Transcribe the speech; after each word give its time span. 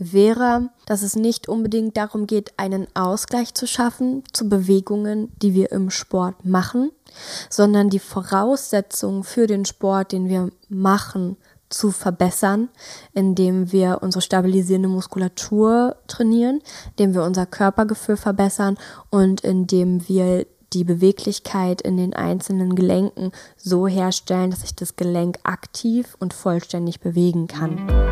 wäre, 0.00 0.70
dass 0.86 1.02
es 1.02 1.14
nicht 1.14 1.48
unbedingt 1.48 1.96
darum 1.96 2.26
geht, 2.26 2.58
einen 2.58 2.88
Ausgleich 2.94 3.54
zu 3.54 3.66
schaffen 3.66 4.24
zu 4.32 4.48
Bewegungen, 4.48 5.30
die 5.42 5.54
wir 5.54 5.70
im 5.70 5.90
Sport 5.90 6.44
machen, 6.44 6.90
sondern 7.50 7.90
die 7.90 7.98
Voraussetzungen 7.98 9.22
für 9.22 9.46
den 9.46 9.66
Sport, 9.66 10.12
den 10.12 10.28
wir 10.28 10.50
machen, 10.68 11.36
zu 11.68 11.92
verbessern, 11.92 12.68
indem 13.12 13.70
wir 13.70 13.98
unsere 14.02 14.22
stabilisierende 14.22 14.88
Muskulatur 14.88 15.96
trainieren, 16.08 16.62
indem 16.96 17.14
wir 17.14 17.22
unser 17.22 17.46
Körpergefühl 17.46 18.16
verbessern 18.16 18.76
und 19.08 19.42
indem 19.42 20.08
wir 20.08 20.46
die 20.72 20.84
Beweglichkeit 20.84 21.80
in 21.80 21.96
den 21.96 22.14
einzelnen 22.14 22.74
Gelenken 22.74 23.32
so 23.56 23.86
herstellen, 23.86 24.50
dass 24.50 24.62
sich 24.62 24.74
das 24.74 24.96
Gelenk 24.96 25.38
aktiv 25.44 26.16
und 26.18 26.34
vollständig 26.34 27.00
bewegen 27.00 27.46
kann. 27.46 28.09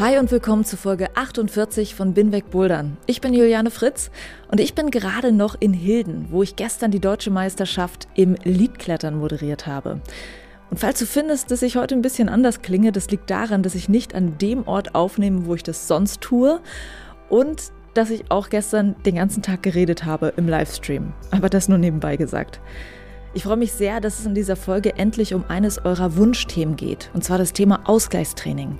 Hi 0.00 0.16
und 0.16 0.30
willkommen 0.30 0.64
zu 0.64 0.76
Folge 0.76 1.08
48 1.16 1.96
von 1.96 2.14
Binweg 2.14 2.50
Bouldern. 2.50 2.96
Ich 3.06 3.20
bin 3.20 3.34
Juliane 3.34 3.72
Fritz 3.72 4.12
und 4.48 4.60
ich 4.60 4.76
bin 4.76 4.92
gerade 4.92 5.32
noch 5.32 5.56
in 5.58 5.72
Hilden, 5.72 6.28
wo 6.30 6.44
ich 6.44 6.54
gestern 6.54 6.92
die 6.92 7.00
deutsche 7.00 7.32
Meisterschaft 7.32 8.06
im 8.14 8.36
Liedklettern 8.44 9.18
moderiert 9.18 9.66
habe. 9.66 10.00
Und 10.70 10.78
falls 10.78 11.00
du 11.00 11.04
findest, 11.04 11.50
dass 11.50 11.62
ich 11.62 11.74
heute 11.74 11.96
ein 11.96 12.02
bisschen 12.02 12.28
anders 12.28 12.62
klinge, 12.62 12.92
das 12.92 13.10
liegt 13.10 13.28
daran, 13.28 13.64
dass 13.64 13.74
ich 13.74 13.88
nicht 13.88 14.14
an 14.14 14.38
dem 14.38 14.68
Ort 14.68 14.94
aufnehme, 14.94 15.46
wo 15.46 15.56
ich 15.56 15.64
das 15.64 15.88
sonst 15.88 16.20
tue 16.20 16.60
und 17.28 17.72
dass 17.94 18.10
ich 18.10 18.30
auch 18.30 18.50
gestern 18.50 18.94
den 19.04 19.16
ganzen 19.16 19.42
Tag 19.42 19.64
geredet 19.64 20.04
habe 20.04 20.32
im 20.36 20.46
Livestream. 20.46 21.12
Aber 21.32 21.48
das 21.48 21.68
nur 21.68 21.78
nebenbei 21.78 22.16
gesagt. 22.16 22.60
Ich 23.34 23.42
freue 23.42 23.56
mich 23.56 23.72
sehr, 23.72 24.00
dass 24.00 24.20
es 24.20 24.26
in 24.26 24.36
dieser 24.36 24.54
Folge 24.54 24.96
endlich 24.96 25.34
um 25.34 25.44
eines 25.48 25.84
eurer 25.84 26.16
Wunschthemen 26.16 26.76
geht, 26.76 27.10
und 27.14 27.24
zwar 27.24 27.38
das 27.38 27.52
Thema 27.52 27.80
Ausgleichstraining. 27.84 28.78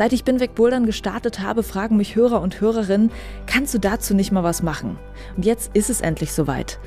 Seit 0.00 0.14
ich 0.14 0.24
Binweg 0.24 0.54
Bouldern 0.54 0.86
gestartet 0.86 1.40
habe, 1.40 1.62
fragen 1.62 1.98
mich 1.98 2.16
Hörer 2.16 2.40
und 2.40 2.58
Hörerinnen, 2.58 3.10
kannst 3.44 3.74
du 3.74 3.78
dazu 3.78 4.14
nicht 4.14 4.32
mal 4.32 4.42
was 4.42 4.62
machen? 4.62 4.98
Und 5.36 5.44
jetzt 5.44 5.76
ist 5.76 5.90
es 5.90 6.00
endlich 6.00 6.32
soweit. 6.32 6.78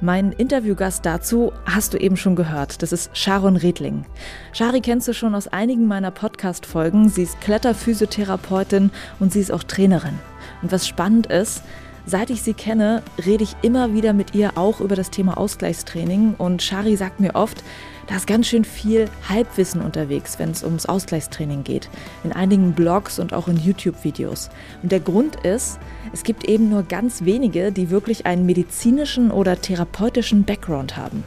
Mein 0.00 0.32
Interviewgast 0.32 1.04
dazu 1.04 1.52
hast 1.66 1.92
du 1.92 1.98
eben 1.98 2.16
schon 2.16 2.34
gehört. 2.34 2.80
Das 2.80 2.90
ist 2.90 3.14
Sharon 3.14 3.56
Redling. 3.56 4.06
Shari 4.54 4.80
kennst 4.80 5.06
du 5.06 5.12
schon 5.12 5.34
aus 5.34 5.48
einigen 5.48 5.86
meiner 5.86 6.12
Podcast-Folgen. 6.12 7.10
Sie 7.10 7.24
ist 7.24 7.38
Kletterphysiotherapeutin 7.42 8.90
und 9.20 9.34
sie 9.34 9.40
ist 9.40 9.52
auch 9.52 9.64
Trainerin. 9.64 10.18
Und 10.62 10.72
was 10.72 10.88
spannend 10.88 11.26
ist, 11.26 11.62
Seit 12.04 12.30
ich 12.30 12.42
sie 12.42 12.54
kenne, 12.54 13.02
rede 13.24 13.44
ich 13.44 13.54
immer 13.62 13.94
wieder 13.94 14.12
mit 14.12 14.34
ihr 14.34 14.58
auch 14.58 14.80
über 14.80 14.96
das 14.96 15.10
Thema 15.10 15.38
Ausgleichstraining 15.38 16.34
und 16.36 16.60
Shari 16.60 16.96
sagt 16.96 17.20
mir 17.20 17.36
oft, 17.36 17.62
da 18.08 18.16
ist 18.16 18.26
ganz 18.26 18.48
schön 18.48 18.64
viel 18.64 19.08
Halbwissen 19.28 19.80
unterwegs, 19.80 20.40
wenn 20.40 20.50
es 20.50 20.64
ums 20.64 20.86
Ausgleichstraining 20.86 21.62
geht. 21.62 21.88
In 22.24 22.32
einigen 22.32 22.72
Blogs 22.72 23.20
und 23.20 23.32
auch 23.32 23.46
in 23.46 23.56
YouTube-Videos. 23.56 24.50
Und 24.82 24.90
der 24.90 24.98
Grund 24.98 25.36
ist, 25.44 25.78
es 26.12 26.24
gibt 26.24 26.44
eben 26.44 26.68
nur 26.68 26.82
ganz 26.82 27.24
wenige, 27.24 27.70
die 27.70 27.90
wirklich 27.90 28.26
einen 28.26 28.46
medizinischen 28.46 29.30
oder 29.30 29.60
therapeutischen 29.60 30.42
Background 30.42 30.96
haben. 30.96 31.22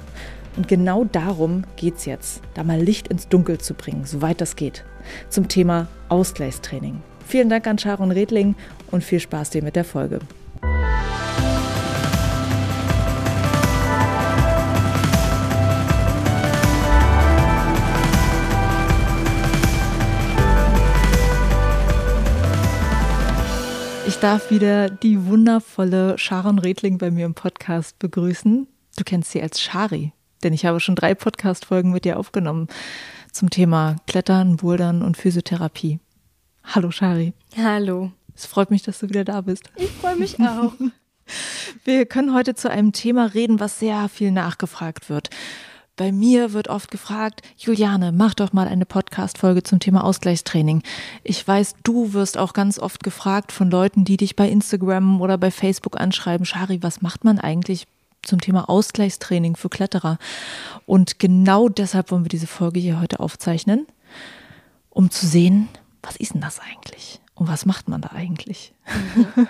Und 0.57 0.67
genau 0.67 1.05
darum 1.05 1.63
geht 1.77 1.97
es 1.97 2.05
jetzt, 2.05 2.41
da 2.53 2.63
mal 2.63 2.79
Licht 2.79 3.07
ins 3.07 3.29
Dunkel 3.29 3.57
zu 3.57 3.73
bringen, 3.73 4.03
soweit 4.05 4.41
das 4.41 4.57
geht, 4.57 4.83
zum 5.29 5.47
Thema 5.47 5.87
Ausgleichstraining. 6.09 7.01
Vielen 7.25 7.49
Dank 7.49 7.65
an 7.65 7.77
Sharon 7.77 8.11
Redling 8.11 8.55
und 8.91 9.03
viel 9.03 9.19
Spaß 9.19 9.49
dir 9.49 9.63
mit 9.63 9.75
der 9.75 9.85
Folge. 9.85 10.19
Ich 24.07 24.19
darf 24.19 24.51
wieder 24.51 24.89
die 24.89 25.25
wundervolle 25.25 26.17
Sharon 26.19 26.59
Redling 26.59 26.99
bei 26.99 27.09
mir 27.09 27.25
im 27.25 27.33
Podcast 27.33 27.97
begrüßen. 27.97 28.67
Du 28.97 29.03
kennst 29.03 29.31
sie 29.31 29.41
als 29.41 29.59
Shari, 29.59 30.13
denn 30.43 30.53
ich 30.53 30.65
habe 30.65 30.79
schon 30.79 30.95
drei 30.95 31.15
Podcast-Folgen 31.15 31.91
mit 31.91 32.05
dir 32.05 32.19
aufgenommen 32.19 32.67
zum 33.31 33.49
Thema 33.49 33.95
Klettern, 34.05 34.57
Bouldern 34.57 35.01
und 35.01 35.17
Physiotherapie. 35.17 35.99
Hallo 36.63 36.91
Shari. 36.91 37.33
Hallo. 37.57 38.11
Es 38.35 38.45
freut 38.45 38.69
mich, 38.69 38.83
dass 38.83 38.99
du 38.99 39.09
wieder 39.09 39.23
da 39.23 39.41
bist. 39.41 39.71
Ich 39.75 39.89
freue 39.89 40.15
mich 40.15 40.39
auch. 40.39 40.73
Wir 41.83 42.05
können 42.05 42.33
heute 42.33 42.53
zu 42.53 42.69
einem 42.69 42.91
Thema 42.91 43.33
reden, 43.33 43.59
was 43.59 43.79
sehr 43.79 44.07
viel 44.09 44.31
nachgefragt 44.31 45.09
wird. 45.09 45.31
Bei 45.97 46.11
mir 46.11 46.51
wird 46.51 46.67
oft 46.67 46.91
gefragt, 46.91 47.41
Juliane, 47.55 48.11
mach 48.11 48.33
doch 48.33 48.51
mal 48.51 48.67
eine 48.67 48.85
Podcast-Folge 48.85 49.63
zum 49.63 49.79
Thema 49.79 50.03
Ausgleichstraining. 50.03 50.83
Ich 51.23 51.47
weiß, 51.47 51.75
du 51.83 52.11
wirst 52.11 52.37
auch 52.37 52.51
ganz 52.51 52.79
oft 52.79 53.01
gefragt 53.01 53.53
von 53.53 53.71
Leuten, 53.71 54.03
die 54.03 54.17
dich 54.17 54.35
bei 54.35 54.49
Instagram 54.49 55.21
oder 55.21 55.37
bei 55.37 55.51
Facebook 55.51 55.97
anschreiben, 55.97 56.45
Shari, 56.45 56.83
was 56.83 57.01
macht 57.01 57.23
man 57.23 57.39
eigentlich 57.39 57.87
zum 58.23 58.41
Thema 58.41 58.67
Ausgleichstraining 58.67 59.55
für 59.55 59.69
Kletterer? 59.69 60.17
Und 60.85 61.17
genau 61.17 61.69
deshalb 61.69 62.11
wollen 62.11 62.25
wir 62.25 62.29
diese 62.29 62.47
Folge 62.47 62.81
hier 62.81 62.99
heute 62.99 63.21
aufzeichnen, 63.21 63.87
um 64.89 65.11
zu 65.11 65.25
sehen, 65.25 65.69
was 66.03 66.17
ist 66.17 66.33
denn 66.33 66.41
das 66.41 66.59
eigentlich? 66.59 67.21
Und 67.35 67.47
was 67.47 67.65
macht 67.65 67.87
man 67.87 68.01
da 68.01 68.09
eigentlich? 68.09 68.73
Mhm. 69.15 69.47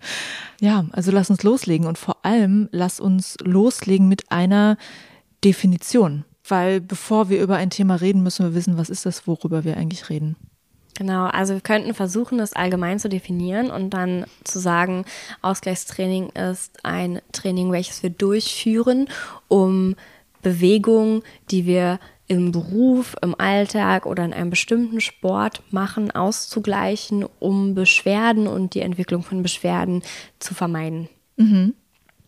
ja, 0.58 0.86
also 0.92 1.12
lass 1.12 1.28
uns 1.28 1.42
loslegen 1.42 1.86
und 1.86 1.98
vor 1.98 2.24
allem 2.24 2.70
lass 2.72 2.98
uns 2.98 3.36
loslegen 3.42 4.08
mit 4.08 4.32
einer 4.32 4.78
Definition. 5.44 6.24
Weil 6.46 6.80
bevor 6.80 7.28
wir 7.28 7.40
über 7.40 7.56
ein 7.56 7.70
Thema 7.70 7.96
reden, 7.96 8.22
müssen 8.22 8.44
wir 8.44 8.54
wissen, 8.54 8.76
was 8.76 8.90
ist 8.90 9.06
das, 9.06 9.26
worüber 9.26 9.64
wir 9.64 9.76
eigentlich 9.76 10.10
reden. 10.10 10.36
Genau, 10.94 11.24
also 11.26 11.54
wir 11.54 11.60
könnten 11.60 11.94
versuchen, 11.94 12.38
das 12.38 12.52
allgemein 12.52 12.98
zu 12.98 13.08
definieren 13.08 13.70
und 13.70 13.90
dann 13.90 14.26
zu 14.44 14.58
sagen, 14.58 15.04
Ausgleichstraining 15.40 16.30
ist 16.30 16.84
ein 16.84 17.20
Training, 17.32 17.72
welches 17.72 18.02
wir 18.02 18.10
durchführen, 18.10 19.08
um 19.48 19.96
Bewegungen, 20.42 21.22
die 21.50 21.64
wir 21.64 21.98
im 22.26 22.52
Beruf, 22.52 23.16
im 23.22 23.34
Alltag 23.38 24.06
oder 24.06 24.24
in 24.24 24.32
einem 24.32 24.50
bestimmten 24.50 25.00
Sport 25.00 25.62
machen, 25.70 26.10
auszugleichen, 26.10 27.24
um 27.38 27.74
Beschwerden 27.74 28.46
und 28.46 28.74
die 28.74 28.80
Entwicklung 28.80 29.22
von 29.22 29.42
Beschwerden 29.42 30.02
zu 30.38 30.54
vermeiden. 30.54 31.08
Mhm. 31.36 31.74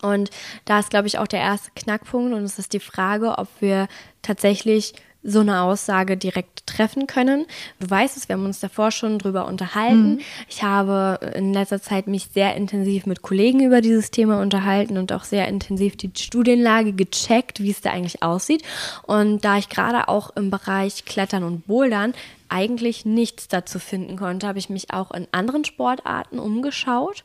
Und 0.04 0.30
da 0.64 0.78
ist, 0.78 0.90
glaube 0.90 1.06
ich, 1.06 1.18
auch 1.18 1.26
der 1.26 1.40
erste 1.40 1.70
Knackpunkt 1.74 2.34
und 2.34 2.44
es 2.44 2.58
ist 2.58 2.72
die 2.72 2.80
Frage, 2.80 3.38
ob 3.38 3.48
wir 3.60 3.88
tatsächlich 4.22 4.94
so 5.24 5.40
eine 5.40 5.62
Aussage 5.62 6.18
direkt 6.18 6.66
treffen 6.66 7.06
können. 7.06 7.46
Du 7.80 7.88
weißt 7.88 8.16
es, 8.16 8.28
wir 8.28 8.36
haben 8.36 8.44
uns 8.44 8.60
davor 8.60 8.90
schon 8.90 9.18
drüber 9.18 9.46
unterhalten. 9.46 10.16
Mhm. 10.16 10.20
Ich 10.48 10.62
habe 10.62 11.18
in 11.34 11.54
letzter 11.54 11.80
Zeit 11.80 12.06
mich 12.06 12.28
sehr 12.34 12.54
intensiv 12.54 13.06
mit 13.06 13.22
Kollegen 13.22 13.60
über 13.60 13.80
dieses 13.80 14.10
Thema 14.10 14.40
unterhalten 14.40 14.98
und 14.98 15.12
auch 15.12 15.24
sehr 15.24 15.48
intensiv 15.48 15.96
die 15.96 16.10
Studienlage 16.14 16.92
gecheckt, 16.92 17.60
wie 17.60 17.70
es 17.70 17.80
da 17.80 17.90
eigentlich 17.90 18.22
aussieht. 18.22 18.62
Und 19.04 19.44
da 19.46 19.56
ich 19.56 19.70
gerade 19.70 20.08
auch 20.08 20.36
im 20.36 20.50
Bereich 20.50 21.06
Klettern 21.06 21.42
und 21.42 21.66
Bouldern 21.66 22.12
eigentlich 22.48 23.04
nichts 23.04 23.48
dazu 23.48 23.78
finden 23.78 24.16
konnte, 24.16 24.46
habe 24.46 24.58
ich 24.58 24.68
mich 24.68 24.92
auch 24.92 25.10
in 25.10 25.26
anderen 25.32 25.64
Sportarten 25.64 26.38
umgeschaut. 26.38 27.24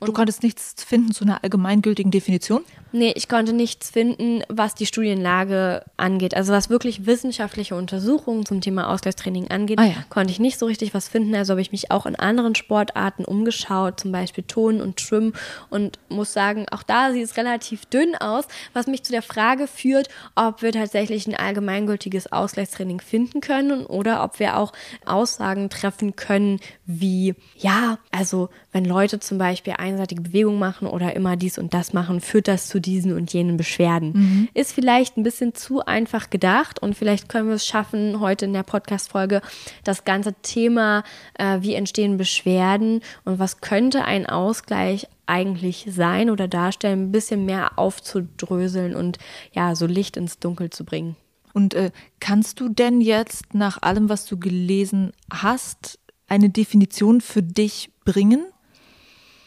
du 0.00 0.12
konntest 0.12 0.42
nichts 0.42 0.74
finden 0.82 1.12
zu 1.12 1.24
einer 1.24 1.42
allgemeingültigen 1.42 2.10
Definition? 2.10 2.64
Nee, 2.92 3.12
ich 3.14 3.28
konnte 3.28 3.52
nichts 3.52 3.90
finden, 3.90 4.42
was 4.48 4.74
die 4.74 4.86
Studienlage 4.86 5.84
angeht. 5.96 6.34
Also 6.34 6.52
was 6.52 6.70
wirklich 6.70 7.04
wissenschaftliche 7.04 7.74
Untersuchungen 7.74 8.46
zum 8.46 8.60
Thema 8.60 8.88
Ausgleichstraining 8.88 9.50
angeht, 9.50 9.78
ah, 9.78 9.84
ja. 9.84 9.94
konnte 10.08 10.32
ich 10.32 10.40
nicht 10.40 10.58
so 10.58 10.66
richtig 10.66 10.94
was 10.94 11.08
finden. 11.08 11.34
Also 11.34 11.52
habe 11.52 11.60
ich 11.60 11.72
mich 11.72 11.90
auch 11.90 12.06
in 12.06 12.16
anderen 12.16 12.54
Sportarten 12.54 13.24
umgeschaut, 13.24 14.00
zum 14.00 14.12
Beispiel 14.12 14.44
Ton 14.44 14.80
und 14.80 15.00
Schwimmen 15.00 15.34
und 15.68 15.98
muss 16.08 16.32
sagen, 16.32 16.66
auch 16.70 16.82
da 16.82 17.12
sieht 17.12 17.24
es 17.24 17.36
relativ 17.36 17.86
dünn 17.86 18.14
aus, 18.14 18.46
was 18.72 18.86
mich 18.86 19.02
zu 19.02 19.12
der 19.12 19.22
Frage 19.22 19.66
führt, 19.66 20.08
ob 20.34 20.62
wir 20.62 20.72
tatsächlich 20.72 21.26
ein 21.26 21.34
allgemeingültiges 21.34 22.32
Ausgleichstraining 22.32 23.00
finden 23.00 23.40
können 23.40 23.84
oder 23.84 24.24
ob 24.24 24.38
wir 24.38 24.55
auch 24.56 24.72
Aussagen 25.04 25.70
treffen 25.70 26.16
können, 26.16 26.60
wie, 26.86 27.34
ja, 27.56 27.98
also 28.10 28.48
wenn 28.72 28.84
Leute 28.84 29.20
zum 29.20 29.38
Beispiel 29.38 29.74
einseitige 29.78 30.22
Bewegungen 30.22 30.58
machen 30.58 30.88
oder 30.88 31.14
immer 31.14 31.36
dies 31.36 31.58
und 31.58 31.74
das 31.74 31.92
machen, 31.92 32.20
führt 32.20 32.48
das 32.48 32.68
zu 32.68 32.80
diesen 32.80 33.12
und 33.12 33.32
jenen 33.32 33.56
Beschwerden. 33.56 34.12
Mhm. 34.14 34.48
Ist 34.54 34.72
vielleicht 34.72 35.16
ein 35.16 35.22
bisschen 35.22 35.54
zu 35.54 35.84
einfach 35.84 36.30
gedacht 36.30 36.80
und 36.80 36.94
vielleicht 36.94 37.28
können 37.28 37.48
wir 37.48 37.56
es 37.56 37.66
schaffen, 37.66 38.20
heute 38.20 38.44
in 38.44 38.52
der 38.52 38.62
Podcast-Folge 38.62 39.40
das 39.84 40.04
ganze 40.04 40.34
Thema, 40.42 41.04
äh, 41.38 41.58
wie 41.60 41.74
entstehen 41.74 42.16
Beschwerden 42.16 43.00
und 43.24 43.38
was 43.38 43.60
könnte 43.60 44.04
ein 44.04 44.26
Ausgleich 44.26 45.06
eigentlich 45.26 45.86
sein 45.90 46.30
oder 46.30 46.48
darstellen, 46.48 47.08
ein 47.08 47.12
bisschen 47.12 47.44
mehr 47.44 47.78
aufzudröseln 47.78 48.94
und 48.94 49.18
ja, 49.52 49.74
so 49.74 49.86
Licht 49.86 50.16
ins 50.16 50.38
Dunkel 50.38 50.70
zu 50.70 50.84
bringen. 50.84 51.16
Und 51.56 51.72
äh, 51.72 51.90
kannst 52.20 52.60
du 52.60 52.68
denn 52.68 53.00
jetzt 53.00 53.54
nach 53.54 53.80
allem, 53.80 54.10
was 54.10 54.26
du 54.26 54.38
gelesen 54.38 55.14
hast, 55.32 55.98
eine 56.26 56.50
Definition 56.50 57.22
für 57.22 57.42
dich 57.42 57.88
bringen? 58.04 58.44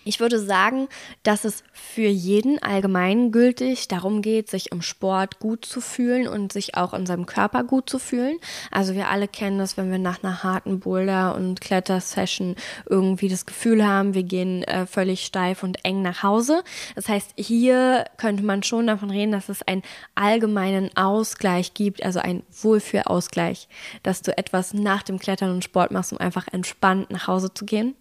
Ich 0.06 0.20
würde 0.20 0.40
sagen, 0.40 0.88
dass 1.24 1.44
es 1.44 1.64
für 1.74 2.08
jeden 2.08 2.62
allgemeingültig 2.64 3.88
darum 3.90 4.22
geht, 4.22 4.50
sich 4.50 4.72
im 4.72 4.82
Sport 4.82 5.40
gut 5.40 5.66
zu 5.66 5.82
fühlen 5.82 6.28
und 6.28 6.54
sich 6.54 6.76
auch 6.76 6.94
in 6.94 7.06
seinem 7.06 7.26
Körper 7.26 7.64
gut 7.64 7.90
zu 7.90 8.00
fühlen. 8.00 8.38
Also 8.72 8.96
wir 8.96 9.10
alle 9.10 9.28
kennen 9.28 9.60
das, 9.60 9.76
wenn 9.76 9.92
wir 9.92 10.00
nach 10.00 10.24
einer 10.24 10.42
harten 10.44 10.80
Boulder- 10.80 11.36
und 11.36 11.60
Klettersession 11.60 12.56
irgendwie 12.90 13.28
das 13.28 13.46
Gefühl 13.46 13.86
haben, 13.86 14.14
wir 14.14 14.24
gehen 14.24 14.64
äh, 14.64 14.86
völlig 14.86 15.26
steif 15.26 15.64
und 15.64 15.84
eng 15.84 16.02
nach 16.02 16.24
Hause. 16.24 16.64
Das 16.96 17.10
heißt, 17.10 17.34
hier 17.36 18.06
könnte 18.18 18.44
man 18.44 18.64
schon 18.64 18.88
davon 18.88 19.12
reden, 19.12 19.34
dass 19.34 19.50
es 19.50 19.62
einen 19.64 19.84
allgemeinen 20.16 20.96
Ausgleich 20.96 21.74
gibt, 21.74 22.04
also 22.04 22.20
einen 22.20 22.44
Wohlfühlausgleich, 22.62 23.68
dass 24.04 24.22
du 24.22 24.38
etwas 24.38 24.74
nach 24.74 25.04
dem 25.04 25.20
Klettern 25.20 25.52
und 25.52 25.64
Sport 25.64 25.92
machst, 25.92 26.14
um 26.14 26.20
einfach 26.20 26.48
entspannt 26.52 27.12
nach 27.12 27.28
Hause 27.28 27.54
zu 27.54 27.66
gehen. 27.66 27.96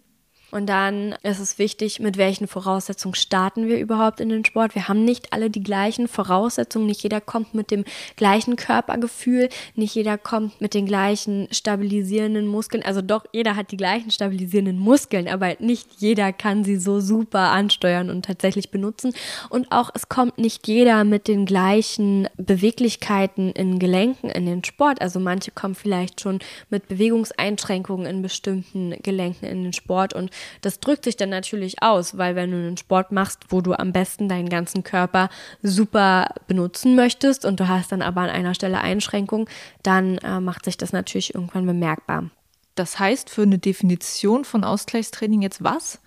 Und 0.51 0.67
dann 0.67 1.15
ist 1.23 1.39
es 1.39 1.59
wichtig, 1.59 1.99
mit 1.99 2.17
welchen 2.17 2.47
Voraussetzungen 2.47 3.15
starten 3.15 3.67
wir 3.67 3.79
überhaupt 3.79 4.19
in 4.19 4.29
den 4.29 4.45
Sport. 4.45 4.75
Wir 4.75 4.87
haben 4.87 5.05
nicht 5.05 5.31
alle 5.31 5.49
die 5.49 5.63
gleichen 5.63 6.07
Voraussetzungen. 6.07 6.87
Nicht 6.87 7.03
jeder 7.03 7.21
kommt 7.21 7.53
mit 7.53 7.71
dem 7.71 7.85
gleichen 8.15 8.55
Körpergefühl. 8.55 9.49
Nicht 9.75 9.95
jeder 9.95 10.17
kommt 10.17 10.59
mit 10.61 10.73
den 10.73 10.85
gleichen 10.85 11.47
stabilisierenden 11.51 12.47
Muskeln. 12.47 12.83
Also 12.83 13.01
doch, 13.01 13.25
jeder 13.31 13.55
hat 13.55 13.71
die 13.71 13.77
gleichen 13.77 14.11
stabilisierenden 14.11 14.79
Muskeln, 14.79 15.27
aber 15.27 15.55
nicht 15.59 15.87
jeder 15.97 16.33
kann 16.33 16.63
sie 16.63 16.77
so 16.77 16.99
super 16.99 17.51
ansteuern 17.51 18.09
und 18.09 18.25
tatsächlich 18.25 18.71
benutzen. 18.71 19.13
Und 19.49 19.71
auch 19.71 19.89
es 19.93 20.09
kommt 20.09 20.37
nicht 20.37 20.67
jeder 20.67 21.03
mit 21.03 21.27
den 21.27 21.45
gleichen 21.45 22.27
Beweglichkeiten 22.37 23.51
in 23.51 23.79
Gelenken 23.79 24.29
in 24.29 24.45
den 24.45 24.63
Sport. 24.63 25.01
Also 25.01 25.19
manche 25.19 25.51
kommen 25.51 25.75
vielleicht 25.75 26.21
schon 26.21 26.39
mit 26.69 26.87
Bewegungseinschränkungen 26.87 28.07
in 28.07 28.21
bestimmten 28.21 28.95
Gelenken 29.03 29.45
in 29.45 29.63
den 29.63 29.73
Sport 29.73 30.13
und 30.13 30.31
das 30.61 30.79
drückt 30.79 31.03
sich 31.03 31.17
dann 31.17 31.29
natürlich 31.29 31.81
aus, 31.81 32.17
weil 32.17 32.35
wenn 32.35 32.51
du 32.51 32.57
einen 32.57 32.77
Sport 32.77 33.11
machst, 33.11 33.45
wo 33.49 33.61
du 33.61 33.73
am 33.73 33.91
besten 33.91 34.29
deinen 34.29 34.49
ganzen 34.49 34.83
Körper 34.83 35.29
super 35.61 36.33
benutzen 36.47 36.95
möchtest 36.95 37.45
und 37.45 37.59
du 37.59 37.67
hast 37.67 37.91
dann 37.91 38.01
aber 38.01 38.21
an 38.21 38.29
einer 38.29 38.53
Stelle 38.53 38.81
Einschränkungen, 38.81 39.47
dann 39.83 40.17
äh, 40.19 40.39
macht 40.39 40.65
sich 40.65 40.77
das 40.77 40.93
natürlich 40.93 41.35
irgendwann 41.35 41.65
bemerkbar. 41.65 42.29
Das 42.75 42.99
heißt 42.99 43.29
für 43.29 43.41
eine 43.41 43.57
Definition 43.57 44.45
von 44.45 44.63
Ausgleichstraining 44.63 45.41
jetzt 45.41 45.63
was? 45.63 45.99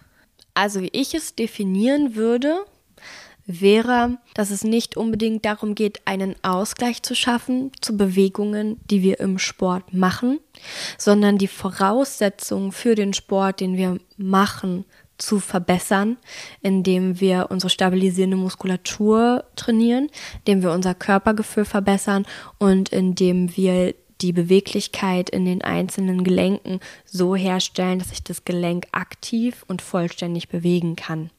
Also 0.54 0.80
wie 0.80 0.90
ich 0.92 1.14
es 1.14 1.34
definieren 1.34 2.14
würde, 2.14 2.64
wäre, 3.46 4.18
dass 4.34 4.50
es 4.50 4.64
nicht 4.64 4.96
unbedingt 4.96 5.44
darum 5.44 5.74
geht, 5.74 6.00
einen 6.04 6.36
Ausgleich 6.42 7.02
zu 7.02 7.14
schaffen 7.14 7.72
zu 7.80 7.96
Bewegungen, 7.96 8.80
die 8.90 9.02
wir 9.02 9.20
im 9.20 9.38
Sport 9.38 9.92
machen, 9.92 10.38
sondern 10.98 11.38
die 11.38 11.48
Voraussetzungen 11.48 12.72
für 12.72 12.94
den 12.94 13.12
Sport, 13.12 13.60
den 13.60 13.76
wir 13.76 13.98
machen, 14.16 14.84
zu 15.18 15.38
verbessern, 15.38 16.16
indem 16.62 17.20
wir 17.20 17.46
unsere 17.50 17.70
stabilisierende 17.70 18.36
Muskulatur 18.36 19.44
trainieren, 19.54 20.08
indem 20.40 20.62
wir 20.62 20.72
unser 20.72 20.94
Körpergefühl 20.94 21.64
verbessern 21.64 22.26
und 22.58 22.88
indem 22.88 23.56
wir 23.56 23.94
die 24.20 24.32
Beweglichkeit 24.32 25.30
in 25.30 25.44
den 25.44 25.62
einzelnen 25.62 26.24
Gelenken 26.24 26.80
so 27.04 27.36
herstellen, 27.36 27.98
dass 27.98 28.10
sich 28.10 28.22
das 28.22 28.44
Gelenk 28.44 28.86
aktiv 28.92 29.64
und 29.68 29.82
vollständig 29.82 30.48
bewegen 30.48 30.96
kann. 30.96 31.30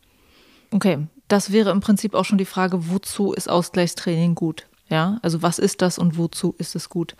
Okay, 0.71 0.99
das 1.33 1.51
wäre 1.51 1.71
im 1.71 1.79
Prinzip 1.79 2.13
auch 2.13 2.25
schon 2.25 2.37
die 2.37 2.45
Frage, 2.45 2.89
wozu 2.89 3.33
ist 3.33 3.49
Ausgleichstraining 3.49 4.35
gut? 4.35 4.67
Ja, 4.87 5.17
also 5.23 5.41
was 5.41 5.57
ist 5.57 5.81
das 5.81 5.97
und 5.97 6.15
wozu 6.15 6.53
ist 6.59 6.75
es 6.75 6.89
gut? 6.89 7.15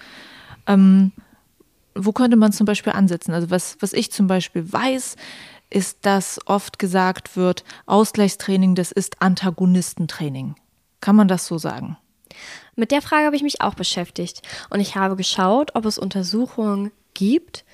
Ähm, 0.68 1.12
wo 1.96 2.12
könnte 2.12 2.38
man 2.38 2.52
zum 2.52 2.68
Beispiel 2.68 2.94
ansetzen? 2.94 3.34
Also 3.34 3.50
was, 3.50 3.78
was 3.80 3.92
ich 3.92 4.12
zum 4.12 4.28
Beispiel 4.28 4.72
weiß, 4.72 5.16
ist, 5.72 6.06
dass 6.06 6.40
oft 6.46 6.78
gesagt 6.78 7.36
wird, 7.36 7.64
Ausgleichstraining, 7.88 8.76
das 8.76 8.92
ist 8.92 9.20
Antagonistentraining. 9.20 10.54
Kann 11.02 11.16
man 11.16 11.28
das 11.28 11.48
so 11.48 11.58
sagen? 11.58 11.98
Mit 12.76 12.92
der 12.92 13.02
Frage 13.02 13.26
habe 13.26 13.36
ich 13.36 13.42
mich 13.42 13.62
auch 13.62 13.74
beschäftigt 13.74 14.44
und 14.70 14.80
ich 14.80 14.96
habe 14.96 15.16
geschaut, 15.16 15.72
ob 15.74 15.86
es 15.86 15.98
Untersuchungen 15.98 16.92
gibt, 17.16 17.66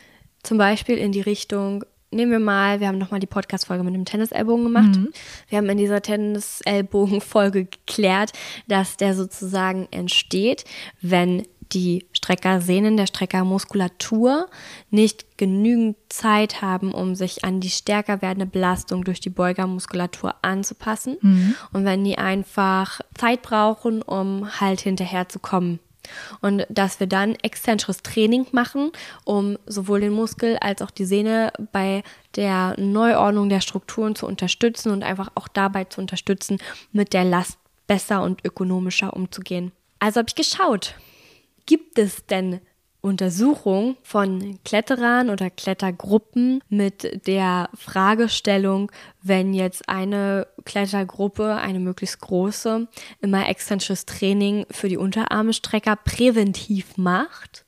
zum 0.41 0.57
Beispiel 0.57 0.97
in 0.97 1.12
die 1.12 1.21
Richtung, 1.21 1.83
nehmen 2.12 2.32
wir 2.32 2.40
mal, 2.40 2.80
wir 2.80 2.88
haben 2.88 2.98
nochmal 2.98 3.20
die 3.20 3.28
Podcast-Folge 3.28 3.84
mit 3.84 3.94
dem 3.94 4.06
Tennisellbogen 4.06 4.66
gemacht. 4.66 4.96
Mhm. 4.96 5.10
Wir 5.48 5.58
haben 5.58 5.70
in 5.70 5.78
dieser 5.78 6.02
Tennisellbogen-Folge 6.02 7.66
geklärt, 7.66 8.34
dass 8.68 8.98
der 8.98 9.14
sozusagen 9.14 9.88
entsteht, 9.92 10.66
wenn 11.02 11.44
die 11.72 12.06
Streckersehnen 12.14 12.98
der 12.98 13.06
Streckermuskulatur 13.06 14.48
nicht 14.90 15.38
genügend 15.38 15.98
Zeit 16.10 16.62
haben, 16.62 16.94
um 16.94 17.14
sich 17.16 17.44
an 17.44 17.60
die 17.60 17.70
stärker 17.70 18.22
werdende 18.22 18.48
Belastung 18.48 19.04
durch 19.04 19.20
die 19.20 19.30
Beugermuskulatur 19.30 20.36
anzupassen. 20.42 21.18
Mhm. 21.22 21.56
Und 21.72 21.86
wenn 21.86 22.04
die 22.04 22.18
einfach 22.18 23.02
Zeit 23.14 23.44
brauchen, 23.44 24.02
um 24.02 24.60
halt 24.60 24.82
hinterherzukommen. 24.82 25.80
Und 26.42 26.66
dass 26.70 27.00
wir 27.00 27.08
dann 27.08 27.36
exzentrisches 27.36 28.04
Training 28.04 28.48
machen, 28.52 28.92
um 29.26 29.58
sowohl 29.66 30.02
den 30.02 30.14
Muskel 30.14 30.58
als 30.62 30.82
auch 30.82 30.92
die 30.92 31.06
Sehne 31.06 31.52
bei 31.72 32.04
der 32.36 32.76
Neuordnung 32.80 33.50
der 33.50 33.62
Strukturen 33.62 34.16
zu 34.16 34.26
unterstützen 34.26 34.92
und 34.92 35.04
einfach 35.04 35.32
auch 35.36 35.48
dabei 35.48 35.86
zu 35.86 36.02
unterstützen, 36.02 36.58
mit 36.92 37.14
der 37.14 37.24
Last 37.24 37.58
besser 37.88 38.22
und 38.22 38.46
ökonomischer 38.46 39.14
umzugehen. 39.14 39.72
Also 40.00 40.20
habe 40.20 40.30
ich 40.30 40.36
geschaut, 40.36 40.96
gibt 41.66 41.98
es 42.00 42.26
denn 42.26 42.62
Untersuchung 43.01 43.96
von 44.04 44.60
Kletterern 44.66 45.30
oder 45.30 45.50
Klettergruppen 45.50 46.62
mit 46.68 47.25
der 47.28 47.69
Fragestellung, 47.74 48.92
wenn 49.22 49.54
jetzt 49.54 49.88
eine 49.88 50.48
Klettergruppe, 50.66 51.56
eine 51.56 51.80
möglichst 51.80 52.19
große, 52.19 52.88
immer 53.22 53.48
exzentrisches 53.48 54.06
Training 54.06 54.66
für 54.69 54.90
die 54.90 54.98
Unterarmestrecker 54.98 55.96
präventiv 55.96 56.98
macht, 56.98 57.66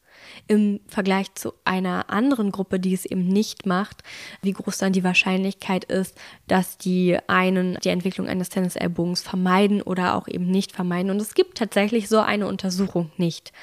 im 0.48 0.82
Vergleich 0.88 1.34
zu 1.36 1.54
einer 1.64 2.10
anderen 2.10 2.52
Gruppe, 2.52 2.80
die 2.80 2.94
es 2.94 3.06
eben 3.06 3.26
nicht 3.26 3.66
macht, 3.66 4.04
wie 4.42 4.52
groß 4.52 4.80
dann 4.80 4.92
die 4.92 5.04
Wahrscheinlichkeit 5.04 5.86
ist, 5.86 6.18
dass 6.48 6.78
die 6.78 7.18
einen 7.28 7.78
die 7.84 7.90
Entwicklung 7.90 8.28
eines 8.28 8.50
Tennisellbogens 8.50 9.22
vermeiden 9.22 9.82
oder 9.82 10.16
auch 10.16 10.28
eben 10.28 10.48
nicht 10.52 10.74
vermeiden. 10.74 11.10
Und 11.10 11.22
es 11.22 11.36
gibt 11.36 11.58
tatsächlich 11.58 12.10
so 12.10 12.20
eine 12.20 12.48
Untersuchung 12.48 13.12
nicht. 13.16 13.54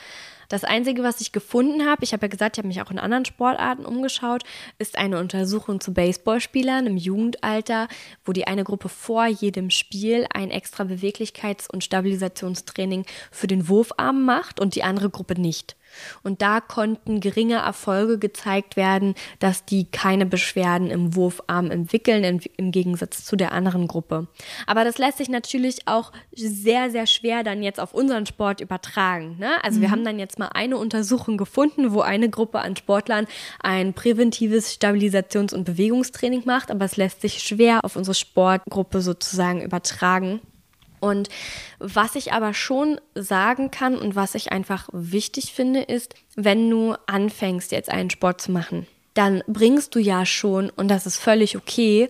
Das 0.49 0.65
Einzige, 0.65 1.03
was 1.03 1.21
ich 1.21 1.33
gefunden 1.33 1.85
habe, 1.85 2.05
ich 2.05 2.15
habe 2.15 2.25
ja 2.25 2.29
gesagt, 2.29 2.57
ich 2.57 2.59
habe 2.59 2.69
mich 2.69 2.81
auch 2.81 2.91
in 2.91 2.99
anderen 2.99 3.27
Sportarten 3.27 3.85
umgeschaut, 3.85 4.45
ist 4.79 4.97
eine 4.97 5.19
Untersuchung 5.19 5.79
zu 5.79 5.93
Baseballspielern 5.93 6.87
im 6.87 6.97
Jugendalter, 6.97 7.87
wo 8.25 8.33
die 8.33 8.47
eine 8.47 8.65
Gruppe 8.65 8.89
vor 8.89 9.27
jedem 9.27 9.69
Spiel 9.69 10.27
ein 10.33 10.51
extra 10.51 10.85
Beweglichkeits- 10.85 11.71
und 11.71 11.85
Stabilisationstraining 11.85 13.05
für 13.31 13.47
den 13.47 13.69
Wurfarm 13.69 14.25
macht 14.25 14.59
und 14.59 14.75
die 14.75 14.83
andere 14.83 15.11
Gruppe 15.11 15.39
nicht. 15.39 15.77
Und 16.23 16.43
da 16.43 16.61
konnten 16.61 17.21
geringe 17.21 17.57
Erfolge 17.57 18.19
gezeigt 18.19 18.77
werden, 18.77 19.15
dass 19.39 19.65
die 19.65 19.91
keine 19.91 20.27
Beschwerden 20.27 20.91
im 20.91 21.15
Wurfarm 21.15 21.71
entwickeln, 21.71 22.41
im 22.57 22.71
Gegensatz 22.73 23.25
zu 23.25 23.37
der 23.37 23.53
anderen 23.53 23.89
Gruppe. 23.89 24.29
Aber 24.67 24.85
das 24.85 24.99
lässt 24.99 25.19
sich 25.19 25.29
natürlich 25.29 25.87
auch 25.87 26.13
sehr, 26.33 26.91
sehr 26.91 27.07
schwer 27.07 27.43
dann 27.43 27.63
jetzt 27.63 27.81
auf 27.81 27.95
unseren 27.95 28.27
Sport 28.27 28.61
übertragen. 28.61 29.37
Ne? 29.39 29.51
Also 29.63 29.79
mhm. 29.79 29.83
wir 29.83 29.91
haben 29.91 30.05
dann 30.05 30.19
jetzt 30.19 30.39
mal 30.39 30.51
eine 30.55 30.77
Untersuchung 30.77 31.37
gefunden, 31.37 31.93
wo 31.93 32.01
eine 32.01 32.31
Gruppe 32.31 32.61
an 32.61 32.77
Sportlern 32.77 33.27
ein 33.61 33.95
präventives 33.95 34.75
Stabilisations- 34.75 35.55
und 35.55 35.65
Bewegungstraining 35.65 36.43
macht, 36.45 36.71
aber 36.71 36.85
es 36.85 36.97
lässt 36.97 37.21
sich 37.21 37.41
schwer 37.41 37.85
auf 37.85 37.97
unsere 37.97 38.15
Sportgruppe 38.15 39.01
sozusagen 39.01 39.63
übertragen. 39.63 40.41
Und 41.01 41.29
was 41.79 42.15
ich 42.15 42.33
aber 42.33 42.55
schon 42.55 43.01
sagen 43.15 43.71
kann 43.71 43.97
und 43.97 44.17
was 44.17 44.35
ich 44.35 44.53
einfach 44.53 44.89
wichtig 44.93 45.53
finde, 45.53 45.81
ist, 45.81 46.15
wenn 46.37 46.69
du 46.71 46.95
anfängst, 47.07 47.73
jetzt 47.73 47.91
einen 47.91 48.11
Sport 48.11 48.41
zu 48.41 48.53
machen, 48.53 48.87
dann 49.15 49.43
bringst 49.47 49.95
du 49.95 49.99
ja 49.99 50.25
schon, 50.25 50.71
und 50.71 50.89
das 50.89 51.07
ist 51.07 51.19
völlig 51.19 51.57
okay, 51.57 52.09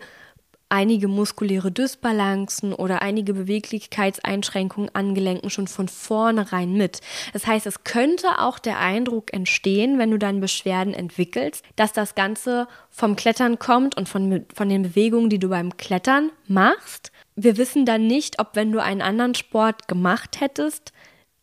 einige 0.68 1.08
muskuläre 1.08 1.70
Dysbalancen 1.72 2.72
oder 2.72 3.02
einige 3.02 3.34
Beweglichkeitseinschränkungen 3.34 4.94
an 4.94 5.14
Gelenken 5.14 5.50
schon 5.50 5.66
von 5.66 5.88
vornherein 5.88 6.74
mit. 6.74 7.00
Das 7.32 7.46
heißt, 7.46 7.66
es 7.66 7.84
könnte 7.84 8.40
auch 8.40 8.58
der 8.58 8.78
Eindruck 8.78 9.32
entstehen, 9.32 9.98
wenn 9.98 10.10
du 10.10 10.18
dann 10.18 10.40
Beschwerden 10.40 10.94
entwickelst, 10.94 11.64
dass 11.76 11.92
das 11.92 12.14
Ganze 12.14 12.68
vom 12.90 13.16
Klettern 13.16 13.58
kommt 13.58 13.96
und 13.96 14.08
von, 14.08 14.44
von 14.54 14.68
den 14.68 14.82
Bewegungen, 14.82 15.30
die 15.30 15.38
du 15.38 15.48
beim 15.48 15.76
Klettern 15.76 16.30
machst. 16.46 17.12
Wir 17.40 17.56
wissen 17.56 17.86
dann 17.86 18.06
nicht, 18.06 18.40
ob 18.40 18.48
wenn 18.54 18.72
du 18.72 18.82
einen 18.82 19.00
anderen 19.02 19.34
Sport 19.34 19.86
gemacht 19.86 20.40
hättest, 20.40 20.92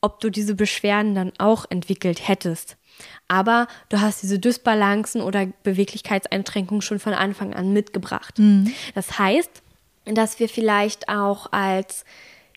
ob 0.01 0.19
du 0.19 0.29
diese 0.29 0.53
Beschwerden 0.53 1.15
dann 1.15 1.31
auch 1.37 1.65
entwickelt 1.69 2.27
hättest. 2.27 2.77
Aber 3.27 3.67
du 3.89 4.01
hast 4.01 4.21
diese 4.21 4.37
Dysbalancen 4.37 5.21
oder 5.21 5.47
Beweglichkeitseinschränkungen 5.63 6.81
schon 6.81 6.99
von 6.99 7.13
Anfang 7.13 7.53
an 7.53 7.71
mitgebracht. 7.73 8.37
Mhm. 8.37 8.73
Das 8.93 9.17
heißt, 9.17 9.63
dass 10.05 10.39
wir 10.39 10.49
vielleicht 10.49 11.09
auch 11.09 11.51
als 11.51 12.03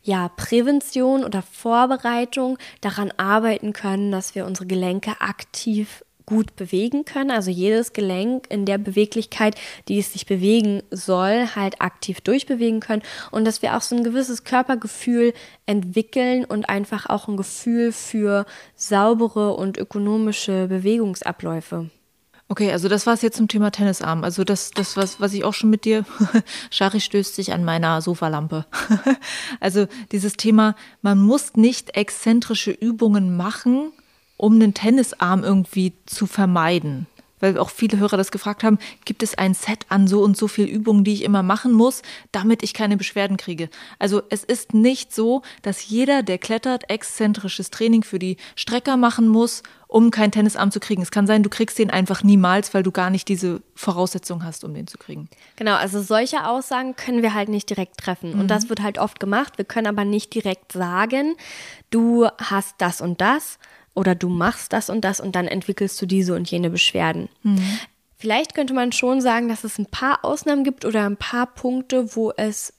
ja, 0.02 0.28
Prävention 0.28 1.24
oder 1.24 1.42
Vorbereitung 1.42 2.58
daran 2.80 3.12
arbeiten 3.16 3.72
können, 3.72 4.10
dass 4.10 4.34
wir 4.34 4.46
unsere 4.46 4.66
Gelenke 4.66 5.20
aktiv 5.20 6.04
gut 6.28 6.56
bewegen 6.56 7.06
können. 7.06 7.30
Also 7.30 7.50
jedes 7.50 7.94
Gelenk 7.94 8.44
in 8.50 8.66
der 8.66 8.76
Beweglichkeit, 8.76 9.54
die 9.88 9.98
es 9.98 10.12
sich 10.12 10.26
bewegen 10.26 10.82
soll, 10.90 11.48
halt 11.56 11.80
aktiv 11.80 12.20
durchbewegen 12.20 12.80
können. 12.80 13.02
Und 13.30 13.46
dass 13.46 13.62
wir 13.62 13.74
auch 13.74 13.80
so 13.80 13.96
ein 13.96 14.04
gewisses 14.04 14.44
Körpergefühl 14.44 15.32
entwickeln 15.64 16.44
und 16.44 16.68
einfach 16.68 17.06
auch 17.06 17.28
ein 17.28 17.38
Gefühl 17.38 17.92
für 17.92 18.44
saubere 18.76 19.54
und 19.54 19.78
ökonomische 19.78 20.68
Bewegungsabläufe. 20.68 21.88
Okay, 22.50 22.72
also 22.72 22.88
das 22.88 23.06
war 23.06 23.14
es 23.14 23.22
jetzt 23.22 23.38
zum 23.38 23.48
Thema 23.48 23.70
Tennisarm. 23.70 24.22
Also 24.22 24.44
das, 24.44 24.70
das 24.70 24.98
was, 24.98 25.20
was 25.20 25.32
ich 25.32 25.44
auch 25.44 25.54
schon 25.54 25.70
mit 25.70 25.86
dir, 25.86 26.04
Shari 26.70 27.00
stößt 27.00 27.34
sich 27.34 27.54
an 27.54 27.64
meiner 27.64 28.02
Sofalampe. 28.02 28.66
also 29.60 29.86
dieses 30.12 30.34
Thema, 30.34 30.74
man 31.00 31.18
muss 31.18 31.56
nicht 31.56 31.96
exzentrische 31.96 32.70
Übungen 32.70 33.34
machen, 33.34 33.92
um 34.38 34.58
den 34.58 34.72
Tennisarm 34.72 35.44
irgendwie 35.44 35.92
zu 36.06 36.26
vermeiden. 36.26 37.06
Weil 37.40 37.58
auch 37.58 37.70
viele 37.70 37.98
Hörer 37.98 38.16
das 38.16 38.30
gefragt 38.32 38.64
haben, 38.64 38.78
gibt 39.04 39.22
es 39.22 39.36
ein 39.36 39.54
Set 39.54 39.86
an 39.88 40.08
so 40.08 40.22
und 40.22 40.36
so 40.36 40.48
viel 40.48 40.66
Übungen, 40.66 41.04
die 41.04 41.12
ich 41.12 41.22
immer 41.22 41.42
machen 41.42 41.72
muss, 41.72 42.02
damit 42.32 42.62
ich 42.62 42.74
keine 42.74 42.96
Beschwerden 42.96 43.36
kriege. 43.36 43.68
Also 43.98 44.22
es 44.30 44.42
ist 44.42 44.74
nicht 44.74 45.14
so, 45.14 45.42
dass 45.62 45.88
jeder, 45.88 46.22
der 46.22 46.38
klettert, 46.38 46.90
exzentrisches 46.90 47.70
Training 47.70 48.02
für 48.02 48.18
die 48.18 48.38
Strecker 48.56 48.96
machen 48.96 49.28
muss, 49.28 49.62
um 49.86 50.10
keinen 50.10 50.32
Tennisarm 50.32 50.70
zu 50.70 50.80
kriegen. 50.80 51.00
Es 51.00 51.10
kann 51.10 51.26
sein, 51.26 51.42
du 51.42 51.48
kriegst 51.48 51.78
den 51.78 51.90
einfach 51.90 52.22
niemals, 52.22 52.74
weil 52.74 52.82
du 52.82 52.90
gar 52.90 53.08
nicht 53.08 53.28
diese 53.28 53.62
Voraussetzung 53.74 54.44
hast, 54.44 54.64
um 54.64 54.74
den 54.74 54.86
zu 54.86 54.98
kriegen. 54.98 55.28
Genau, 55.56 55.76
also 55.76 56.02
solche 56.02 56.46
Aussagen 56.46 56.96
können 56.96 57.22
wir 57.22 57.34
halt 57.34 57.48
nicht 57.48 57.70
direkt 57.70 57.98
treffen. 57.98 58.34
Mhm. 58.34 58.40
Und 58.40 58.48
das 58.48 58.68
wird 58.68 58.82
halt 58.82 58.98
oft 58.98 59.20
gemacht. 59.20 59.58
Wir 59.58 59.64
können 59.64 59.86
aber 59.86 60.04
nicht 60.04 60.34
direkt 60.34 60.72
sagen, 60.72 61.36
du 61.90 62.26
hast 62.38 62.74
das 62.78 63.00
und 63.00 63.20
das 63.20 63.58
oder 63.98 64.14
du 64.14 64.28
machst 64.28 64.72
das 64.72 64.90
und 64.90 65.02
das 65.02 65.18
und 65.18 65.34
dann 65.34 65.48
entwickelst 65.48 66.00
du 66.00 66.06
diese 66.06 66.34
und 66.34 66.48
jene 66.48 66.70
Beschwerden. 66.70 67.28
Mhm. 67.42 67.60
Vielleicht 68.16 68.54
könnte 68.54 68.72
man 68.72 68.92
schon 68.92 69.20
sagen, 69.20 69.48
dass 69.48 69.64
es 69.64 69.78
ein 69.78 69.86
paar 69.86 70.24
Ausnahmen 70.24 70.62
gibt 70.62 70.84
oder 70.84 71.04
ein 71.04 71.16
paar 71.16 71.46
Punkte, 71.46 72.14
wo 72.14 72.32
es 72.36 72.72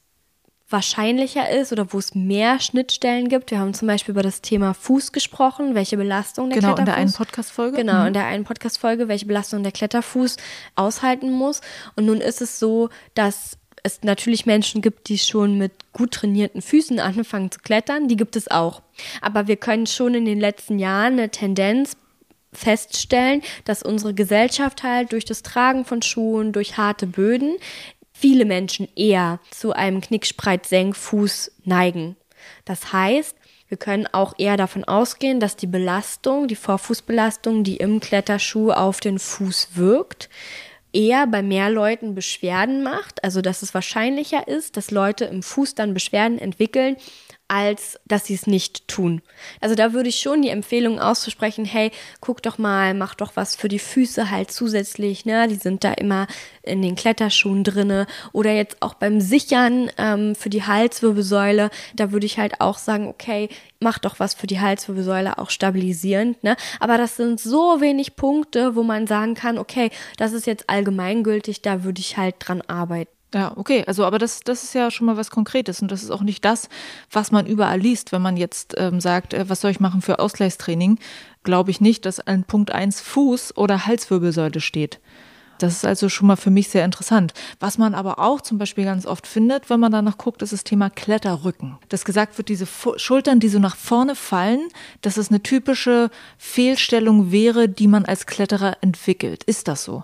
wahrscheinlicher 0.70 1.50
ist 1.50 1.74
oder 1.74 1.92
wo 1.92 1.98
es 1.98 2.16
mehr 2.16 2.60
Schnittstellen 2.60 3.28
gibt. 3.28 3.52
Wir 3.52 3.60
haben 3.60 3.74
zum 3.74 3.88
Beispiel 3.88 4.14
über 4.14 4.22
das 4.22 4.42
Thema 4.42 4.74
Fuß 4.74 5.12
gesprochen, 5.12 5.76
welche 5.76 5.98
Belastung 5.98 6.50
der 6.50 6.60
genau, 6.60 6.76
Kletterfuß. 6.76 6.86
Genau, 6.86 6.92
in 6.92 6.96
der 6.96 6.96
einen 6.96 7.14
Podcast-Folge. 7.14 7.78
Genau, 7.78 8.02
mhm. 8.02 8.08
in 8.08 8.14
der 8.14 8.26
einen 8.26 8.44
Podcast-Folge, 8.46 9.08
welche 9.08 9.26
Belastung 9.26 9.64
der 9.64 9.72
Kletterfuß 9.72 10.38
aushalten 10.76 11.32
muss. 11.32 11.62
Und 11.96 12.06
nun 12.06 12.22
ist 12.22 12.42
es 12.42 12.60
so, 12.60 12.90
dass 13.14 13.58
es 13.84 14.04
natürlich 14.04 14.46
Menschen 14.46 14.82
gibt, 14.82 15.10
die 15.10 15.18
schon 15.18 15.58
mit 15.58 15.72
gut 15.94 16.12
trainierten 16.12 16.62
Füßen 16.62 17.00
anfangen 17.00 17.52
zu 17.52 17.60
klettern, 17.60 18.08
die 18.08 18.18
gibt 18.18 18.36
es 18.36 18.50
auch. 18.50 18.82
Aber 19.22 19.48
wir 19.48 19.58
können 19.58 19.88
schon 19.88 20.14
in 20.14 20.26
den 20.26 20.40
letzten 20.40 20.80
Jahren 20.80 21.14
eine 21.14 21.30
Tendenz 21.30 21.96
feststellen, 22.52 23.42
dass 23.66 23.84
unsere 23.84 24.14
Gesellschaft 24.14 24.84
halt 24.84 25.12
durch 25.12 25.26
das 25.26 25.44
Tragen 25.44 25.86
von 25.86 26.02
Schuhen, 26.02 26.52
durch 26.52 26.78
harte 26.78 27.08
Böden, 27.08 27.58
viele 28.12 28.46
Menschen 28.46 28.88
eher 28.96 29.40
zu 29.52 29.74
einem 29.74 30.02
Knickspreit-Senkfuß 30.02 31.52
neigen. 31.64 32.16
Das 32.66 32.92
heißt, 32.92 33.36
wir 33.68 33.78
können 33.78 34.08
auch 34.08 34.34
eher 34.40 34.58
davon 34.58 34.84
ausgehen, 34.84 35.40
dass 35.40 35.56
die 35.56 35.68
Belastung, 35.68 36.48
die 36.48 36.56
Vorfußbelastung, 36.56 37.64
die 37.64 37.78
im 37.78 38.00
Kletterschuh 38.00 38.72
auf 38.72 39.00
den 39.00 39.20
Fuß 39.20 39.70
wirkt, 39.76 40.30
eher 40.94 41.28
bei 41.28 41.42
mehr 41.42 41.70
Leuten 41.70 42.16
Beschwerden 42.16 42.84
macht, 42.84 43.24
also 43.24 43.42
dass 43.42 43.62
es 43.62 43.74
wahrscheinlicher 43.74 44.48
ist, 44.48 44.78
dass 44.78 44.92
Leute 44.92 45.26
im 45.26 45.44
Fuß 45.44 45.76
dann 45.76 45.94
Beschwerden 45.94 46.40
entwickeln, 46.40 46.98
als 47.50 48.00
dass 48.08 48.26
sie 48.26 48.36
es 48.36 48.48
nicht 48.48 48.88
tun. 48.88 49.22
Also 49.60 49.76
da 49.76 49.92
würde 49.92 50.08
ich 50.08 50.20
schon 50.20 50.44
die 50.44 50.50
Empfehlung 50.50 51.00
auszusprechen, 51.00 51.66
hey, 51.66 51.92
guck 52.22 52.44
doch 52.44 52.58
mal, 52.58 52.94
mach 52.94 53.16
doch 53.16 53.32
was 53.36 53.56
für 53.56 53.68
die 53.68 53.80
Füße 53.80 54.30
halt 54.30 54.52
zusätzlich, 54.52 55.26
ne? 55.26 55.48
Die 55.48 55.56
sind 55.56 55.84
da 55.84 55.94
immer 55.94 56.28
in 56.62 56.82
den 56.82 56.96
Kletterschuhen 56.96 57.64
drinne. 57.64 58.06
Oder 58.34 58.54
jetzt 58.54 58.78
auch 58.82 58.94
beim 58.94 59.20
Sichern 59.20 59.92
ähm, 59.98 60.36
für 60.36 60.50
die 60.50 60.64
Halswirbelsäule, 60.64 61.72
da 61.96 62.12
würde 62.12 62.28
ich 62.28 62.38
halt 62.38 62.62
auch 62.62 62.78
sagen, 62.78 63.08
okay, 63.08 63.50
mach 63.80 63.98
doch 63.98 64.20
was 64.20 64.36
für 64.36 64.48
die 64.48 64.60
Halswirbelsäule 64.60 65.40
auch 65.40 65.50
stabilisierend, 65.50 66.44
ne? 66.44 66.56
Aber 66.80 66.98
das 67.00 67.16
sind 67.16 67.40
so 67.40 67.82
wenig 67.82 68.16
Punkte, 68.16 68.76
wo 68.76 68.84
man 68.84 69.08
sagen 69.08 69.34
kann, 69.34 69.58
okay, 69.58 69.90
das 70.18 70.34
ist 70.34 70.46
jetzt 70.46 70.70
allgemeingültig, 70.70 71.64
da 71.64 71.84
würde 71.84 72.00
ich 72.00 72.16
halt 72.18 72.36
dran 72.40 72.62
arbeiten. 72.62 73.19
Ja, 73.34 73.54
okay. 73.56 73.84
Also, 73.86 74.06
aber 74.06 74.18
das, 74.18 74.40
das 74.42 74.64
ist 74.64 74.74
ja 74.74 74.90
schon 74.90 75.06
mal 75.06 75.18
was 75.18 75.30
Konkretes 75.30 75.82
und 75.82 75.92
das 75.92 76.02
ist 76.02 76.10
auch 76.10 76.24
nicht 76.24 76.44
das, 76.44 76.68
was 77.12 77.32
man 77.32 77.46
überall 77.46 77.80
liest, 77.80 78.12
wenn 78.12 78.22
man 78.22 78.38
jetzt 78.38 78.74
ähm, 78.78 79.00
sagt, 79.00 79.34
äh, 79.34 79.48
was 79.48 79.62
soll 79.62 79.72
ich 79.72 79.80
machen 79.80 80.02
für 80.02 80.20
Ausgleichstraining, 80.20 80.98
glaube 81.44 81.70
ich 81.72 81.80
nicht, 81.80 82.06
dass 82.06 82.20
an 82.20 82.44
Punkt 82.44 82.72
1 82.72 83.02
Fuß 83.02 83.56
oder 83.56 83.86
Halswirbelsäule 83.86 84.62
steht. 84.62 85.00
Das 85.60 85.74
ist 85.74 85.86
also 85.86 86.10
schon 86.10 86.28
mal 86.28 86.38
für 86.38 86.52
mich 86.52 86.70
sehr 86.70 86.86
interessant. 86.86 87.34
Was 87.60 87.78
man 87.78 87.94
aber 87.94 88.20
auch 88.20 88.42
zum 88.42 88.58
Beispiel 88.58 88.86
ganz 88.86 89.06
oft 89.06 89.28
findet, 89.28 89.70
wenn 89.70 89.80
man 89.80 89.92
danach 89.92 90.18
guckt, 90.18 90.42
ist 90.42 90.54
das 90.54 90.64
Thema 90.64 90.90
Kletterrücken. 90.90 91.78
Dass 91.90 92.06
gesagt 92.06 92.38
wird, 92.38 92.48
diese 92.48 92.66
Fu 92.66 92.98
Schultern, 92.98 93.42
die 93.42 93.50
so 93.50 93.60
nach 93.60 93.76
vorne 93.76 94.16
fallen, 94.16 94.62
dass 95.02 95.18
es 95.18 95.30
eine 95.30 95.44
typische 95.44 96.10
Fehlstellung 96.38 97.32
wäre, 97.32 97.68
die 97.68 97.88
man 97.88 98.06
als 98.06 98.26
Kletterer 98.26 98.78
entwickelt. 98.82 99.44
Ist 99.44 99.68
das 99.68 99.84
so? 99.84 100.04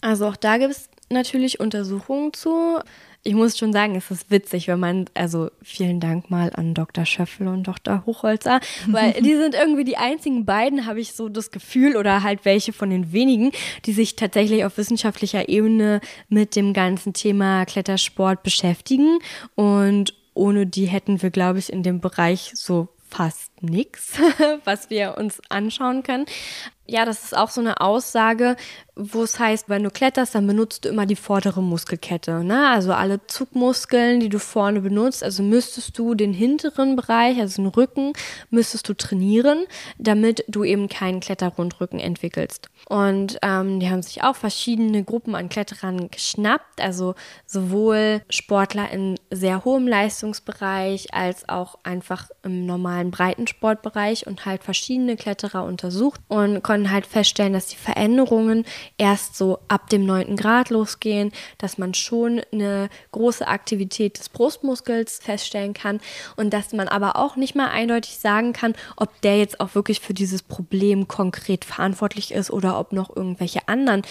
Also 0.00 0.26
auch 0.26 0.36
da 0.36 0.58
gibt 0.58 0.70
es 0.70 0.88
natürlich 1.14 1.60
Untersuchungen 1.60 2.32
zu. 2.32 2.78
Ich 3.22 3.32
muss 3.32 3.56
schon 3.56 3.72
sagen, 3.72 3.96
es 3.96 4.10
ist 4.10 4.30
witzig, 4.30 4.68
wenn 4.68 4.78
man, 4.78 5.06
also 5.14 5.50
vielen 5.62 5.98
Dank 5.98 6.30
mal 6.30 6.52
an 6.54 6.74
Dr. 6.74 7.06
Schöffel 7.06 7.48
und 7.48 7.62
Dr. 7.62 8.04
Hochholzer, 8.04 8.60
weil 8.86 9.12
die 9.22 9.34
sind 9.34 9.54
irgendwie 9.54 9.84
die 9.84 9.96
einzigen 9.96 10.44
beiden, 10.44 10.84
habe 10.84 11.00
ich 11.00 11.14
so 11.14 11.30
das 11.30 11.50
Gefühl, 11.50 11.96
oder 11.96 12.22
halt 12.22 12.44
welche 12.44 12.74
von 12.74 12.90
den 12.90 13.12
wenigen, 13.12 13.52
die 13.86 13.94
sich 13.94 14.16
tatsächlich 14.16 14.66
auf 14.66 14.76
wissenschaftlicher 14.76 15.48
Ebene 15.48 16.02
mit 16.28 16.54
dem 16.54 16.74
ganzen 16.74 17.14
Thema 17.14 17.64
Klettersport 17.64 18.42
beschäftigen. 18.42 19.18
Und 19.54 20.12
ohne 20.34 20.66
die 20.66 20.86
hätten 20.86 21.22
wir, 21.22 21.30
glaube 21.30 21.60
ich, 21.60 21.72
in 21.72 21.82
dem 21.82 22.00
Bereich 22.00 22.52
so 22.54 22.88
fast 23.08 23.62
nichts, 23.62 24.18
was 24.64 24.90
wir 24.90 25.16
uns 25.16 25.40
anschauen 25.48 26.02
können. 26.02 26.26
Ja, 26.86 27.06
das 27.06 27.24
ist 27.24 27.36
auch 27.36 27.48
so 27.48 27.62
eine 27.62 27.80
Aussage, 27.80 28.56
wo 28.96 29.22
es 29.22 29.38
heißt, 29.38 29.68
wenn 29.68 29.82
du 29.82 29.90
kletterst, 29.90 30.34
dann 30.34 30.46
benutzt 30.46 30.84
du 30.84 30.88
immer 30.88 31.06
die 31.06 31.16
vordere 31.16 31.62
Muskelkette. 31.62 32.44
Ne? 32.44 32.68
Also 32.68 32.92
alle 32.92 33.26
Zugmuskeln, 33.26 34.20
die 34.20 34.28
du 34.28 34.38
vorne 34.38 34.80
benutzt, 34.82 35.24
also 35.24 35.42
müsstest 35.42 35.98
du 35.98 36.14
den 36.14 36.32
hinteren 36.32 36.94
Bereich, 36.94 37.40
also 37.40 37.62
den 37.62 37.70
Rücken, 37.70 38.12
müsstest 38.50 38.88
du 38.88 38.94
trainieren, 38.94 39.64
damit 39.98 40.44
du 40.46 40.62
eben 40.62 40.88
keinen 40.88 41.20
Kletterrundrücken 41.20 41.98
entwickelst. 41.98 42.70
Und 42.86 43.38
ähm, 43.42 43.80
die 43.80 43.88
haben 43.88 44.02
sich 44.02 44.22
auch 44.22 44.36
verschiedene 44.36 45.04
Gruppen 45.04 45.34
an 45.34 45.48
Kletterern 45.48 46.10
geschnappt, 46.10 46.82
also 46.82 47.14
sowohl 47.46 48.20
Sportler 48.28 48.90
in 48.90 49.18
sehr 49.30 49.64
hohem 49.64 49.88
Leistungsbereich 49.88 51.14
als 51.14 51.48
auch 51.48 51.78
einfach 51.82 52.28
im 52.42 52.66
normalen 52.66 53.10
Breitensportbereich 53.10 54.26
und 54.26 54.44
halt 54.44 54.62
verschiedene 54.62 55.16
Kletterer 55.16 55.64
untersucht 55.64 56.20
und 56.28 56.62
konnten 56.62 56.73
halt 56.90 57.06
feststellen, 57.06 57.52
dass 57.52 57.66
die 57.66 57.76
Veränderungen 57.76 58.64
erst 58.98 59.36
so 59.36 59.58
ab 59.68 59.88
dem 59.90 60.06
neunten 60.06 60.36
Grad 60.36 60.70
losgehen, 60.70 61.32
dass 61.58 61.78
man 61.78 61.94
schon 61.94 62.42
eine 62.52 62.88
große 63.12 63.46
Aktivität 63.46 64.18
des 64.18 64.28
Brustmuskels 64.28 65.20
feststellen 65.22 65.74
kann 65.74 66.00
und 66.36 66.52
dass 66.52 66.72
man 66.72 66.88
aber 66.88 67.16
auch 67.16 67.36
nicht 67.36 67.54
mal 67.54 67.68
eindeutig 67.68 68.18
sagen 68.18 68.52
kann, 68.52 68.74
ob 68.96 69.20
der 69.22 69.38
jetzt 69.38 69.60
auch 69.60 69.74
wirklich 69.74 70.00
für 70.00 70.14
dieses 70.14 70.42
Problem 70.42 71.08
konkret 71.08 71.64
verantwortlich 71.64 72.32
ist 72.32 72.50
oder 72.50 72.78
ob 72.78 72.92
noch 72.92 73.14
irgendwelche 73.14 73.68
anderen 73.68 74.02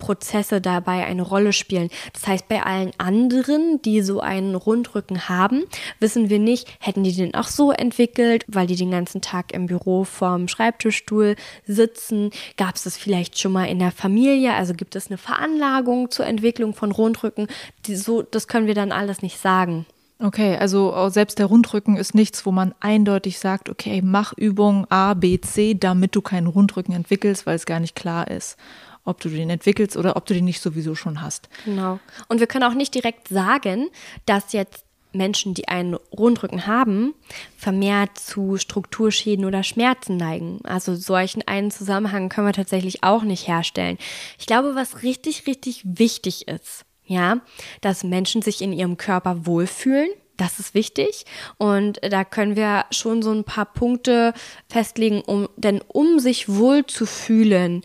Prozesse 0.00 0.60
dabei 0.60 1.06
eine 1.06 1.22
Rolle 1.22 1.52
spielen. 1.52 1.90
Das 2.12 2.26
heißt, 2.26 2.48
bei 2.48 2.64
allen 2.64 2.90
anderen, 2.98 3.80
die 3.82 4.02
so 4.02 4.18
einen 4.18 4.56
Rundrücken 4.56 5.28
haben, 5.28 5.62
wissen 6.00 6.28
wir 6.28 6.40
nicht, 6.40 6.66
hätten 6.80 7.04
die 7.04 7.14
den 7.14 7.34
auch 7.34 7.46
so 7.46 7.70
entwickelt, 7.70 8.44
weil 8.48 8.66
die 8.66 8.74
den 8.74 8.90
ganzen 8.90 9.20
Tag 9.20 9.52
im 9.52 9.66
Büro 9.66 10.02
vorm 10.02 10.48
Schreibtischstuhl 10.48 11.36
sitzen. 11.66 12.30
Gab 12.56 12.74
es 12.74 12.82
das 12.82 12.96
vielleicht 12.96 13.38
schon 13.38 13.52
mal 13.52 13.66
in 13.66 13.78
der 13.78 13.92
Familie? 13.92 14.54
Also 14.54 14.74
gibt 14.74 14.96
es 14.96 15.06
eine 15.06 15.18
Veranlagung 15.18 16.10
zur 16.10 16.26
Entwicklung 16.26 16.74
von 16.74 16.90
Rundrücken? 16.90 17.46
Die 17.86 17.94
so, 17.94 18.22
das 18.22 18.48
können 18.48 18.66
wir 18.66 18.74
dann 18.74 18.90
alles 18.90 19.22
nicht 19.22 19.38
sagen. 19.38 19.86
Okay, 20.22 20.56
also 20.56 21.08
selbst 21.08 21.38
der 21.38 21.46
Rundrücken 21.46 21.96
ist 21.96 22.14
nichts, 22.14 22.44
wo 22.44 22.52
man 22.52 22.74
eindeutig 22.78 23.38
sagt, 23.38 23.70
okay, 23.70 24.02
mach 24.04 24.34
Übung 24.36 24.86
A, 24.90 25.14
B, 25.14 25.40
C, 25.40 25.74
damit 25.74 26.14
du 26.14 26.20
keinen 26.20 26.46
Rundrücken 26.46 26.94
entwickelst, 26.94 27.46
weil 27.46 27.56
es 27.56 27.64
gar 27.64 27.80
nicht 27.80 27.96
klar 27.96 28.30
ist, 28.30 28.58
ob 29.04 29.20
du 29.20 29.28
den 29.28 29.50
entwickelst 29.50 29.96
oder 29.96 30.16
ob 30.16 30.26
du 30.26 30.34
den 30.34 30.44
nicht 30.44 30.60
sowieso 30.60 30.94
schon 30.94 31.20
hast. 31.20 31.48
Genau. 31.64 31.98
Und 32.28 32.40
wir 32.40 32.46
können 32.46 32.64
auch 32.64 32.74
nicht 32.74 32.94
direkt 32.94 33.28
sagen, 33.28 33.88
dass 34.26 34.52
jetzt 34.52 34.84
Menschen, 35.12 35.54
die 35.54 35.68
einen 35.68 35.94
Rundrücken 35.94 36.66
haben, 36.66 37.14
vermehrt 37.56 38.18
zu 38.18 38.56
Strukturschäden 38.56 39.44
oder 39.44 39.62
Schmerzen 39.62 40.16
neigen. 40.16 40.60
Also 40.64 40.94
solchen 40.94 41.46
einen 41.46 41.70
Zusammenhang 41.70 42.28
können 42.28 42.46
wir 42.46 42.52
tatsächlich 42.52 43.02
auch 43.02 43.22
nicht 43.22 43.48
herstellen. 43.48 43.98
Ich 44.38 44.46
glaube, 44.46 44.74
was 44.74 45.02
richtig, 45.02 45.46
richtig 45.46 45.82
wichtig 45.84 46.48
ist, 46.48 46.84
ja, 47.06 47.40
dass 47.80 48.04
Menschen 48.04 48.42
sich 48.42 48.62
in 48.62 48.72
ihrem 48.72 48.96
Körper 48.96 49.46
wohlfühlen. 49.46 50.10
Das 50.36 50.58
ist 50.58 50.72
wichtig. 50.72 51.26
Und 51.58 52.00
da 52.02 52.24
können 52.24 52.56
wir 52.56 52.86
schon 52.90 53.20
so 53.20 53.30
ein 53.30 53.44
paar 53.44 53.66
Punkte 53.66 54.32
festlegen, 54.68 55.20
um, 55.20 55.48
denn 55.56 55.82
um 55.86 56.18
sich 56.18 56.48
wohl 56.48 56.86
zu 56.86 57.04
fühlen, 57.04 57.82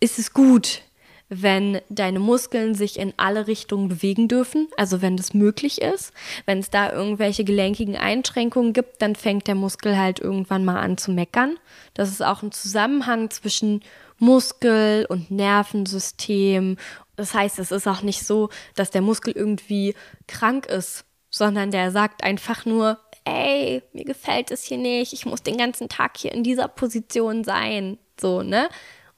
ist 0.00 0.18
es 0.18 0.32
gut, 0.32 0.82
wenn 1.28 1.80
deine 1.88 2.18
Muskeln 2.18 2.74
sich 2.74 2.98
in 2.98 3.14
alle 3.16 3.46
Richtungen 3.46 3.88
bewegen 3.88 4.26
dürfen, 4.26 4.66
also 4.76 5.00
wenn 5.00 5.16
das 5.16 5.32
möglich 5.32 5.80
ist. 5.80 6.12
Wenn 6.44 6.58
es 6.58 6.70
da 6.70 6.92
irgendwelche 6.92 7.44
gelenkigen 7.44 7.96
Einschränkungen 7.96 8.72
gibt, 8.72 9.00
dann 9.00 9.14
fängt 9.14 9.46
der 9.46 9.54
Muskel 9.54 9.96
halt 9.96 10.18
irgendwann 10.18 10.64
mal 10.64 10.80
an 10.80 10.98
zu 10.98 11.12
meckern. 11.12 11.56
Das 11.94 12.08
ist 12.08 12.22
auch 12.22 12.42
ein 12.42 12.50
Zusammenhang 12.50 13.30
zwischen 13.30 13.82
Muskel 14.18 15.06
und 15.08 15.30
Nervensystem 15.30 16.76
das 17.20 17.34
heißt, 17.34 17.58
es 17.58 17.70
ist 17.70 17.86
auch 17.86 18.00
nicht 18.00 18.26
so, 18.26 18.48
dass 18.76 18.90
der 18.90 19.02
Muskel 19.02 19.34
irgendwie 19.36 19.94
krank 20.26 20.64
ist, 20.64 21.04
sondern 21.28 21.70
der 21.70 21.90
sagt 21.90 22.24
einfach 22.24 22.64
nur, 22.64 22.98
ey, 23.26 23.82
mir 23.92 24.04
gefällt 24.04 24.50
es 24.50 24.64
hier 24.64 24.78
nicht, 24.78 25.12
ich 25.12 25.26
muss 25.26 25.42
den 25.42 25.58
ganzen 25.58 25.90
Tag 25.90 26.16
hier 26.16 26.32
in 26.32 26.42
dieser 26.42 26.66
Position 26.66 27.44
sein. 27.44 27.98
So, 28.18 28.42
ne? 28.42 28.70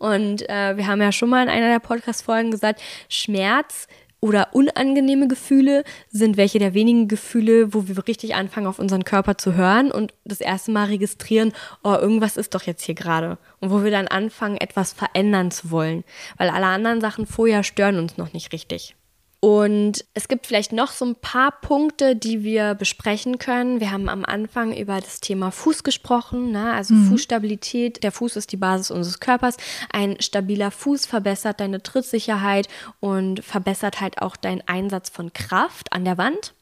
Und 0.02 0.48
äh, 0.48 0.76
wir 0.76 0.88
haben 0.88 1.00
ja 1.00 1.12
schon 1.12 1.28
mal 1.28 1.44
in 1.44 1.48
einer 1.48 1.68
der 1.68 1.78
Podcast-Folgen 1.78 2.50
gesagt, 2.50 2.82
Schmerz 3.08 3.86
oder 4.18 4.48
unangenehme 4.50 5.28
Gefühle 5.28 5.84
sind 6.10 6.36
welche 6.36 6.58
der 6.58 6.74
wenigen 6.74 7.06
Gefühle, 7.06 7.72
wo 7.72 7.86
wir 7.86 8.08
richtig 8.08 8.34
anfangen, 8.34 8.66
auf 8.66 8.80
unseren 8.80 9.04
Körper 9.04 9.38
zu 9.38 9.54
hören 9.54 9.92
und 9.92 10.12
das 10.24 10.40
erste 10.40 10.72
Mal 10.72 10.86
registrieren, 10.86 11.52
oh, 11.84 11.94
irgendwas 11.94 12.36
ist 12.36 12.52
doch 12.56 12.64
jetzt 12.64 12.82
hier 12.82 12.96
gerade. 12.96 13.38
Und 13.60 13.70
wo 13.70 13.84
wir 13.84 13.92
dann 13.92 14.08
anfangen, 14.08 14.56
etwas 14.56 14.92
verändern 14.92 15.52
zu 15.52 15.70
wollen. 15.70 16.02
Weil 16.36 16.50
alle 16.50 16.66
anderen 16.66 17.00
Sachen 17.00 17.24
vorher 17.24 17.62
stören 17.62 18.00
uns 18.00 18.16
noch 18.16 18.32
nicht 18.32 18.52
richtig. 18.52 18.96
Und 19.44 20.04
es 20.14 20.28
gibt 20.28 20.46
vielleicht 20.46 20.72
noch 20.72 20.92
so 20.92 21.04
ein 21.04 21.16
paar 21.16 21.50
Punkte, 21.50 22.14
die 22.14 22.44
wir 22.44 22.76
besprechen 22.76 23.38
können. 23.38 23.80
Wir 23.80 23.90
haben 23.90 24.08
am 24.08 24.24
Anfang 24.24 24.72
über 24.72 25.00
das 25.00 25.18
Thema 25.18 25.50
Fuß 25.50 25.82
gesprochen, 25.82 26.52
ne? 26.52 26.72
also 26.72 26.94
mhm. 26.94 27.08
Fußstabilität. 27.08 28.04
Der 28.04 28.12
Fuß 28.12 28.36
ist 28.36 28.52
die 28.52 28.56
Basis 28.56 28.92
unseres 28.92 29.18
Körpers. 29.18 29.56
Ein 29.92 30.20
stabiler 30.20 30.70
Fuß 30.70 31.06
verbessert 31.06 31.58
deine 31.58 31.82
Trittsicherheit 31.82 32.68
und 33.00 33.42
verbessert 33.42 34.00
halt 34.00 34.22
auch 34.22 34.36
deinen 34.36 34.62
Einsatz 34.68 35.10
von 35.10 35.32
Kraft 35.32 35.92
an 35.92 36.04
der 36.04 36.18
Wand. 36.18 36.54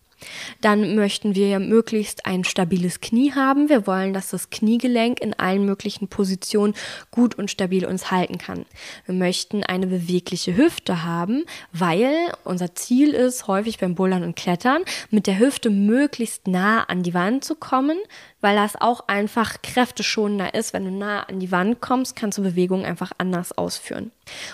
Dann 0.60 0.94
möchten 0.96 1.34
wir 1.34 1.58
möglichst 1.58 2.26
ein 2.26 2.44
stabiles 2.44 3.00
Knie 3.00 3.32
haben. 3.32 3.68
Wir 3.68 3.86
wollen, 3.86 4.12
dass 4.12 4.30
das 4.30 4.50
Kniegelenk 4.50 5.20
in 5.20 5.34
allen 5.34 5.64
möglichen 5.64 6.08
Positionen 6.08 6.74
gut 7.10 7.36
und 7.36 7.50
stabil 7.50 7.86
uns 7.86 8.10
halten 8.10 8.38
kann. 8.38 8.66
Wir 9.06 9.14
möchten 9.14 9.64
eine 9.64 9.86
bewegliche 9.86 10.56
Hüfte 10.56 11.04
haben, 11.04 11.44
weil 11.72 12.32
unser 12.44 12.74
Ziel 12.74 13.10
ist, 13.10 13.46
häufig 13.46 13.78
beim 13.78 13.94
Bouldern 13.94 14.22
und 14.22 14.36
Klettern, 14.36 14.82
mit 15.10 15.26
der 15.26 15.38
Hüfte 15.38 15.70
möglichst 15.70 16.46
nah 16.46 16.84
an 16.84 17.02
die 17.02 17.14
Wand 17.14 17.44
zu 17.44 17.54
kommen, 17.54 17.98
weil 18.40 18.56
das 18.56 18.80
auch 18.80 19.08
einfach 19.08 19.62
kräfteschonender 19.62 20.54
ist. 20.54 20.72
Wenn 20.72 20.84
du 20.84 20.90
nah 20.90 21.22
an 21.24 21.40
die 21.40 21.52
Wand 21.52 21.80
kommst, 21.80 22.16
kannst 22.16 22.38
du 22.38 22.42
Bewegungen 22.42 22.84
einfach 22.84 23.12
anders 23.18 23.56
ausführen. 23.56 24.10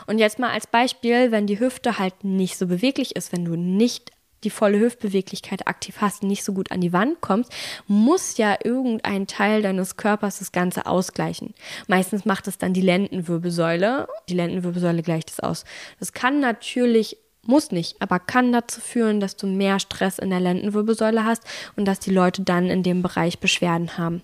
Und 0.07 0.19
jetzt 0.19 0.39
mal 0.39 0.51
als 0.51 0.67
Beispiel, 0.67 1.31
wenn 1.31 1.47
die 1.47 1.61
Hüfte 1.61 1.99
halt 1.99 2.25
nicht 2.25 2.57
so 2.59 2.67
beweglich 2.67 3.17
ist, 3.17 3.33
wenn 3.33 3.45
du 3.45 3.57
nicht 3.57 4.13
die 4.45 4.51
volle 4.51 4.79
Hüftbeweglichkeit 4.79 5.67
aktiv 5.67 5.97
hast 6.01 6.23
und 6.23 6.29
nicht 6.29 6.45
so 6.45 6.53
gut 6.53 6.71
an 6.71 6.81
die 6.81 6.93
Wand 6.93 7.21
kommst, 7.21 7.53
muss 7.87 8.37
ja 8.37 8.57
irgendein 8.63 9.27
Teil 9.27 9.63
deines 9.63 9.97
Körpers 9.97 10.39
das 10.39 10.53
Ganze 10.53 10.87
ausgleichen. 10.87 11.55
Meistens 11.87 12.25
macht 12.25 12.47
es 12.49 12.59
dann 12.59 12.73
die 12.73 12.83
Lendenwirbelsäule. 12.83 14.09
Die 14.29 14.35
Lendenwirbelsäule 14.35 15.03
gleicht 15.03 15.31
es 15.31 15.41
aus. 15.41 15.65
Das 15.99 16.13
kann 16.13 16.41
natürlich 16.41 17.19
muss 17.49 17.71
nicht, 17.71 18.03
aber 18.03 18.19
kann 18.19 18.53
dazu 18.53 18.81
führen, 18.81 19.21
dass 19.21 19.37
du 19.37 19.47
mehr 19.47 19.79
Stress 19.79 20.19
in 20.19 20.31
der 20.31 20.41
Lendenwirbelsäule 20.41 21.25
hast 21.25 21.45
und 21.77 21.85
dass 21.85 22.01
die 22.01 22.11
Leute 22.11 22.43
dann 22.43 22.69
in 22.69 22.83
dem 22.83 23.03
Bereich 23.03 23.39
Beschwerden 23.39 23.97
haben. 23.97 24.23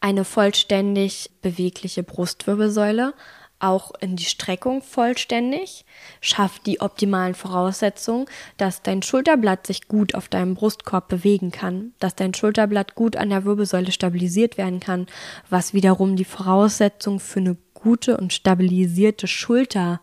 Eine 0.00 0.24
vollständig 0.24 1.30
bewegliche 1.42 2.02
Brustwirbelsäule 2.02 3.14
auch 3.58 3.92
in 4.00 4.16
die 4.16 4.24
Streckung 4.24 4.82
vollständig, 4.82 5.84
schafft 6.20 6.66
die 6.66 6.80
optimalen 6.80 7.34
Voraussetzungen, 7.34 8.26
dass 8.56 8.82
dein 8.82 9.02
Schulterblatt 9.02 9.66
sich 9.66 9.88
gut 9.88 10.14
auf 10.14 10.28
deinem 10.28 10.54
Brustkorb 10.54 11.08
bewegen 11.08 11.50
kann, 11.50 11.92
dass 11.98 12.14
dein 12.14 12.34
Schulterblatt 12.34 12.94
gut 12.94 13.16
an 13.16 13.30
der 13.30 13.44
Wirbelsäule 13.44 13.92
stabilisiert 13.92 14.58
werden 14.58 14.80
kann, 14.80 15.06
was 15.48 15.74
wiederum 15.74 16.16
die 16.16 16.24
Voraussetzung 16.24 17.20
für 17.20 17.40
eine 17.40 17.56
gute 17.74 18.16
und 18.16 18.32
stabilisierte 18.32 19.26
Schulter 19.26 20.00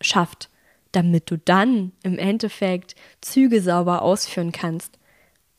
schafft, 0.00 0.48
damit 0.92 1.30
du 1.30 1.38
dann 1.38 1.92
im 2.02 2.18
Endeffekt 2.18 2.96
Züge 3.20 3.62
sauber 3.62 4.02
ausführen 4.02 4.52
kannst 4.52 4.99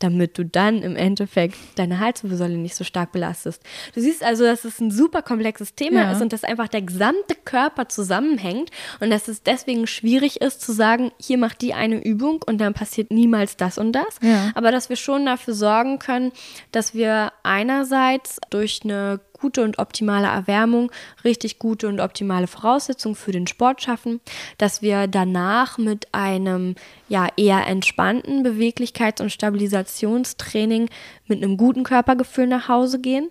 damit 0.03 0.37
du 0.37 0.45
dann 0.45 0.81
im 0.81 0.95
Endeffekt 0.95 1.55
deine 1.75 1.99
Halswirbelsäule 1.99 2.57
nicht 2.57 2.75
so 2.75 2.83
stark 2.83 3.11
belastest. 3.11 3.61
Du 3.93 4.01
siehst 4.01 4.23
also, 4.23 4.43
dass 4.43 4.65
es 4.65 4.79
ein 4.79 4.91
super 4.91 5.21
komplexes 5.21 5.75
Thema 5.75 6.01
ja. 6.01 6.11
ist 6.11 6.21
und 6.21 6.33
dass 6.33 6.43
einfach 6.43 6.67
der 6.67 6.81
gesamte 6.81 7.35
Körper 7.45 7.87
zusammenhängt 7.87 8.71
und 8.99 9.09
dass 9.09 9.27
es 9.27 9.43
deswegen 9.43 9.87
schwierig 9.87 10.41
ist 10.41 10.61
zu 10.61 10.71
sagen, 10.71 11.11
hier 11.19 11.37
macht 11.37 11.61
die 11.61 11.73
eine 11.73 12.03
Übung 12.03 12.41
und 12.45 12.59
dann 12.59 12.73
passiert 12.73 13.11
niemals 13.11 13.57
das 13.57 13.77
und 13.77 13.93
das. 13.93 14.19
Ja. 14.21 14.51
Aber 14.55 14.71
dass 14.71 14.89
wir 14.89 14.95
schon 14.95 15.25
dafür 15.25 15.53
sorgen 15.53 15.99
können, 15.99 16.31
dass 16.71 16.93
wir 16.93 17.31
einerseits 17.43 18.39
durch 18.49 18.81
eine 18.83 19.19
gute 19.41 19.63
und 19.63 19.79
optimale 19.79 20.27
Erwärmung, 20.27 20.91
richtig 21.23 21.59
gute 21.59 21.87
und 21.87 21.99
optimale 21.99 22.47
Voraussetzungen 22.47 23.15
für 23.15 23.31
den 23.31 23.47
Sport 23.47 23.81
schaffen, 23.81 24.21
dass 24.57 24.81
wir 24.81 25.07
danach 25.07 25.77
mit 25.77 26.07
einem 26.13 26.75
ja 27.09 27.27
eher 27.35 27.67
entspannten 27.67 28.45
Beweglichkeits- 28.45 29.21
und 29.21 29.31
Stabilisationstraining 29.31 30.89
mit 31.27 31.43
einem 31.43 31.57
guten 31.57 31.83
Körpergefühl 31.83 32.47
nach 32.47 32.67
Hause 32.67 32.99
gehen 32.99 33.29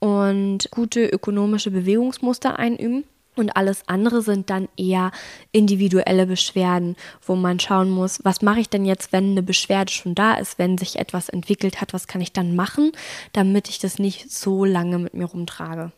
und 0.00 0.70
gute 0.72 1.06
ökonomische 1.06 1.70
Bewegungsmuster 1.70 2.58
einüben. 2.58 3.04
Und 3.34 3.56
alles 3.56 3.88
andere 3.88 4.20
sind 4.20 4.50
dann 4.50 4.68
eher 4.76 5.10
individuelle 5.52 6.26
Beschwerden, 6.26 6.96
wo 7.22 7.34
man 7.34 7.58
schauen 7.60 7.88
muss, 7.88 8.20
was 8.24 8.42
mache 8.42 8.60
ich 8.60 8.68
denn 8.68 8.84
jetzt, 8.84 9.12
wenn 9.12 9.30
eine 9.30 9.42
Beschwerde 9.42 9.90
schon 9.90 10.14
da 10.14 10.34
ist, 10.34 10.58
wenn 10.58 10.76
sich 10.76 10.98
etwas 10.98 11.30
entwickelt 11.30 11.80
hat, 11.80 11.94
was 11.94 12.06
kann 12.06 12.20
ich 12.20 12.32
dann 12.32 12.54
machen, 12.54 12.92
damit 13.32 13.68
ich 13.68 13.78
das 13.78 13.98
nicht 13.98 14.30
so 14.30 14.64
lange 14.66 14.98
mit 14.98 15.14
mir 15.14 15.24
rumtrage. 15.24 15.92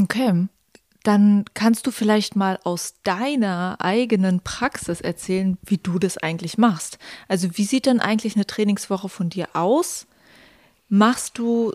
Okay. 0.00 0.48
Dann 1.04 1.44
kannst 1.54 1.86
du 1.86 1.90
vielleicht 1.90 2.36
mal 2.36 2.58
aus 2.64 2.94
deiner 3.02 3.76
eigenen 3.80 4.40
Praxis 4.40 5.00
erzählen, 5.00 5.58
wie 5.64 5.78
du 5.78 5.98
das 5.98 6.16
eigentlich 6.18 6.58
machst. 6.58 6.98
Also 7.28 7.56
wie 7.56 7.64
sieht 7.64 7.86
denn 7.86 8.00
eigentlich 8.00 8.36
eine 8.36 8.46
Trainingswoche 8.46 9.08
von 9.08 9.28
dir 9.28 9.48
aus? 9.54 10.06
Machst 10.88 11.38
du 11.38 11.72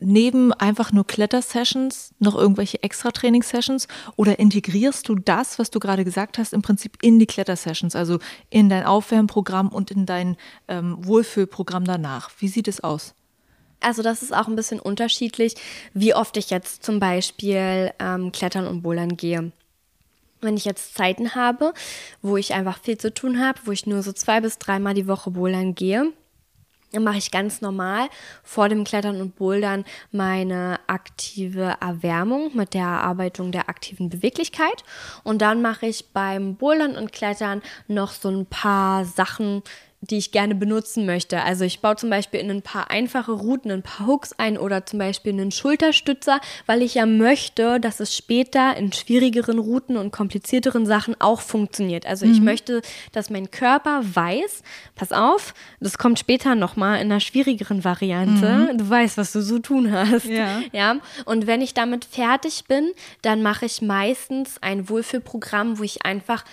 neben 0.00 0.52
einfach 0.52 0.92
nur 0.92 1.06
Klettersessions 1.06 2.12
noch 2.18 2.36
irgendwelche 2.36 2.82
extra 2.82 3.10
Trainingssessions 3.10 3.88
oder 4.16 4.38
integrierst 4.38 5.08
du 5.08 5.14
das, 5.14 5.58
was 5.58 5.70
du 5.70 5.80
gerade 5.80 6.04
gesagt 6.04 6.38
hast, 6.38 6.52
im 6.52 6.62
Prinzip 6.62 6.98
in 7.02 7.18
die 7.18 7.26
Klettersessions, 7.26 7.96
also 7.96 8.18
in 8.50 8.68
dein 8.68 8.84
Aufwärmprogramm 8.84 9.68
und 9.68 9.90
in 9.90 10.06
dein 10.06 10.36
ähm, 10.68 10.96
Wohlfühlprogramm 11.04 11.84
danach? 11.84 12.30
Wie 12.38 12.48
sieht 12.48 12.68
es 12.68 12.82
aus? 12.82 13.14
Also 13.80 14.02
das 14.02 14.22
ist 14.22 14.34
auch 14.34 14.48
ein 14.48 14.56
bisschen 14.56 14.80
unterschiedlich, 14.80 15.54
wie 15.94 16.14
oft 16.14 16.36
ich 16.36 16.50
jetzt 16.50 16.82
zum 16.84 16.98
Beispiel 16.98 17.92
ähm, 17.98 18.32
klettern 18.32 18.66
und 18.66 18.82
bouldern 18.82 19.16
gehe. 19.16 19.52
Wenn 20.40 20.56
ich 20.56 20.64
jetzt 20.64 20.94
Zeiten 20.94 21.34
habe, 21.34 21.72
wo 22.22 22.36
ich 22.36 22.54
einfach 22.54 22.80
viel 22.80 22.98
zu 22.98 23.12
tun 23.12 23.40
habe, 23.40 23.60
wo 23.64 23.72
ich 23.72 23.86
nur 23.86 24.02
so 24.02 24.12
zwei 24.12 24.40
bis 24.40 24.58
dreimal 24.58 24.94
die 24.94 25.08
Woche 25.08 25.30
bouldern 25.30 25.74
gehe, 25.74 26.12
Dann 26.92 27.04
mache 27.04 27.18
ich 27.18 27.30
ganz 27.30 27.60
normal 27.60 28.08
vor 28.42 28.68
dem 28.68 28.84
Klettern 28.84 29.20
und 29.20 29.36
Bouldern 29.36 29.84
meine 30.10 30.80
aktive 30.86 31.76
Erwärmung 31.80 32.56
mit 32.56 32.72
der 32.72 32.84
Erarbeitung 32.84 33.52
der 33.52 33.68
aktiven 33.68 34.08
Beweglichkeit. 34.08 34.84
Und 35.22 35.42
dann 35.42 35.60
mache 35.60 35.86
ich 35.86 36.12
beim 36.12 36.56
Bouldern 36.56 36.96
und 36.96 37.12
Klettern 37.12 37.62
noch 37.88 38.12
so 38.12 38.30
ein 38.30 38.46
paar 38.46 39.04
Sachen, 39.04 39.62
die 40.00 40.16
ich 40.16 40.30
gerne 40.30 40.54
benutzen 40.54 41.06
möchte. 41.06 41.42
Also 41.42 41.64
ich 41.64 41.80
baue 41.80 41.96
zum 41.96 42.08
Beispiel 42.08 42.38
in 42.38 42.50
ein 42.50 42.62
paar 42.62 42.90
einfache 42.90 43.32
Routen 43.32 43.70
ein 43.72 43.82
paar 43.82 44.06
Hooks 44.06 44.32
ein 44.38 44.56
oder 44.56 44.86
zum 44.86 45.00
Beispiel 45.00 45.32
einen 45.32 45.50
Schulterstützer, 45.50 46.40
weil 46.66 46.82
ich 46.82 46.94
ja 46.94 47.04
möchte, 47.04 47.80
dass 47.80 47.98
es 47.98 48.16
später 48.16 48.76
in 48.76 48.92
schwierigeren 48.92 49.58
Routen 49.58 49.96
und 49.96 50.12
komplizierteren 50.12 50.86
Sachen 50.86 51.20
auch 51.20 51.40
funktioniert. 51.40 52.06
Also 52.06 52.26
mhm. 52.26 52.32
ich 52.32 52.40
möchte, 52.40 52.82
dass 53.12 53.28
mein 53.28 53.50
Körper 53.50 54.02
weiß, 54.04 54.62
pass 54.94 55.10
auf, 55.10 55.52
das 55.80 55.98
kommt 55.98 56.20
später 56.20 56.54
nochmal 56.54 57.00
in 57.00 57.10
einer 57.10 57.20
schwierigeren 57.20 57.82
Variante. 57.82 58.70
Mhm. 58.72 58.78
Du 58.78 58.88
weißt, 58.88 59.18
was 59.18 59.32
du 59.32 59.42
so 59.42 59.58
tun 59.58 59.90
hast. 59.90 60.26
Ja. 60.26 60.60
ja. 60.72 60.96
Und 61.24 61.46
wenn 61.46 61.60
ich 61.60 61.74
damit 61.74 62.04
fertig 62.04 62.64
bin, 62.68 62.92
dann 63.22 63.42
mache 63.42 63.66
ich 63.66 63.82
meistens 63.82 64.58
ein 64.60 64.88
Wohlfühlprogramm, 64.88 65.78
wo 65.78 65.82
ich 65.82 66.04
einfach 66.04 66.44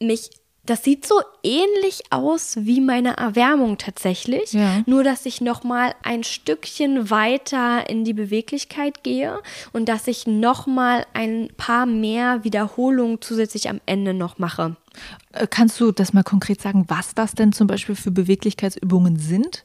mich 0.00 0.30
das 0.70 0.84
sieht 0.84 1.04
so 1.04 1.20
ähnlich 1.42 2.04
aus 2.10 2.56
wie 2.60 2.80
meine 2.80 3.16
Erwärmung 3.16 3.76
tatsächlich, 3.76 4.52
ja. 4.52 4.82
nur 4.86 5.02
dass 5.02 5.26
ich 5.26 5.40
noch 5.40 5.64
mal 5.64 5.94
ein 6.04 6.22
Stückchen 6.22 7.10
weiter 7.10 7.90
in 7.90 8.04
die 8.04 8.12
Beweglichkeit 8.12 9.02
gehe 9.02 9.40
und 9.72 9.88
dass 9.88 10.06
ich 10.06 10.28
noch 10.28 10.68
mal 10.68 11.06
ein 11.12 11.48
paar 11.56 11.86
mehr 11.86 12.44
Wiederholungen 12.44 13.20
zusätzlich 13.20 13.68
am 13.68 13.80
Ende 13.84 14.14
noch 14.14 14.38
mache. 14.38 14.76
Äh, 15.32 15.48
kannst 15.50 15.80
du 15.80 15.90
das 15.90 16.12
mal 16.12 16.22
konkret 16.22 16.60
sagen, 16.62 16.84
was 16.86 17.14
das 17.14 17.34
denn 17.34 17.52
zum 17.52 17.66
Beispiel 17.66 17.96
für 17.96 18.12
Beweglichkeitsübungen 18.12 19.18
sind? 19.18 19.64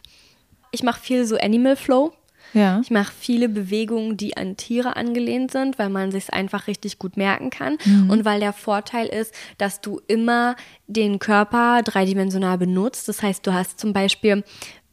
Ich 0.72 0.82
mache 0.82 1.00
viel 1.00 1.28
so 1.28 1.38
Animal 1.38 1.76
Flow. 1.76 2.14
Ja. 2.56 2.80
Ich 2.82 2.90
mache 2.90 3.14
viele 3.18 3.50
Bewegungen, 3.50 4.16
die 4.16 4.38
an 4.38 4.56
Tiere 4.56 4.96
angelehnt 4.96 5.52
sind, 5.52 5.78
weil 5.78 5.90
man 5.90 6.12
sich 6.12 6.34
einfach 6.34 6.68
richtig 6.68 6.98
gut 6.98 7.18
merken 7.18 7.50
kann. 7.50 7.78
Mhm. 7.84 8.10
Und 8.10 8.26
weil 8.26 8.40
der 8.40 8.54
Vorteil 8.54 9.08
ist, 9.08 9.36
dass 9.58 9.82
du 9.82 10.00
immer 10.08 10.56
den 10.88 11.20
Körper 11.20 11.82
dreidimensional 11.84 12.58
benutzt. 12.58 13.10
Das 13.10 13.22
heißt, 13.22 13.46
du 13.46 13.54
hast 13.54 13.78
zum 13.80 13.92
Beispiel, 13.92 14.44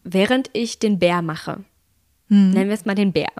während 0.03 0.51
ich 0.53 0.81
den 0.81 0.99
Bär 0.99 1.23
mache, 1.23 1.61
mhm. 2.29 2.51
nennen 2.51 2.69
wir 2.69 2.75
es 2.75 2.85
mal 2.85 2.97
den 2.97 3.13
Bär. 3.13 3.31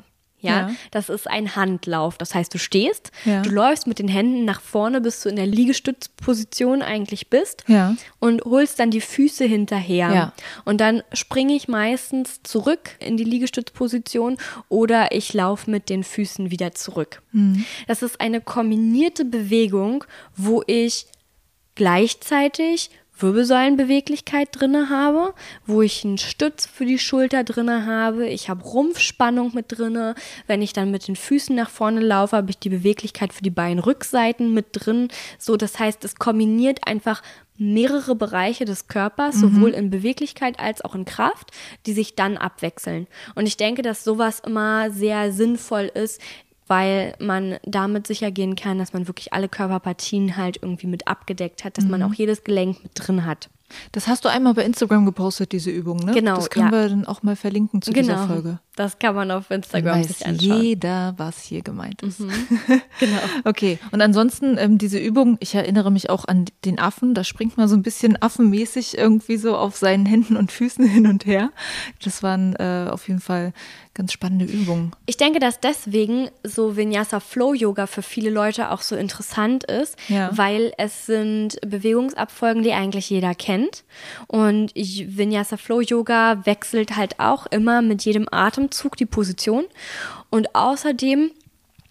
Ja? 0.43 0.69
ja? 0.69 0.75
das 0.91 1.09
ist 1.09 1.29
ein 1.29 1.57
Handlauf. 1.57 2.19
Das 2.19 2.35
heißt, 2.35 2.53
du 2.53 2.59
stehst, 2.59 3.11
ja. 3.25 3.41
du 3.41 3.51
läufst 3.51 3.87
mit 3.87 3.99
den 3.99 4.09
Händen 4.09 4.45
nach 4.45 4.61
vorne, 4.61 5.01
bis 5.01 5.23
du 5.23 5.29
in 5.29 5.37
der 5.37 5.47
Liegestützposition 5.47 6.83
eigentlich 6.83 7.31
bist 7.31 7.65
ja. 7.69 7.97
und 8.19 8.43
holst 8.45 8.79
dann 8.79 8.91
die 8.91 9.01
Füße 9.01 9.45
hinterher. 9.45 10.33
Und 10.65 10.81
dann 10.81 11.03
springe 11.13 11.55
ich 11.55 11.69
meistens 11.69 12.43
zurück 12.43 12.91
in 12.99 13.17
die 13.17 13.25
Liegestützposition 13.25 14.37
oder 14.69 15.13
ich 15.13 15.33
laufe 15.33 15.71
mit 15.71 15.89
den 15.89 16.05
Füßen 16.05 16.51
wieder 16.51 16.73
zurück. 16.73 17.23
Mhm. 17.33 17.65
Das 17.87 18.03
ist 18.03 18.21
eine 18.21 18.41
kombinierte 18.41 19.25
Bewegung, 19.25 20.05
wo 20.37 20.63
ich 20.67 21.07
gleichzeitig 21.75 22.91
Wirbelsäulenbeweglichkeit 23.23 24.49
drinne 24.53 24.91
habe, 24.91 25.35
wo 25.67 25.83
ich 25.83 26.05
einen 26.05 26.19
Stütz 26.19 26.67
für 26.67 26.85
die 26.85 26.99
Schulter 26.99 27.45
drinne 27.45 27.87
habe, 27.87 28.27
ich 28.27 28.49
habe 28.49 28.65
Rumpfspannung 28.65 29.53
mit 29.55 29.67
drinne. 29.69 30.15
Wenn 30.47 30.63
ich 30.63 30.73
dann 30.73 30.91
mit 30.91 31.09
den 31.09 31.17
Füßen 31.17 31.55
nach 31.55 31.71
vorne 31.71 32.01
laufe, 32.01 32.37
habe 32.37 32.51
ich 32.51 32.59
die 32.59 32.69
Beweglichkeit 32.69 33.33
für 33.33 33.43
die 33.43 33.51
Beinrückseiten 33.51 34.53
mit 34.53 34.67
drin. 34.73 35.09
So, 35.39 35.57
das 35.57 35.79
heißt, 35.79 36.05
es 36.05 36.17
kombiniert 36.17 36.87
einfach 36.87 37.23
mehrere 37.59 38.15
Bereiche 38.15 38.65
des 38.65 38.89
Körpers, 38.89 39.37
mhm. 39.37 39.41
sowohl 39.41 39.71
in 39.71 39.91
Beweglichkeit 39.91 40.59
als 40.59 40.83
auch 40.83 40.95
in 40.95 41.05
Kraft, 41.05 41.51
die 41.87 41.93
sich 41.93 42.17
dann 42.17 42.37
abwechseln. 42.37 43.07
Und 43.35 43.47
ich 43.47 43.57
denke, 43.57 43.83
dass 43.83 44.05
sowas 44.05 44.41
immer 44.41 44.91
sehr 44.91 45.33
sinnvoll 45.33 45.91
ist, 45.95 46.21
weil 46.73 47.15
man 47.19 47.59
damit 47.65 48.07
sicher 48.07 48.31
gehen 48.31 48.57
kann, 48.57 48.79
dass 48.79 48.95
man 48.95 49.07
wirklich 49.07 49.35
alle 49.35 49.47
Körperpartien 49.47 50.39
halt 50.39 50.57
irgendwie 50.63 50.87
mit 50.87 51.07
abgedeckt 51.07 51.65
hat, 51.65 51.77
dass 51.77 51.85
mhm. 51.85 51.91
man 51.91 52.03
auch 52.03 52.15
jedes 52.15 52.45
Gelenk 52.45 52.83
mit 52.83 52.93
drin 52.95 53.27
hat. 53.27 53.51
Das 53.93 54.09
hast 54.09 54.25
du 54.25 54.31
einmal 54.31 54.55
bei 54.55 54.65
Instagram 54.65 55.05
gepostet, 55.05 55.53
diese 55.53 55.71
Übung, 55.71 55.99
ne? 55.99 56.13
Genau. 56.13 56.37
Das 56.37 56.49
können 56.49 56.73
ja. 56.73 56.73
wir 56.73 56.89
dann 56.89 57.05
auch 57.05 57.23
mal 57.23 57.37
verlinken 57.37 57.83
zu 57.83 57.93
genau. 57.93 58.15
dieser 58.15 58.27
Folge. 58.27 58.59
Das 58.83 58.99
kann 58.99 59.15
man 59.15 59.31
auf 59.31 59.49
Instagram 59.53 60.01
weiß 60.01 60.09
sich 60.09 60.27
anschauen. 60.27 60.61
Jeder, 60.61 61.15
was 61.17 61.41
hier 61.41 61.63
gemeint 61.63 62.03
ist. 62.03 62.19
Mhm. 62.19 62.33
genau. 62.99 63.19
okay. 63.45 63.79
Und 63.93 64.03
ansonsten 64.03 64.59
ähm, 64.59 64.77
diese 64.77 64.99
Übung, 64.99 65.37
ich 65.39 65.55
erinnere 65.55 65.93
mich 65.93 66.11
auch 66.11 66.25
an 66.25 66.47
den 66.65 66.81
Affen. 66.81 67.15
Da 67.15 67.23
springt 67.23 67.57
man 67.57 67.69
so 67.69 67.77
ein 67.77 67.83
bisschen 67.83 68.21
affenmäßig 68.21 68.99
irgendwie 68.99 69.37
so 69.37 69.57
auf 69.57 69.77
seinen 69.77 70.05
Händen 70.05 70.37
und 70.37 70.51
Füßen 70.51 70.85
hin 70.89 71.07
und 71.07 71.27
her. 71.27 71.53
Das 72.03 72.25
waren 72.25 72.57
äh, 72.57 72.89
auf 72.91 73.07
jeden 73.07 73.21
Fall 73.21 73.53
ganz 73.95 74.13
spannende 74.13 74.47
Übungen. 74.47 74.93
Ich 75.07 75.17
denke, 75.17 75.39
dass 75.39 75.61
deswegen 75.61 76.31
so 76.43 76.77
Vinyasa 76.77 77.21
Flow 77.21 77.53
Yoga 77.53 77.87
für 77.87 78.03
viele 78.03 78.31
Leute 78.31 78.71
auch 78.71 78.81
so 78.81 78.97
interessant 78.97 79.65
ist, 79.65 79.97
ja. 80.09 80.31
weil 80.33 80.73
es 80.79 81.07
sind 81.07 81.61
Bewegungsabfolgen, 81.61 82.63
die 82.63 82.73
eigentlich 82.73 83.11
jeder 83.11 83.35
kennt. 83.35 83.85
Und 84.29 84.75
Vinyasa 84.75 85.57
Flow 85.57 85.83
Yoga 85.83 86.45
wechselt 86.47 86.97
halt 86.97 87.21
auch 87.21 87.47
immer 87.47 87.83
mit 87.83 88.05
jedem 88.05 88.27
Atem 88.31 88.71
Atemzug 88.73 88.97
die 88.97 89.07
Position. 89.07 89.67
Und 90.31 90.55
außerdem 90.55 91.31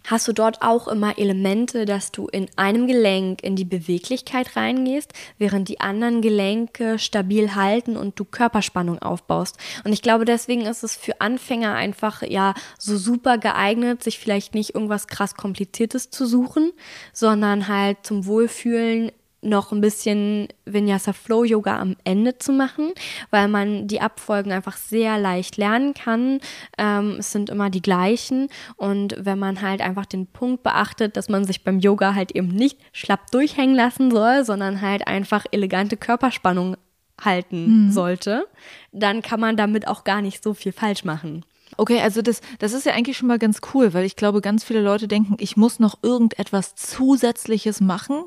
hast 0.08 0.28
du 0.28 0.34
dort 0.34 0.64
auch 0.64 0.88
immer 0.88 1.20
Elemente, 1.20 1.86
dass 1.86 2.12
du 2.12 2.28
in 2.28 2.48
einem 2.56 2.88
Gelenk 2.88 3.44
in 3.44 3.56
die 3.56 3.66
Beweglichkeit 3.66 4.56
reingehst, 4.56 5.14
während 5.38 5.70
die 5.70 5.80
anderen 5.80 6.24
Gelenke 6.24 6.98
stabil 6.98 7.54
halten 7.54 7.98
und 7.98 8.20
du 8.20 8.26
Körperspannung 8.26 8.98
aufbaust. 8.98 9.58
Und 9.84 9.94
ich 9.94 10.02
glaube, 10.02 10.26
deswegen 10.26 10.66
ist 10.66 10.84
es 10.84 10.96
für 10.96 11.22
Anfänger 11.22 11.76
einfach 11.76 12.24
ja 12.24 12.56
so 12.80 12.98
super 12.98 13.38
geeignet, 13.38 14.04
sich 14.04 14.18
vielleicht 14.18 14.56
nicht 14.56 14.74
irgendwas 14.74 15.06
krass 15.06 15.36
kompliziertes 15.36 16.10
zu 16.10 16.26
suchen, 16.26 16.72
sondern 17.14 17.68
halt 17.68 17.98
zum 18.02 18.26
Wohlfühlen 18.26 19.12
noch 19.42 19.72
ein 19.72 19.82
bisschen 19.82 20.48
Vinyasa 20.66 21.14
Flow 21.14 21.44
Yoga 21.44 21.80
am 21.80 21.96
Ende 22.04 22.38
zu 22.38 22.52
machen, 22.52 22.92
weil 23.30 23.48
man 23.48 23.88
die 23.88 24.02
Abfolgen 24.02 24.52
einfach 24.52 24.78
sehr 24.78 25.18
leicht 25.18 25.58
lernen 25.58 25.94
kann. 25.94 26.40
Ähm, 26.78 27.18
es 27.20 27.32
sind 27.32 27.50
immer 27.50 27.70
die 27.70 27.82
gleichen 27.82 28.50
und 28.78 29.16
wenn 29.20 29.40
man 29.40 29.62
halt 29.62 29.82
einfach 29.82 30.06
den 30.06 30.28
Punkt 30.28 30.64
beachtet, 30.64 31.18
dass 31.18 31.30
man 31.30 31.46
sich 31.46 31.64
beim 31.64 31.80
Yoga 31.80 32.14
halt 32.14 32.32
eben 32.34 32.50
nicht 32.50 32.80
schlapp 32.94 33.32
durchhängen 33.32 33.76
lassen 33.76 34.12
soll, 34.12 34.46
sondern 34.46 34.82
halt 34.82 35.08
einfach 35.08 35.46
elegante 35.52 35.98
Körperspannung 35.98 36.78
halten 37.20 37.86
mhm. 37.86 37.92
sollte, 37.92 38.48
dann 38.92 39.22
kann 39.22 39.40
man 39.40 39.58
damit 39.58 39.88
auch 39.88 40.04
gar 40.04 40.22
nicht 40.22 40.44
so 40.44 40.54
viel 40.54 40.72
falsch 40.72 41.04
machen. 41.04 41.46
Okay, 41.78 42.02
also 42.02 42.22
das, 42.22 42.42
das 42.60 42.74
ist 42.74 42.86
ja 42.86 42.94
eigentlich 42.94 43.18
schon 43.18 43.28
mal 43.28 43.40
ganz 43.40 43.62
cool, 43.74 43.94
weil 43.94 44.06
ich 44.06 44.16
glaube, 44.16 44.42
ganz 44.42 44.64
viele 44.64 44.82
Leute 44.82 45.08
denken, 45.08 45.38
ich 45.40 45.56
muss 45.56 45.80
noch 45.80 46.00
irgendetwas 46.04 46.76
Zusätzliches 46.76 47.80
machen, 47.80 48.26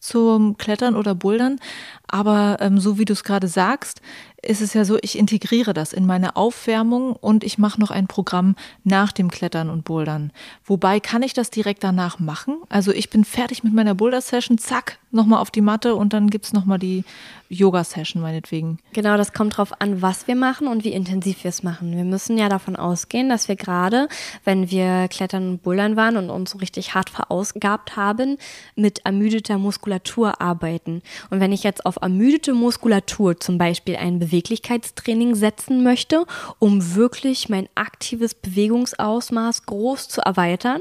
zum 0.00 0.56
Klettern 0.56 0.96
oder 0.96 1.14
Bouldern. 1.14 1.60
Aber 2.08 2.56
ähm, 2.60 2.80
so 2.80 2.98
wie 2.98 3.04
du 3.04 3.12
es 3.12 3.22
gerade 3.22 3.46
sagst, 3.46 4.00
ist 4.42 4.60
es 4.60 4.74
ja 4.74 4.84
so, 4.84 4.98
ich 5.02 5.18
integriere 5.18 5.74
das 5.74 5.92
in 5.92 6.06
meine 6.06 6.36
Aufwärmung 6.36 7.12
und 7.12 7.44
ich 7.44 7.58
mache 7.58 7.80
noch 7.80 7.90
ein 7.90 8.06
Programm 8.06 8.56
nach 8.84 9.12
dem 9.12 9.30
Klettern 9.30 9.70
und 9.70 9.84
Bouldern. 9.84 10.32
Wobei 10.64 11.00
kann 11.00 11.22
ich 11.22 11.34
das 11.34 11.50
direkt 11.50 11.84
danach 11.84 12.18
machen? 12.18 12.58
Also 12.68 12.92
ich 12.92 13.10
bin 13.10 13.24
fertig 13.24 13.64
mit 13.64 13.74
meiner 13.74 13.94
Boulder-Session, 13.94 14.58
zack, 14.58 14.98
nochmal 15.10 15.40
auf 15.40 15.50
die 15.50 15.60
Matte 15.60 15.94
und 15.94 16.12
dann 16.12 16.30
gibt 16.30 16.46
es 16.46 16.52
nochmal 16.52 16.78
die 16.78 17.04
Yoga-Session 17.48 18.22
meinetwegen. 18.22 18.78
Genau, 18.92 19.16
das 19.16 19.32
kommt 19.32 19.56
drauf 19.56 19.80
an, 19.80 20.02
was 20.02 20.28
wir 20.28 20.36
machen 20.36 20.68
und 20.68 20.84
wie 20.84 20.92
intensiv 20.92 21.42
wir 21.42 21.48
es 21.48 21.62
machen. 21.62 21.96
Wir 21.96 22.04
müssen 22.04 22.38
ja 22.38 22.48
davon 22.48 22.76
ausgehen, 22.76 23.28
dass 23.28 23.48
wir 23.48 23.56
gerade, 23.56 24.08
wenn 24.44 24.70
wir 24.70 25.08
Klettern 25.08 25.50
und 25.50 25.62
Bouldern 25.62 25.96
waren 25.96 26.16
und 26.16 26.30
uns 26.30 26.50
so 26.50 26.58
richtig 26.58 26.94
hart 26.94 27.10
verausgabt 27.10 27.96
haben, 27.96 28.38
mit 28.76 29.00
ermüdeter 29.04 29.58
Muskulatur 29.58 30.40
arbeiten. 30.40 31.02
Und 31.30 31.40
wenn 31.40 31.52
ich 31.52 31.64
jetzt 31.64 31.84
auf 31.84 31.98
ermüdete 32.00 32.54
Muskulatur 32.54 33.38
zum 33.40 33.58
Beispiel 33.58 33.96
ein 33.96 34.20
Beweglichkeitstraining 34.30 35.34
setzen 35.34 35.82
möchte, 35.82 36.24
um 36.58 36.94
wirklich 36.94 37.48
mein 37.48 37.68
aktives 37.74 38.34
Bewegungsausmaß 38.34 39.66
groß 39.66 40.08
zu 40.08 40.20
erweitern, 40.20 40.80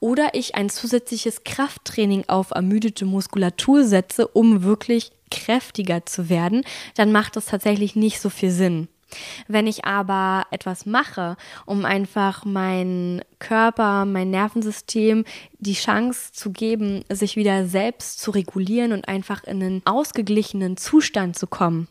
oder 0.00 0.34
ich 0.34 0.56
ein 0.56 0.70
zusätzliches 0.70 1.44
Krafttraining 1.44 2.24
auf 2.26 2.50
ermüdete 2.50 3.04
Muskulatur 3.04 3.84
setze, 3.84 4.26
um 4.26 4.64
wirklich 4.64 5.12
kräftiger 5.30 6.04
zu 6.06 6.28
werden, 6.28 6.64
dann 6.96 7.12
macht 7.12 7.36
das 7.36 7.46
tatsächlich 7.46 7.94
nicht 7.94 8.20
so 8.20 8.30
viel 8.30 8.50
Sinn. 8.50 8.88
Wenn 9.48 9.66
ich 9.66 9.84
aber 9.84 10.46
etwas 10.50 10.86
mache, 10.86 11.36
um 11.66 11.84
einfach 11.84 12.44
meinen 12.44 13.22
Körper, 13.38 14.04
mein 14.04 14.30
Nervensystem 14.30 15.24
die 15.58 15.74
Chance 15.74 16.32
zu 16.32 16.50
geben, 16.50 17.04
sich 17.08 17.36
wieder 17.36 17.66
selbst 17.66 18.20
zu 18.20 18.30
regulieren 18.30 18.92
und 18.92 19.08
einfach 19.08 19.44
in 19.44 19.62
einen 19.62 19.82
ausgeglichenen 19.84 20.76
Zustand 20.76 21.36
zu 21.36 21.46
kommen, 21.46 21.88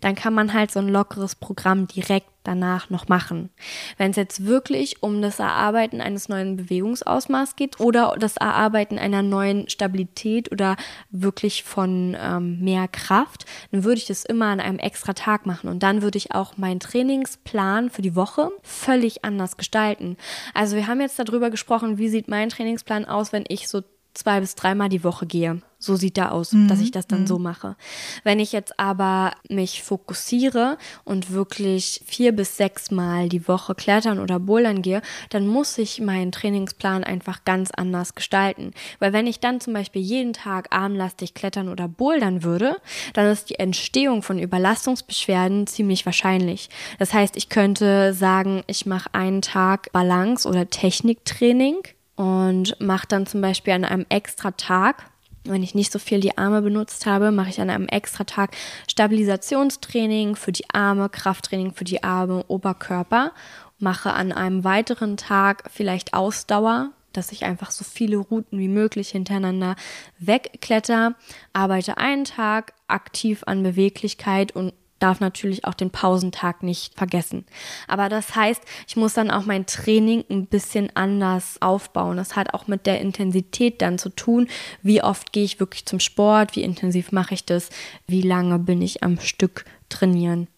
dann 0.00 0.14
kann 0.14 0.34
man 0.34 0.52
halt 0.52 0.70
so 0.70 0.80
ein 0.80 0.88
lockeres 0.88 1.34
Programm 1.34 1.86
direkt 1.86 2.28
danach 2.48 2.88
noch 2.90 3.08
machen. 3.08 3.50
Wenn 3.98 4.10
es 4.10 4.16
jetzt 4.16 4.46
wirklich 4.46 5.02
um 5.02 5.20
das 5.20 5.38
Erarbeiten 5.38 6.00
eines 6.00 6.28
neuen 6.28 6.56
Bewegungsausmaßs 6.56 7.56
geht 7.56 7.78
oder 7.78 8.16
das 8.18 8.38
Erarbeiten 8.38 8.98
einer 8.98 9.22
neuen 9.22 9.68
Stabilität 9.68 10.50
oder 10.50 10.76
wirklich 11.10 11.62
von 11.62 12.16
ähm, 12.18 12.60
mehr 12.60 12.88
Kraft, 12.88 13.44
dann 13.70 13.84
würde 13.84 13.98
ich 13.98 14.06
das 14.06 14.24
immer 14.24 14.46
an 14.46 14.60
einem 14.60 14.78
extra 14.78 15.12
Tag 15.12 15.46
machen 15.46 15.68
und 15.68 15.82
dann 15.82 16.02
würde 16.02 16.18
ich 16.18 16.34
auch 16.34 16.56
meinen 16.56 16.80
Trainingsplan 16.80 17.90
für 17.90 18.02
die 18.02 18.16
Woche 18.16 18.50
völlig 18.62 19.24
anders 19.24 19.56
gestalten. 19.56 20.16
Also 20.54 20.74
wir 20.74 20.86
haben 20.86 21.00
jetzt 21.00 21.18
darüber 21.18 21.50
gesprochen, 21.50 21.98
wie 21.98 22.08
sieht 22.08 22.28
mein 22.28 22.48
Trainingsplan 22.48 23.04
aus, 23.04 23.32
wenn 23.32 23.44
ich 23.48 23.68
so 23.68 23.82
zwei 24.14 24.40
bis 24.40 24.54
dreimal 24.54 24.88
die 24.88 25.04
Woche 25.04 25.26
gehe. 25.26 25.60
So 25.80 25.94
sieht 25.94 26.18
da 26.18 26.30
aus, 26.30 26.52
mhm. 26.52 26.66
dass 26.66 26.80
ich 26.80 26.90
das 26.90 27.06
dann 27.06 27.20
mhm. 27.20 27.26
so 27.28 27.38
mache. 27.38 27.76
Wenn 28.24 28.40
ich 28.40 28.50
jetzt 28.50 28.80
aber 28.80 29.32
mich 29.48 29.84
fokussiere 29.84 30.76
und 31.04 31.30
wirklich 31.30 32.02
vier 32.04 32.32
bis 32.32 32.56
sechs 32.56 32.90
Mal 32.90 33.28
die 33.28 33.46
Woche 33.46 33.76
klettern 33.76 34.18
oder 34.18 34.40
bouldern 34.40 34.82
gehe, 34.82 35.02
dann 35.30 35.46
muss 35.46 35.78
ich 35.78 36.00
meinen 36.00 36.32
Trainingsplan 36.32 37.04
einfach 37.04 37.44
ganz 37.44 37.70
anders 37.70 38.16
gestalten. 38.16 38.72
Weil 38.98 39.12
wenn 39.12 39.28
ich 39.28 39.38
dann 39.38 39.60
zum 39.60 39.72
Beispiel 39.72 40.02
jeden 40.02 40.32
Tag 40.32 40.66
armlastig 40.70 41.34
klettern 41.34 41.68
oder 41.68 41.86
bouldern 41.86 42.42
würde, 42.42 42.76
dann 43.12 43.26
ist 43.26 43.50
die 43.50 43.60
Entstehung 43.60 44.22
von 44.22 44.40
Überlastungsbeschwerden 44.40 45.68
ziemlich 45.68 46.04
wahrscheinlich. 46.06 46.70
Das 46.98 47.14
heißt, 47.14 47.36
ich 47.36 47.50
könnte 47.50 48.14
sagen, 48.14 48.64
ich 48.66 48.84
mache 48.84 49.14
einen 49.14 49.42
Tag 49.42 49.92
Balance 49.92 50.48
oder 50.48 50.68
Techniktraining 50.68 51.76
und 52.16 52.80
mache 52.80 53.06
dann 53.06 53.26
zum 53.26 53.40
Beispiel 53.40 53.74
an 53.74 53.84
einem 53.84 54.06
extra 54.08 54.50
Tag, 54.50 55.04
wenn 55.50 55.62
ich 55.62 55.74
nicht 55.74 55.92
so 55.92 55.98
viel 55.98 56.20
die 56.20 56.36
Arme 56.38 56.62
benutzt 56.62 57.06
habe, 57.06 57.30
mache 57.30 57.50
ich 57.50 57.60
an 57.60 57.70
einem 57.70 57.88
extra 57.88 58.24
Tag 58.24 58.56
Stabilisationstraining 58.88 60.36
für 60.36 60.52
die 60.52 60.68
Arme, 60.72 61.08
Krafttraining 61.08 61.72
für 61.72 61.84
die 61.84 62.02
Arme, 62.02 62.44
Oberkörper, 62.48 63.32
mache 63.78 64.12
an 64.12 64.32
einem 64.32 64.64
weiteren 64.64 65.16
Tag 65.16 65.70
vielleicht 65.70 66.14
Ausdauer, 66.14 66.90
dass 67.12 67.32
ich 67.32 67.44
einfach 67.44 67.70
so 67.70 67.84
viele 67.84 68.18
Routen 68.18 68.58
wie 68.58 68.68
möglich 68.68 69.10
hintereinander 69.10 69.76
wegkletter, 70.18 71.14
arbeite 71.52 71.98
einen 71.98 72.24
Tag 72.24 72.74
aktiv 72.86 73.42
an 73.46 73.62
Beweglichkeit 73.62 74.54
und 74.54 74.72
darf 74.98 75.20
natürlich 75.20 75.64
auch 75.64 75.74
den 75.74 75.90
Pausentag 75.90 76.62
nicht 76.62 76.94
vergessen. 76.94 77.44
Aber 77.86 78.08
das 78.08 78.34
heißt, 78.34 78.62
ich 78.86 78.96
muss 78.96 79.14
dann 79.14 79.30
auch 79.30 79.44
mein 79.44 79.66
Training 79.66 80.24
ein 80.30 80.46
bisschen 80.46 80.94
anders 80.94 81.58
aufbauen. 81.60 82.16
Das 82.16 82.36
hat 82.36 82.54
auch 82.54 82.66
mit 82.66 82.86
der 82.86 83.00
Intensität 83.00 83.80
dann 83.82 83.98
zu 83.98 84.10
tun. 84.10 84.48
Wie 84.82 85.02
oft 85.02 85.32
gehe 85.32 85.44
ich 85.44 85.60
wirklich 85.60 85.86
zum 85.86 86.00
Sport? 86.00 86.56
Wie 86.56 86.62
intensiv 86.62 87.12
mache 87.12 87.34
ich 87.34 87.44
das? 87.44 87.70
Wie 88.06 88.22
lange 88.22 88.58
bin 88.58 88.82
ich 88.82 89.02
am 89.02 89.20
Stück 89.20 89.64
trainieren? 89.88 90.48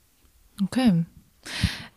Okay. 0.62 1.04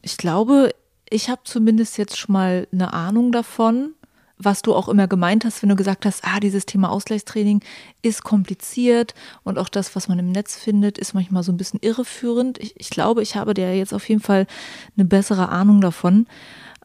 Ich 0.02 0.18
glaube, 0.18 0.74
ich 1.10 1.30
habe 1.30 1.42
zumindest 1.44 1.98
jetzt 1.98 2.18
schon 2.18 2.34
mal 2.34 2.68
eine 2.72 2.94
Ahnung 2.94 3.32
davon, 3.32 3.94
was 4.38 4.62
du 4.62 4.74
auch 4.74 4.90
immer 4.90 5.08
gemeint 5.08 5.46
hast, 5.46 5.62
wenn 5.62 5.70
du 5.70 5.76
gesagt 5.76 6.06
hast, 6.06 6.24
ah, 6.24 6.40
dieses 6.40 6.66
Thema 6.66 6.90
Ausgleichstraining 6.90 7.62
ist 8.02 8.24
kompliziert 8.24 9.14
und 9.44 9.58
auch 9.58 9.70
das, 9.70 9.96
was 9.96 10.08
man 10.08 10.20
im 10.20 10.32
Netz 10.32 10.56
findet, 10.56 10.98
ist 10.98 11.14
manchmal 11.14 11.44
so 11.44 11.52
ein 11.52 11.58
bisschen 11.58 11.80
irreführend. 11.82 12.58
Ich, 12.58 12.80
ich 12.80 12.90
glaube, 12.90 13.22
ich 13.22 13.36
habe 13.36 13.54
dir 13.54 13.76
jetzt 13.76 13.94
auf 13.94 14.08
jeden 14.10 14.22
Fall 14.22 14.48
eine 14.98 15.06
bessere 15.06 15.50
Ahnung 15.50 15.82
davon 15.82 16.28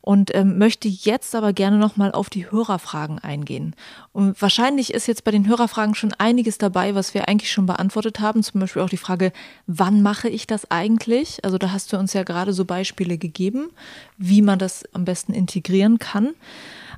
und 0.08 0.34
ähm, 0.34 0.56
möchte 0.56 0.88
jetzt 0.88 1.34
aber 1.34 1.52
gerne 1.52 1.76
nochmal 1.76 2.12
auf 2.12 2.30
die 2.30 2.50
Hörerfragen 2.50 3.18
eingehen. 3.18 3.76
Und 4.12 4.40
wahrscheinlich 4.40 4.94
ist 4.94 5.06
jetzt 5.06 5.22
bei 5.22 5.30
den 5.30 5.46
Hörerfragen 5.46 5.94
schon 5.94 6.14
einiges 6.14 6.56
dabei, 6.56 6.94
was 6.94 7.12
wir 7.12 7.28
eigentlich 7.28 7.52
schon 7.52 7.66
beantwortet 7.66 8.18
haben. 8.18 8.42
Zum 8.42 8.58
Beispiel 8.58 8.80
auch 8.80 8.88
die 8.88 8.96
Frage, 8.96 9.32
wann 9.66 10.00
mache 10.00 10.30
ich 10.30 10.46
das 10.46 10.70
eigentlich? 10.70 11.44
Also 11.44 11.58
da 11.58 11.72
hast 11.72 11.92
du 11.92 11.98
uns 11.98 12.14
ja 12.14 12.22
gerade 12.22 12.54
so 12.54 12.64
Beispiele 12.64 13.18
gegeben, 13.18 13.70
wie 14.16 14.40
man 14.40 14.58
das 14.58 14.84
am 14.94 15.04
besten 15.04 15.34
integrieren 15.34 15.98
kann. 15.98 16.30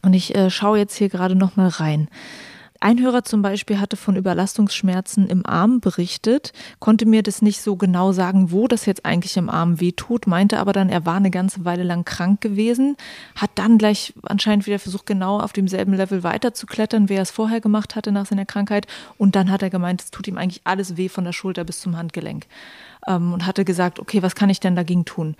Und 0.03 0.15
ich 0.15 0.35
äh, 0.35 0.51
schaue 0.51 0.79
jetzt 0.79 0.97
hier 0.97 1.09
gerade 1.09 1.35
noch 1.35 1.57
mal 1.57 1.69
rein. 1.69 2.09
Ein 2.83 2.99
Hörer 2.99 3.25
zum 3.25 3.43
Beispiel 3.43 3.79
hatte 3.79 3.99
von 3.99 4.17
Überlastungsschmerzen 4.17 5.29
im 5.29 5.45
Arm 5.45 5.81
berichtet, 5.81 6.55
konnte 6.79 7.05
mir 7.05 7.23
das 7.23 7.43
nicht 7.43 7.61
so 7.61 7.77
genau 7.77 8.13
sagen, 8.13 8.53
wo 8.53 8.69
das 8.69 8.87
jetzt 8.87 9.05
eigentlich 9.05 9.37
im 9.37 9.51
Arm 9.51 9.81
wehtut, 9.81 10.27
meinte 10.27 10.59
aber 10.59 10.73
dann, 10.73 10.89
er 10.89 11.05
war 11.05 11.17
eine 11.17 11.31
ganze 11.31 11.67
Weile 11.67 11.83
lang 11.83 12.07
krank 12.07 12.41
gewesen, 12.41 12.97
hat 13.35 13.51
dann 13.57 13.77
gleich 13.77 14.15
anscheinend 14.23 14.67
wieder 14.67 14.79
versucht, 14.79 15.05
genau 15.05 15.41
auf 15.41 15.53
demselben 15.53 15.93
Level 15.93 16.23
weiterzuklettern, 16.23 17.11
wie 17.11 17.15
er 17.15 17.23
es 17.23 17.31
vorher 17.31 17.61
gemacht 17.61 17.97
hatte 17.97 18.13
nach 18.13 18.25
seiner 18.25 18.47
Krankheit. 18.47 18.87
Und 19.19 19.37
dann 19.37 19.51
hat 19.51 19.63
er 19.63 19.69
gemeint, 19.69 20.01
es 20.01 20.11
tut 20.11 20.27
ihm 20.27 20.39
eigentlich 20.39 20.63
alles 20.65 20.97
weh 20.97 21.11
von 21.11 21.25
der 21.25 21.35
Schulter 21.35 21.65
bis 21.65 21.83
zum 21.83 21.99
Handgelenk. 21.99 22.47
Ähm, 23.07 23.35
und 23.35 23.45
hatte 23.45 23.67
gesagt, 23.67 24.01
okay, 24.01 24.23
was 24.23 24.35
kann 24.35 24.49
ich 24.49 24.61
denn 24.61 24.75
dagegen 24.75 25.05
tun? 25.05 25.37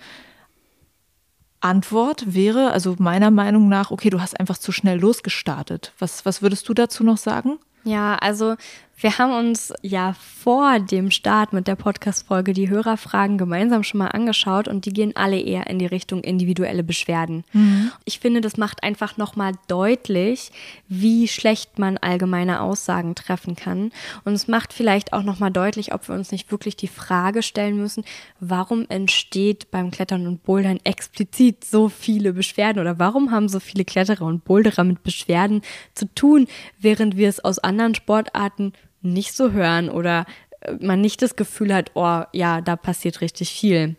Antwort 1.61 2.33
wäre, 2.33 2.71
also 2.71 2.95
meiner 2.99 3.31
Meinung 3.31 3.69
nach, 3.69 3.91
okay, 3.91 4.09
du 4.09 4.19
hast 4.19 4.39
einfach 4.39 4.57
zu 4.57 4.71
schnell 4.71 4.99
losgestartet. 4.99 5.93
Was, 5.99 6.25
was 6.25 6.41
würdest 6.41 6.67
du 6.67 6.73
dazu 6.73 7.03
noch 7.03 7.17
sagen? 7.17 7.59
Ja, 7.83 8.15
also 8.15 8.55
wir 8.97 9.17
haben 9.17 9.33
uns 9.33 9.73
ja 9.81 10.13
vor 10.13 10.79
dem 10.79 11.09
Start 11.09 11.53
mit 11.53 11.67
der 11.67 11.75
Podcast-Folge 11.75 12.53
die 12.53 12.69
Hörerfragen 12.69 13.39
gemeinsam 13.39 13.83
schon 13.83 13.97
mal 13.97 14.09
angeschaut 14.09 14.67
und 14.67 14.85
die 14.85 14.93
gehen 14.93 15.15
alle 15.15 15.39
eher 15.39 15.67
in 15.67 15.79
die 15.79 15.87
Richtung 15.87 16.21
individuelle 16.21 16.83
Beschwerden. 16.83 17.43
Mhm. 17.51 17.91
Ich 18.05 18.19
finde, 18.19 18.41
das 18.41 18.57
macht 18.57 18.83
einfach 18.83 19.17
nochmal 19.17 19.53
deutlich, 19.67 20.51
wie 20.87 21.27
schlecht 21.27 21.79
man 21.79 21.97
allgemeine 21.97 22.61
Aussagen 22.61 23.15
treffen 23.15 23.55
kann. 23.55 23.91
Und 24.23 24.33
es 24.33 24.47
macht 24.47 24.71
vielleicht 24.71 25.13
auch 25.13 25.23
nochmal 25.23 25.51
deutlich, 25.51 25.93
ob 25.93 26.07
wir 26.07 26.13
uns 26.13 26.31
nicht 26.31 26.51
wirklich 26.51 26.75
die 26.75 26.87
Frage 26.87 27.41
stellen 27.41 27.77
müssen, 27.77 28.03
warum 28.39 28.85
entsteht 28.87 29.71
beim 29.71 29.89
Klettern 29.89 30.27
und 30.27 30.43
Bouldern 30.43 30.79
explizit 30.83 31.65
so 31.65 31.89
viele 31.89 32.33
Beschwerden 32.33 32.79
oder 32.79 32.99
warum 32.99 33.31
haben 33.31 33.49
so 33.49 33.59
viele 33.59 33.83
Kletterer 33.83 34.25
und 34.25 34.43
Boulderer 34.43 34.83
mit 34.83 35.01
Beschwerden 35.01 35.61
zu 35.95 36.05
tun, 36.13 36.47
während 36.79 37.17
wir 37.17 37.29
es 37.29 37.43
aus 37.43 37.57
anderen 37.57 37.95
Sportarten 37.95 38.73
nicht 39.01 39.35
so 39.35 39.51
hören 39.51 39.89
oder 39.89 40.25
äh, 40.61 40.73
man 40.79 41.01
nicht 41.01 41.21
das 41.21 41.35
Gefühl 41.35 41.73
hat, 41.73 41.91
oh 41.95 42.21
ja, 42.33 42.61
da 42.61 42.75
passiert 42.75 43.21
richtig 43.21 43.51
viel. 43.51 43.95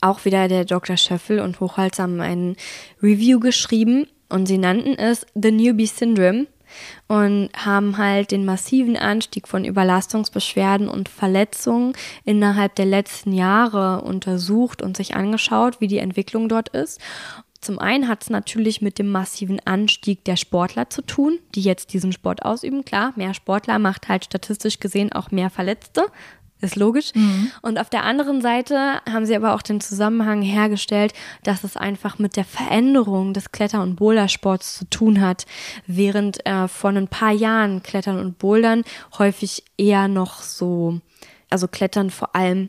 Auch 0.00 0.24
wieder 0.24 0.48
der 0.48 0.64
Dr. 0.64 0.96
Schöffel 0.96 1.40
und 1.40 1.60
Hochholz 1.60 1.98
haben 1.98 2.20
ein 2.20 2.56
Review 3.02 3.40
geschrieben 3.40 4.06
und 4.28 4.46
sie 4.46 4.58
nannten 4.58 4.94
es 4.98 5.26
The 5.34 5.50
Newbie 5.50 5.86
Syndrome 5.86 6.46
und 7.08 7.50
haben 7.56 7.98
halt 7.98 8.30
den 8.30 8.44
massiven 8.44 8.96
Anstieg 8.96 9.48
von 9.48 9.64
Überlastungsbeschwerden 9.64 10.88
und 10.88 11.08
Verletzungen 11.08 11.94
innerhalb 12.24 12.76
der 12.76 12.86
letzten 12.86 13.32
Jahre 13.32 14.02
untersucht 14.02 14.82
und 14.82 14.96
sich 14.96 15.16
angeschaut, 15.16 15.80
wie 15.80 15.88
die 15.88 15.98
Entwicklung 15.98 16.48
dort 16.48 16.68
ist. 16.70 17.00
Zum 17.60 17.78
einen 17.78 18.08
hat 18.08 18.22
es 18.22 18.30
natürlich 18.30 18.80
mit 18.80 18.98
dem 18.98 19.10
massiven 19.10 19.60
Anstieg 19.66 20.24
der 20.24 20.36
Sportler 20.36 20.88
zu 20.88 21.02
tun, 21.02 21.38
die 21.54 21.60
jetzt 21.60 21.92
diesen 21.92 22.12
Sport 22.12 22.42
ausüben. 22.44 22.84
Klar, 22.86 23.12
mehr 23.16 23.34
Sportler 23.34 23.78
macht 23.78 24.08
halt 24.08 24.24
statistisch 24.24 24.80
gesehen 24.80 25.12
auch 25.12 25.30
mehr 25.30 25.50
Verletzte. 25.50 26.06
Ist 26.62 26.76
logisch. 26.76 27.14
Mhm. 27.14 27.50
Und 27.62 27.78
auf 27.78 27.88
der 27.88 28.04
anderen 28.04 28.42
Seite 28.42 29.00
haben 29.10 29.24
sie 29.24 29.34
aber 29.34 29.54
auch 29.54 29.62
den 29.62 29.80
Zusammenhang 29.80 30.42
hergestellt, 30.42 31.14
dass 31.42 31.64
es 31.64 31.76
einfach 31.76 32.18
mit 32.18 32.36
der 32.36 32.44
Veränderung 32.44 33.32
des 33.32 33.50
Kletter- 33.50 33.82
und 33.82 33.96
Bouldersports 33.96 34.76
zu 34.76 34.84
tun 34.90 35.20
hat. 35.22 35.46
Während 35.86 36.44
äh, 36.46 36.68
vor 36.68 36.90
ein 36.90 37.08
paar 37.08 37.32
Jahren 37.32 37.82
Klettern 37.82 38.18
und 38.18 38.38
Bouldern 38.38 38.84
häufig 39.18 39.64
eher 39.78 40.06
noch 40.08 40.42
so, 40.42 41.00
also 41.48 41.66
Klettern 41.66 42.10
vor 42.10 42.36
allem 42.36 42.68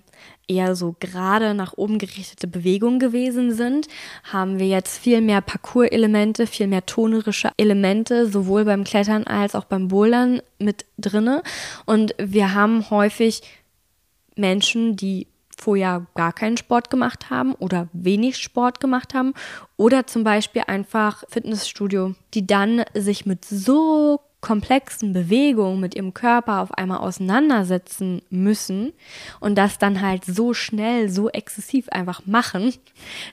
eher 0.51 0.75
so 0.75 0.95
gerade 0.99 1.53
nach 1.53 1.73
oben 1.77 1.97
gerichtete 1.97 2.47
Bewegungen 2.47 2.99
gewesen 2.99 3.53
sind, 3.53 3.87
haben 4.31 4.59
wir 4.59 4.67
jetzt 4.67 4.97
viel 4.97 5.21
mehr 5.21 5.41
Parcours-Elemente, 5.41 6.47
viel 6.47 6.67
mehr 6.67 6.85
tonerische 6.85 7.51
Elemente, 7.57 8.27
sowohl 8.27 8.65
beim 8.65 8.83
Klettern 8.83 9.25
als 9.25 9.55
auch 9.55 9.65
beim 9.65 9.87
Bouldern 9.87 10.41
mit 10.59 10.85
drinne. 10.97 11.41
Und 11.85 12.13
wir 12.17 12.53
haben 12.53 12.89
häufig 12.89 13.41
Menschen, 14.35 14.95
die 14.95 15.27
vorher 15.57 16.07
gar 16.15 16.33
keinen 16.33 16.57
Sport 16.57 16.89
gemacht 16.89 17.29
haben 17.29 17.53
oder 17.53 17.87
wenig 17.93 18.37
Sport 18.37 18.79
gemacht 18.79 19.13
haben 19.13 19.33
oder 19.77 20.07
zum 20.07 20.23
Beispiel 20.23 20.63
einfach 20.67 21.23
Fitnessstudio, 21.29 22.15
die 22.33 22.47
dann 22.47 22.83
sich 22.95 23.25
mit 23.25 23.45
so 23.45 24.19
komplexen 24.41 25.13
Bewegungen 25.13 25.79
mit 25.79 25.95
ihrem 25.95 26.15
Körper 26.15 26.61
auf 26.61 26.73
einmal 26.73 26.97
auseinandersetzen 26.97 28.23
müssen 28.31 28.91
und 29.39 29.55
das 29.55 29.77
dann 29.77 30.01
halt 30.01 30.25
so 30.25 30.55
schnell, 30.55 31.09
so 31.09 31.29
exzessiv 31.29 31.87
einfach 31.89 32.25
machen, 32.25 32.73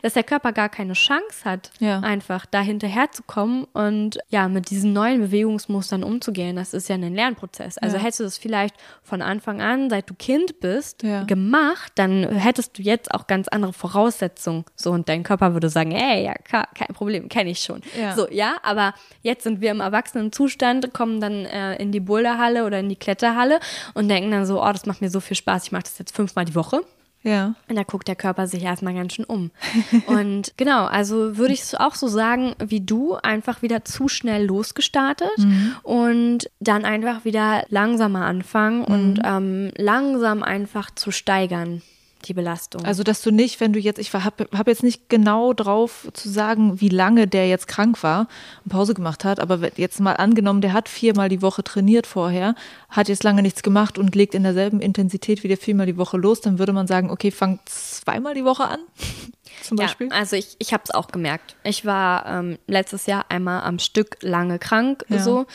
dass 0.03 0.13
der 0.13 0.23
Körper 0.23 0.53
gar 0.53 0.69
keine 0.69 0.93
Chance 0.93 1.45
hat, 1.45 1.71
ja. 1.79 2.01
einfach 2.01 2.45
da 2.45 2.61
hinterherzukommen 2.61 3.65
und 3.73 4.19
ja, 4.29 4.49
mit 4.49 4.69
diesen 4.69 4.93
neuen 4.93 5.23
Bewegungsmustern 5.23 6.05
umzugehen. 6.05 6.57
Das 6.57 6.75
ist 6.75 6.91
ja 6.91 6.97
ein 6.97 7.15
Lernprozess. 7.15 7.79
Also 7.79 7.97
ja. 7.97 8.03
hättest 8.03 8.21
du 8.21 8.25
das 8.25 8.37
vielleicht 8.37 8.75
von 9.03 9.23
Anfang 9.23 9.63
an, 9.63 9.89
seit 9.89 10.11
du 10.11 10.15
Kind 10.15 10.61
bist, 10.61 11.03
ja. 11.03 11.25
gemacht, 11.25 11.93
dann 11.95 12.29
hättest 12.29 12.79
du 12.79 12.83
jetzt 12.83 13.15
auch 13.15 13.27
ganz 13.27 13.49
andere 13.49 13.73
Voraussetzungen. 13.73 14.67
So, 14.77 14.91
und 14.91 15.09
dein 15.09 15.23
Körper 15.23 15.55
würde 15.55 15.71
sagen, 15.71 15.93
ey, 15.93 16.25
ja, 16.25 16.35
kein 16.35 16.95
Problem, 16.95 17.31
kenne 17.31 17.49
ich 17.51 17.61
schon. 17.61 17.81
So, 18.15 18.29
ja, 18.31 18.57
aber 18.63 18.93
jetzt 19.23 19.45
sind 19.45 19.63
wir 19.63 19.71
im 19.71 19.81
Erwachsenenzustand, 19.81 20.93
kommen 20.99 21.21
dann 21.21 21.45
äh, 21.47 21.77
in 21.77 21.93
die 21.93 22.01
Boulderhalle 22.01 22.67
oder 22.67 22.81
in 22.81 22.89
die 22.89 22.97
Kletterhalle 22.97 23.61
und 23.95 24.09
denken 24.09 24.33
dann 24.33 24.47
so, 24.47 24.61
oh, 24.61 24.73
das 24.73 24.85
macht 24.85 25.01
mir 25.01 25.11
so 25.11 25.21
viel 25.21 25.37
Spaß, 25.37 25.67
ich 25.67 25.73
mache 25.73 25.85
das 25.85 25.99
jetzt 25.99 26.15
fünfmal 26.15 26.45
die 26.45 26.57
Woche. 26.57 26.81
Ja. 27.23 27.55
Und 27.69 27.77
da 27.77 27.83
guckt 27.85 28.09
der 28.09 28.17
Körper 28.17 28.47
sich 28.47 28.63
erstmal 28.63 28.95
ganz 28.95 29.15
schön 29.15 29.25
um. 29.25 29.51
und 30.07 30.53
genau, 30.57 30.87
also 30.87 31.37
würde 31.37 31.55
ich 31.55 31.61
es 31.61 31.75
auch 31.75 31.95
so 31.95 32.09
sagen 32.09 32.55
wie 32.59 32.81
du, 32.81 33.15
einfach 33.15 33.63
wieder 33.63 33.85
zu 33.85 34.09
schnell 34.09 34.45
losgestartet 34.45 35.39
mhm. 35.39 35.77
und 35.83 36.51
dann 36.59 36.85
einfach 36.85 37.25
wieder 37.25 37.65
langsamer 37.69 38.25
anfangen 38.25 38.81
mhm. 38.81 38.85
und 38.85 39.21
ähm, 39.25 39.71
langsam 39.77 40.43
einfach 40.43 40.91
zu 40.93 41.13
steigern 41.13 41.83
die 42.25 42.35
Belastung. 42.35 42.85
Also, 42.85 43.03
dass 43.03 43.23
du 43.23 43.31
nicht, 43.31 43.61
wenn 43.61 43.73
du 43.73 43.79
jetzt, 43.79 43.99
ich 43.99 44.13
habe 44.13 44.49
hab 44.53 44.67
jetzt 44.67 44.83
nicht 44.83 45.09
genau 45.09 45.53
drauf 45.53 46.09
zu 46.13 46.29
sagen, 46.29 46.81
wie 46.81 46.89
lange 46.89 47.27
der 47.27 47.49
jetzt 47.49 47.69
krank 47.69 48.03
war 48.03 48.29
und 48.65 48.73
Pause 48.73 48.95
gemacht 48.95 49.25
hat, 49.25 49.41
aber 49.41 49.61
jetzt 49.77 50.01
mal 50.01 50.15
angenommen, 50.15 50.61
der 50.61 50.73
hat 50.73 50.89
viermal 50.89 51.29
die 51.29 51.43
Woche 51.43 51.63
trainiert 51.63 52.07
vorher, 52.07 52.55
hat 52.89 53.09
jetzt 53.09 53.25
lange 53.25 53.43
nichts 53.43 53.63
gemacht 53.63 53.99
und 53.99 54.15
legt 54.15 54.35
in 54.35 54.43
derselben 54.43 54.81
Intensität 54.81 55.43
wieder 55.45 55.57
viermal 55.57 55.87
die 55.87 55.97
Woche 55.97 56.17
los, 56.17 56.41
dann 56.41 56.59
würde 56.59 56.73
man 56.73 56.87
sagen, 56.87 57.11
okay, 57.11 57.31
fang 57.31 57.61
zweimal 57.65 58.35
die 58.35 58.45
Woche 58.45 58.65
an. 58.65 58.81
Zum 59.63 59.77
Beispiel? 59.77 60.09
Ja, 60.09 60.15
also 60.15 60.37
ich, 60.37 60.57
ich 60.59 60.73
habe 60.73 60.85
es 60.85 60.91
auch 60.93 61.09
gemerkt. 61.09 61.57
Ich 61.65 61.85
war 61.85 62.27
ähm, 62.27 62.59
letztes 62.67 63.07
Jahr 63.07 63.27
einmal 63.29 63.63
am 63.63 63.79
Stück 63.79 64.19
lange 64.21 64.59
krank, 64.59 65.05
ja. 65.09 65.19
so. 65.19 65.47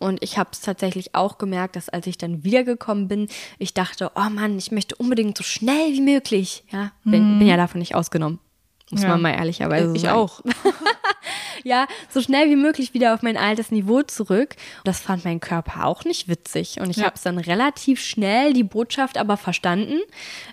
Und 0.00 0.22
ich 0.22 0.38
habe 0.38 0.50
es 0.52 0.60
tatsächlich 0.60 1.14
auch 1.14 1.38
gemerkt, 1.38 1.76
dass 1.76 1.88
als 1.90 2.06
ich 2.06 2.18
dann 2.18 2.42
wiedergekommen 2.42 3.06
bin, 3.06 3.28
ich 3.58 3.74
dachte, 3.74 4.10
oh 4.16 4.30
Mann, 4.30 4.58
ich 4.58 4.72
möchte 4.72 4.96
unbedingt 4.96 5.36
so 5.36 5.44
schnell 5.44 5.92
wie 5.92 6.00
möglich. 6.00 6.64
Ja, 6.72 6.92
bin, 7.04 7.34
mhm. 7.34 7.38
bin 7.38 7.48
ja 7.48 7.56
davon 7.56 7.78
nicht 7.78 7.94
ausgenommen. 7.94 8.40
Muss 8.90 9.02
ja. 9.02 9.08
man 9.10 9.22
mal 9.22 9.34
ehrlicherweise 9.34 9.94
ich 9.94 10.02
sagen. 10.02 10.14
Ich 10.14 10.20
auch. 10.20 10.40
ja, 11.64 11.86
so 12.08 12.20
schnell 12.20 12.48
wie 12.50 12.56
möglich 12.56 12.94
wieder 12.94 13.14
auf 13.14 13.22
mein 13.22 13.36
altes 13.36 13.70
Niveau 13.70 14.02
zurück. 14.02 14.56
Das 14.84 15.00
fand 15.00 15.24
mein 15.24 15.40
Körper 15.40 15.86
auch 15.86 16.04
nicht 16.04 16.28
witzig. 16.28 16.80
Und 16.80 16.90
ich 16.90 16.96
ja. 16.96 17.04
habe 17.04 17.16
es 17.16 17.22
dann 17.22 17.38
relativ 17.38 18.00
schnell 18.00 18.52
die 18.52 18.64
Botschaft 18.64 19.18
aber 19.18 19.36
verstanden 19.36 19.98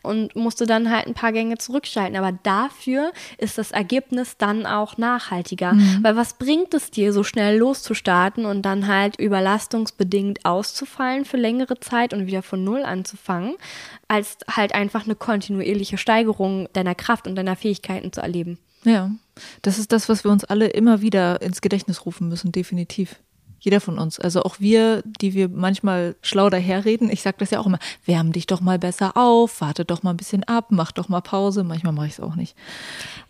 und 0.03 0.35
musste 0.35 0.65
dann 0.65 0.89
halt 0.89 1.07
ein 1.07 1.13
paar 1.13 1.31
Gänge 1.31 1.57
zurückschalten. 1.57 2.17
Aber 2.17 2.37
dafür 2.43 3.11
ist 3.37 3.57
das 3.57 3.71
Ergebnis 3.71 4.37
dann 4.37 4.65
auch 4.65 4.97
nachhaltiger. 4.97 5.73
Mhm. 5.73 5.99
Weil 6.01 6.15
was 6.15 6.33
bringt 6.35 6.73
es 6.73 6.91
dir, 6.91 7.13
so 7.13 7.23
schnell 7.23 7.57
loszustarten 7.57 8.45
und 8.45 8.63
dann 8.63 8.87
halt 8.87 9.19
überlastungsbedingt 9.19 10.45
auszufallen 10.45 11.25
für 11.25 11.37
längere 11.37 11.79
Zeit 11.79 12.13
und 12.13 12.27
wieder 12.27 12.43
von 12.43 12.63
Null 12.63 12.83
anzufangen, 12.83 13.55
als 14.07 14.37
halt 14.49 14.73
einfach 14.73 15.05
eine 15.05 15.15
kontinuierliche 15.15 15.97
Steigerung 15.97 16.69
deiner 16.73 16.95
Kraft 16.95 17.27
und 17.27 17.35
deiner 17.35 17.55
Fähigkeiten 17.55 18.11
zu 18.11 18.21
erleben. 18.21 18.57
Ja, 18.83 19.11
das 19.61 19.79
ist 19.79 19.91
das, 19.91 20.09
was 20.09 20.23
wir 20.23 20.31
uns 20.31 20.43
alle 20.43 20.67
immer 20.67 21.01
wieder 21.01 21.41
ins 21.41 21.61
Gedächtnis 21.61 22.05
rufen 22.05 22.27
müssen, 22.27 22.51
definitiv. 22.51 23.17
Jeder 23.59 23.81
von 23.81 23.97
uns. 23.97 24.19
Also 24.19 24.43
auch 24.43 24.59
wir, 24.59 25.01
die 25.05 25.33
wir 25.33 25.49
manchmal 25.49 26.15
schlau 26.21 26.49
daherreden. 26.49 27.09
Ich 27.09 27.21
sage 27.21 27.37
das 27.39 27.51
ja 27.51 27.59
auch 27.59 27.65
immer, 27.65 27.79
wärm 28.05 28.31
dich 28.31 28.45
doch 28.47 28.61
mal 28.61 28.77
besser 28.77 29.17
auf, 29.17 29.61
warte 29.61 29.83
doch 29.83 30.03
mal 30.03 30.11
ein 30.11 30.17
bisschen 30.17 30.43
ab, 30.43 30.67
mach 30.69 30.91
doch 30.91 31.09
mal 31.09 31.21
Pause. 31.21 31.63
Manchmal 31.63 31.93
mache 31.93 32.07
ich 32.07 32.13
es 32.13 32.19
auch 32.19 32.35
nicht. 32.35 32.55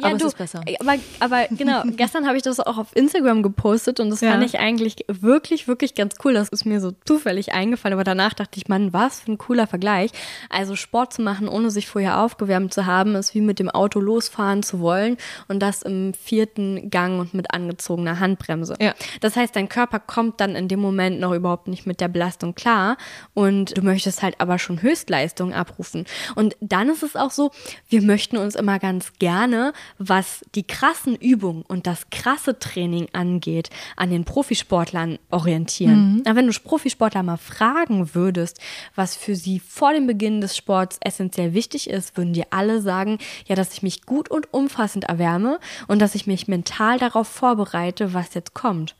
Ja, 0.01 0.09
aber 0.09 0.17
du, 0.17 0.25
es 0.25 0.33
ist 0.33 0.37
besser. 0.37 0.61
Aber, 0.79 0.95
aber 1.19 1.47
genau, 1.51 1.83
gestern 1.95 2.27
habe 2.27 2.37
ich 2.37 2.43
das 2.43 2.59
auch 2.59 2.77
auf 2.77 2.95
Instagram 2.95 3.41
gepostet 3.41 3.99
und 3.99 4.09
das 4.09 4.21
ja. 4.21 4.31
fand 4.31 4.43
ich 4.43 4.59
eigentlich 4.59 5.05
wirklich, 5.07 5.67
wirklich 5.67 5.95
ganz 5.95 6.15
cool. 6.23 6.33
Das 6.33 6.49
ist 6.49 6.65
mir 6.65 6.81
so 6.81 6.91
zufällig 7.05 7.53
eingefallen, 7.53 7.93
aber 7.93 8.03
danach 8.03 8.33
dachte 8.33 8.57
ich, 8.57 8.67
Mann, 8.67 8.93
was 8.93 9.21
für 9.21 9.31
ein 9.31 9.37
cooler 9.37 9.65
Vergleich. 9.65 10.11
Also 10.49 10.75
Sport 10.75 11.13
zu 11.13 11.21
machen, 11.21 11.47
ohne 11.47 11.71
sich 11.71 11.87
vorher 11.87 12.19
aufgewärmt 12.19 12.73
zu 12.73 12.85
haben, 12.85 13.15
ist 13.15 13.33
wie 13.33 13.41
mit 13.41 13.59
dem 13.59 13.69
Auto 13.69 13.99
losfahren 13.99 14.61
zu 14.61 14.79
wollen 14.79 15.17
und 15.47 15.61
das 15.61 15.83
im 15.83 16.13
vierten 16.13 16.89
Gang 16.89 17.19
und 17.19 17.33
mit 17.33 17.53
angezogener 17.53 18.19
Handbremse. 18.19 18.75
Ja. 18.81 18.93
Das 19.21 19.35
heißt, 19.35 19.55
dein 19.55 19.69
Körper 19.69 19.99
kommt 19.99 20.16
kommt 20.17 20.41
dann 20.41 20.55
in 20.55 20.67
dem 20.67 20.79
Moment 20.79 21.19
noch 21.19 21.31
überhaupt 21.31 21.67
nicht 21.67 21.85
mit 21.85 22.01
der 22.01 22.07
Belastung 22.07 22.55
klar 22.55 22.97
und 23.35 23.77
du 23.77 23.83
möchtest 23.83 24.23
halt 24.23 24.41
aber 24.41 24.57
schon 24.57 24.81
Höchstleistung 24.81 25.53
abrufen. 25.53 26.05
Und 26.33 26.57
dann 26.59 26.89
ist 26.89 27.03
es 27.03 27.15
auch 27.15 27.29
so, 27.29 27.51
wir 27.87 28.01
möchten 28.01 28.35
uns 28.37 28.55
immer 28.55 28.79
ganz 28.79 29.13
gerne, 29.19 29.73
was 29.99 30.43
die 30.55 30.63
krassen 30.63 31.15
Übungen 31.15 31.61
und 31.61 31.85
das 31.85 32.09
krasse 32.09 32.57
Training 32.57 33.09
angeht, 33.13 33.69
an 33.95 34.09
den 34.09 34.25
Profisportlern 34.25 35.19
orientieren. 35.29 36.15
Mhm. 36.15 36.23
Aber 36.25 36.37
wenn 36.37 36.47
du 36.47 36.59
Profisportler 36.63 37.21
mal 37.21 37.37
fragen 37.37 38.15
würdest, 38.15 38.59
was 38.95 39.15
für 39.15 39.35
sie 39.35 39.59
vor 39.59 39.93
dem 39.93 40.07
Beginn 40.07 40.41
des 40.41 40.57
Sports 40.57 40.97
essentiell 41.01 41.53
wichtig 41.53 41.91
ist, 41.91 42.17
würden 42.17 42.33
dir 42.33 42.47
alle 42.49 42.81
sagen, 42.81 43.19
ja, 43.45 43.55
dass 43.55 43.71
ich 43.73 43.83
mich 43.83 44.01
gut 44.07 44.31
und 44.31 44.51
umfassend 44.51 45.03
erwärme 45.03 45.59
und 45.87 46.01
dass 46.01 46.15
ich 46.15 46.25
mich 46.25 46.47
mental 46.47 46.97
darauf 46.97 47.27
vorbereite, 47.27 48.15
was 48.15 48.33
jetzt 48.33 48.55
kommt. 48.55 48.95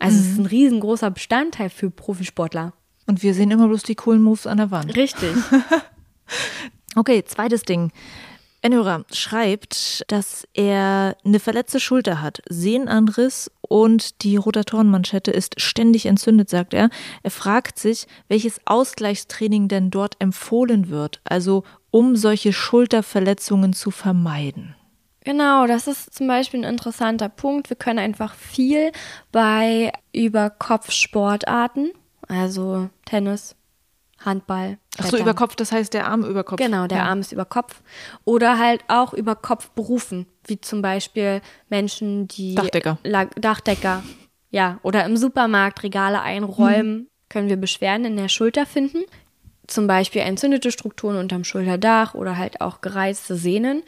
Also 0.00 0.16
mhm. 0.16 0.22
es 0.22 0.28
ist 0.32 0.38
ein 0.38 0.46
riesengroßer 0.46 1.10
Bestandteil 1.10 1.70
für 1.70 1.90
Profisportler. 1.90 2.72
Und 3.06 3.22
wir 3.22 3.34
sehen 3.34 3.50
immer 3.50 3.68
bloß 3.68 3.84
die 3.84 3.94
coolen 3.94 4.22
Moves 4.22 4.46
an 4.46 4.58
der 4.58 4.70
Wand. 4.70 4.96
Richtig. 4.96 5.32
okay, 6.96 7.24
zweites 7.24 7.62
Ding. 7.62 7.92
Enhörer 8.62 9.04
schreibt, 9.10 10.04
dass 10.08 10.46
er 10.52 11.16
eine 11.24 11.40
verletzte 11.40 11.80
Schulter 11.80 12.20
hat, 12.20 12.42
Sehnenanriss 12.48 13.50
und 13.62 14.22
die 14.22 14.36
Rotatorenmanschette 14.36 15.30
ist 15.30 15.60
ständig 15.60 16.04
entzündet, 16.04 16.50
sagt 16.50 16.74
er. 16.74 16.90
Er 17.22 17.30
fragt 17.30 17.78
sich, 17.78 18.06
welches 18.28 18.60
Ausgleichstraining 18.66 19.68
denn 19.68 19.90
dort 19.90 20.16
empfohlen 20.18 20.90
wird, 20.90 21.20
also 21.24 21.64
um 21.90 22.16
solche 22.16 22.52
Schulterverletzungen 22.52 23.72
zu 23.72 23.90
vermeiden. 23.90 24.74
Genau, 25.24 25.66
das 25.66 25.86
ist 25.86 26.14
zum 26.14 26.28
Beispiel 26.28 26.60
ein 26.60 26.70
interessanter 26.72 27.28
Punkt. 27.28 27.68
Wir 27.68 27.76
können 27.76 27.98
einfach 27.98 28.34
viel 28.34 28.90
bei 29.32 29.92
Überkopfsportarten, 30.12 31.92
also 32.26 32.88
Tennis, 33.04 33.54
Handball. 34.24 34.78
Ach 34.98 35.06
so, 35.06 35.18
über 35.18 35.34
Kopf, 35.34 35.56
das 35.56 35.72
heißt 35.72 35.92
der 35.94 36.06
Arm 36.06 36.24
über 36.24 36.44
Kopf. 36.44 36.58
Genau, 36.58 36.86
der 36.86 36.98
ja. 36.98 37.04
Arm 37.04 37.20
ist 37.20 37.32
über 37.32 37.44
Kopf. 37.44 37.82
Oder 38.24 38.58
halt 38.58 38.82
auch 38.88 39.12
über 39.12 39.34
Kopf 39.34 39.70
berufen, 39.70 40.26
wie 40.46 40.60
zum 40.60 40.82
Beispiel 40.82 41.42
Menschen, 41.68 42.26
die. 42.28 42.54
Dachdecker. 42.54 42.98
Dachdecker. 43.36 44.02
Ja, 44.50 44.78
oder 44.82 45.04
im 45.04 45.16
Supermarkt 45.16 45.82
Regale 45.82 46.20
einräumen, 46.22 46.94
mhm. 46.94 47.06
können 47.28 47.48
wir 47.48 47.56
Beschwerden 47.56 48.04
in 48.04 48.16
der 48.16 48.28
Schulter 48.28 48.66
finden. 48.66 49.04
Zum 49.66 49.86
Beispiel 49.86 50.22
entzündete 50.22 50.72
Strukturen 50.72 51.16
unterm 51.16 51.44
Schulterdach 51.44 52.14
oder 52.14 52.36
halt 52.36 52.60
auch 52.60 52.80
gereizte 52.80 53.36
Sehnen. 53.36 53.84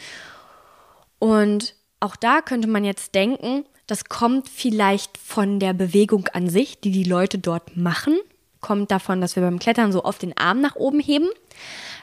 Und 1.23 1.77
auch 2.01 2.17
da 2.17 2.41
könnte 2.41 2.67
man 2.67 2.83
jetzt 2.83 3.15
denken, 3.15 3.65
das 3.87 4.07
kommt 4.07 4.49
vielleicht 4.49 5.17
von 5.19 5.61
der 5.61 5.73
Bewegung 5.73 6.27
an 6.33 6.49
sich, 6.49 6.81
die 6.81 6.91
die 6.91 7.05
Leute 7.05 7.39
dort 7.39 7.77
machen. 7.77 8.19
Kommt 8.61 8.91
davon, 8.91 9.21
dass 9.21 9.37
wir 9.37 9.43
beim 9.45 9.61
Klettern 9.61 9.93
so 9.93 10.03
oft 10.03 10.23
den 10.23 10.37
Arm 10.37 10.61
nach 10.61 10.75
oben 10.75 10.99
heben. 10.99 11.29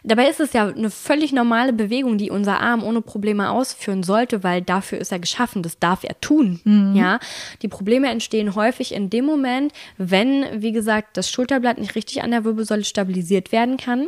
Dabei 0.05 0.29
ist 0.29 0.39
es 0.39 0.53
ja 0.53 0.67
eine 0.67 0.89
völlig 0.89 1.33
normale 1.33 1.73
Bewegung, 1.73 2.17
die 2.17 2.31
unser 2.31 2.61
Arm 2.61 2.81
ohne 2.81 3.01
Probleme 3.01 3.49
ausführen 3.49 4.03
sollte, 4.03 4.41
weil 4.41 4.61
dafür 4.61 4.99
ist 4.99 5.11
er 5.11 5.19
geschaffen, 5.19 5.63
das 5.63 5.79
darf 5.79 6.05
er 6.05 6.17
tun. 6.21 6.61
Mhm. 6.63 6.95
Ja, 6.95 7.19
die 7.61 7.67
Probleme 7.67 8.07
entstehen 8.07 8.55
häufig 8.55 8.93
in 8.93 9.09
dem 9.09 9.25
Moment, 9.25 9.73
wenn, 9.97 10.45
wie 10.61 10.71
gesagt, 10.71 11.17
das 11.17 11.29
Schulterblatt 11.29 11.77
nicht 11.77 11.95
richtig 11.95 12.23
an 12.23 12.31
der 12.31 12.45
Wirbelsäule 12.45 12.85
stabilisiert 12.85 13.51
werden 13.51 13.75
kann, 13.75 14.07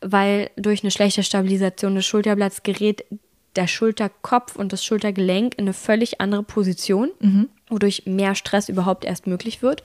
weil 0.00 0.50
durch 0.56 0.82
eine 0.82 0.90
schlechte 0.90 1.22
Stabilisation 1.22 1.94
des 1.94 2.06
Schulterblatts 2.06 2.62
gerät 2.62 3.04
der 3.56 3.66
Schulterkopf 3.66 4.56
und 4.56 4.72
das 4.72 4.84
Schultergelenk 4.84 5.54
in 5.56 5.64
eine 5.64 5.72
völlig 5.72 6.20
andere 6.20 6.42
Position, 6.42 7.10
mhm. 7.20 7.48
wodurch 7.68 8.04
mehr 8.06 8.34
Stress 8.34 8.68
überhaupt 8.68 9.04
erst 9.04 9.26
möglich 9.26 9.62
wird. 9.62 9.82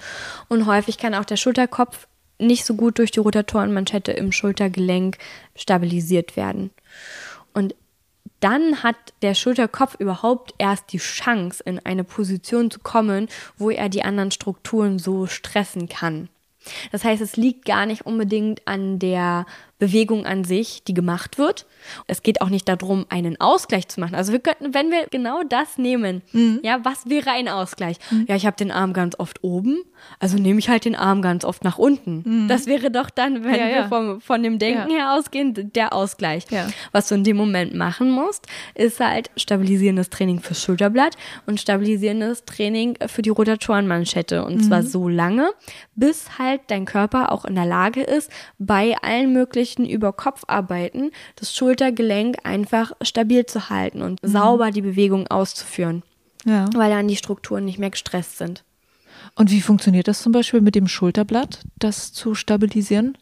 Und 0.48 0.66
häufig 0.66 0.98
kann 0.98 1.16
auch 1.16 1.26
der 1.26 1.38
Schulterkopf 1.38 2.08
nicht 2.38 2.66
so 2.66 2.76
gut 2.76 3.00
durch 3.00 3.12
die 3.12 3.20
Rotatorenmanschette 3.20 4.12
im 4.12 4.32
Schultergelenk 4.32 5.18
stabilisiert 5.56 6.36
werden. 6.36 6.72
Und 7.54 7.76
dann 8.40 8.84
hat 8.84 8.96
der 9.22 9.34
Schulterkopf 9.34 9.96
überhaupt 10.00 10.54
erst 10.58 10.92
die 10.92 10.98
Chance, 10.98 11.64
in 11.64 11.80
eine 11.80 12.04
Position 12.04 12.70
zu 12.70 12.80
kommen, 12.80 13.28
wo 13.58 13.70
er 13.70 13.90
die 13.90 14.04
anderen 14.04 14.32
Strukturen 14.32 15.00
so 15.00 15.26
stressen 15.26 15.88
kann. 15.88 16.30
Das 16.92 17.04
heißt, 17.04 17.22
es 17.22 17.38
liegt 17.38 17.66
gar 17.66 17.86
nicht 17.86 18.06
unbedingt 18.06 18.68
an 18.68 19.00
der 19.00 19.46
Bewegung 19.78 20.26
an 20.26 20.46
sich, 20.46 20.84
die 20.86 20.94
gemacht 20.94 21.38
wird. 21.38 21.66
Es 22.08 22.24
geht 22.24 22.42
auch 22.42 22.50
nicht 22.50 22.68
darum, 22.70 23.06
einen 23.10 23.40
Ausgleich 23.42 23.90
zu 23.90 24.00
machen. 24.00 24.16
Also 24.16 24.32
wir 24.32 24.40
könnten, 24.40 24.74
wenn 24.74 24.90
wir 24.90 25.08
genau 25.12 25.44
das 25.44 25.78
nehmen, 25.78 26.22
mhm. 26.32 26.62
ja, 26.64 26.80
was 26.84 27.10
wäre 27.10 27.32
ein 27.32 27.50
Ausgleich? 27.50 27.98
Mhm. 28.10 28.26
Ja, 28.30 28.36
ich 28.38 28.46
habe 28.46 28.56
den 28.56 28.72
Arm 28.72 28.94
ganz 28.94 29.20
oft 29.20 29.44
oben, 29.44 29.84
also 30.20 30.38
nehme 30.38 30.60
ich 30.60 30.70
halt 30.70 30.86
den 30.86 30.96
Arm 30.96 31.22
ganz 31.22 31.44
oft 31.44 31.64
nach 31.66 31.78
unten. 31.78 32.24
Mhm. 32.26 32.48
Das 32.48 32.68
wäre 32.68 32.90
doch 32.90 33.10
dann, 33.10 33.44
wenn 33.44 33.56
ja, 33.56 33.68
wir 33.68 33.76
ja. 33.76 33.88
Vom, 33.90 34.22
von 34.22 34.42
dem 34.44 34.60
Denken 34.60 34.90
ja. 34.90 34.98
her 34.98 35.14
ausgehen, 35.14 35.54
der 35.74 35.92
Ausgleich. 35.94 36.46
Was 36.94 37.10
du 37.10 37.16
in 37.16 37.26
dem 37.26 37.36
Moment 37.36 37.76
machen 37.76 38.12
musst, 38.12 38.48
ist 38.76 39.00
halt 39.02 39.30
stabilisierendes 39.36 40.10
Training 40.10 40.40
fürs 40.40 40.64
Schulterblatt 40.64 41.18
und 41.48 41.60
stabilisierendes 41.60 42.46
Training 42.46 42.98
für 43.08 43.22
die 43.22 43.30
Rotatorenmanschette. 43.30 44.46
Und 44.46 44.64
zwar 44.64 44.82
mhm. 44.82 44.88
so 44.88 45.10
lange, 45.10 45.50
bis 45.96 46.40
halt 46.40 46.62
dein 46.68 46.86
Körper 46.86 47.32
auch 47.34 47.44
in 47.44 47.56
der 47.56 47.66
Lage 47.66 48.02
ist, 48.02 48.32
bei 48.58 48.96
allen 49.02 49.34
möglichen 49.34 49.65
Ausrichten 49.66 49.88
über 49.88 50.14
Kopfarbeiten, 50.14 51.12
das 51.38 51.56
Schultergelenk 51.56 52.38
einfach 52.44 52.92
stabil 53.02 53.48
zu 53.48 53.70
halten 53.72 54.04
und 54.04 54.22
mhm. 54.22 54.28
sauber 54.28 54.70
die 54.70 54.84
Bewegung 54.84 55.26
auszuführen. 55.28 56.04
Ja. 56.46 56.70
Weil 56.76 56.92
dann 56.92 57.08
die 57.08 57.16
Strukturen 57.16 57.66
nicht 57.66 57.80
mehr 57.80 57.90
gestresst 57.90 58.38
sind. 58.38 58.64
Und 59.34 59.50
wie 59.50 59.62
funktioniert 59.62 60.08
das 60.08 60.22
zum 60.22 60.32
Beispiel 60.32 60.62
mit 60.62 60.76
dem 60.76 60.88
Schulterblatt, 60.88 61.62
das 61.80 62.14
zu 62.14 62.36
stabilisieren? 62.36 63.18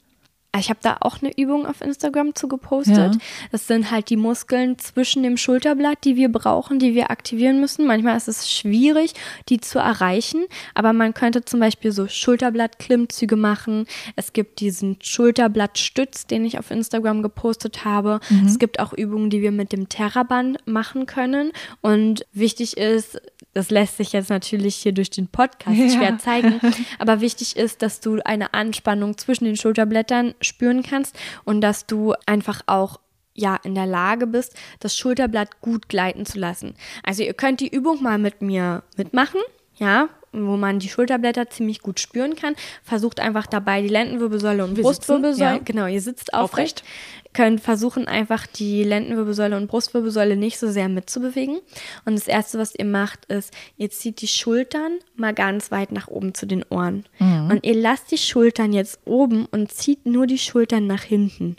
Ich 0.57 0.69
habe 0.69 0.79
da 0.83 0.97
auch 0.99 1.21
eine 1.21 1.35
Übung 1.35 1.65
auf 1.65 1.81
Instagram 1.81 2.35
zu 2.35 2.47
gepostet. 2.47 3.15
Ja. 3.15 3.21
Das 3.51 3.65
sind 3.65 3.89
halt 3.89 4.11
die 4.11 4.17
Muskeln 4.17 4.77
zwischen 4.77 5.23
dem 5.23 5.35
Schulterblatt, 5.35 6.03
die 6.03 6.15
wir 6.15 6.31
brauchen, 6.31 6.77
die 6.77 6.93
wir 6.93 7.09
aktivieren 7.09 7.59
müssen. 7.59 7.87
Manchmal 7.87 8.15
ist 8.17 8.27
es 8.27 8.51
schwierig, 8.51 9.13
die 9.49 9.59
zu 9.59 9.79
erreichen, 9.79 10.45
aber 10.75 10.93
man 10.93 11.15
könnte 11.15 11.43
zum 11.43 11.59
Beispiel 11.59 11.91
so 11.91 12.07
Schulterblatt-Klimmzüge 12.07 13.35
machen. 13.35 13.87
Es 14.15 14.33
gibt 14.33 14.59
diesen 14.59 14.97
Schulterblattstütz, 15.01 16.27
den 16.27 16.45
ich 16.45 16.59
auf 16.59 16.69
Instagram 16.69 17.23
gepostet 17.23 17.83
habe. 17.83 18.19
Mhm. 18.29 18.45
Es 18.45 18.59
gibt 18.59 18.79
auch 18.79 18.93
Übungen, 18.93 19.31
die 19.31 19.41
wir 19.41 19.51
mit 19.51 19.71
dem 19.71 19.89
Terraband 19.89 20.59
machen 20.67 21.07
können. 21.07 21.51
Und 21.81 22.27
wichtig 22.31 22.77
ist, 22.77 23.19
das 23.53 23.69
lässt 23.69 23.97
sich 23.97 24.13
jetzt 24.13 24.29
natürlich 24.29 24.75
hier 24.75 24.91
durch 24.91 25.09
den 25.09 25.27
Podcast 25.27 25.77
ja. 25.77 25.89
schwer 25.89 26.17
zeigen, 26.17 26.59
aber 26.99 27.21
wichtig 27.21 27.55
ist, 27.55 27.81
dass 27.81 27.99
du 27.99 28.19
eine 28.25 28.53
Anspannung 28.53 29.17
zwischen 29.17 29.45
den 29.45 29.55
Schulterblättern 29.55 30.33
spüren 30.41 30.83
kannst 30.83 31.15
und 31.43 31.61
dass 31.61 31.85
du 31.85 32.13
einfach 32.25 32.61
auch 32.65 32.99
ja 33.35 33.55
in 33.63 33.75
der 33.75 33.87
Lage 33.87 34.27
bist, 34.27 34.55
das 34.79 34.97
Schulterblatt 34.97 35.61
gut 35.61 35.89
gleiten 35.89 36.25
zu 36.25 36.39
lassen. 36.39 36.75
Also 37.03 37.23
ihr 37.23 37.33
könnt 37.33 37.59
die 37.59 37.73
Übung 37.73 38.01
mal 38.01 38.17
mit 38.17 38.41
mir 38.41 38.83
mitmachen, 38.97 39.41
ja, 39.75 40.09
wo 40.33 40.57
man 40.57 40.79
die 40.79 40.89
Schulterblätter 40.89 41.49
ziemlich 41.49 41.81
gut 41.81 41.99
spüren 41.99 42.35
kann. 42.35 42.55
Versucht 42.83 43.19
einfach 43.19 43.47
dabei 43.47 43.81
die 43.81 43.87
Lendenwirbelsäule 43.87 44.63
und 44.63 44.75
Wir 44.75 44.83
Brustwirbelsäule, 44.83 45.55
ja. 45.55 45.61
genau, 45.63 45.85
ihr 45.85 46.01
sitzt 46.01 46.33
aufrecht. 46.33 46.81
aufrecht 46.81 47.23
könnt 47.33 47.61
versuchen, 47.61 48.07
einfach 48.07 48.47
die 48.47 48.83
Lendenwirbelsäule 48.83 49.57
und 49.57 49.67
Brustwirbelsäule 49.67 50.37
nicht 50.37 50.59
so 50.59 50.69
sehr 50.71 50.87
mitzubewegen. 50.87 51.59
Und 52.05 52.15
das 52.15 52.27
Erste, 52.27 52.59
was 52.59 52.75
ihr 52.75 52.85
macht, 52.85 53.25
ist, 53.25 53.53
ihr 53.77 53.89
zieht 53.89 54.21
die 54.21 54.27
Schultern 54.27 54.99
mal 55.15 55.33
ganz 55.33 55.71
weit 55.71 55.91
nach 55.91 56.07
oben 56.07 56.33
zu 56.33 56.45
den 56.45 56.63
Ohren. 56.69 57.05
Mhm. 57.19 57.49
Und 57.51 57.65
ihr 57.65 57.75
lasst 57.75 58.11
die 58.11 58.17
Schultern 58.17 58.71
jetzt 58.71 58.99
oben 59.05 59.45
und 59.47 59.71
zieht 59.71 60.05
nur 60.05 60.27
die 60.27 60.37
Schultern 60.37 60.87
nach 60.87 61.03
hinten. 61.03 61.57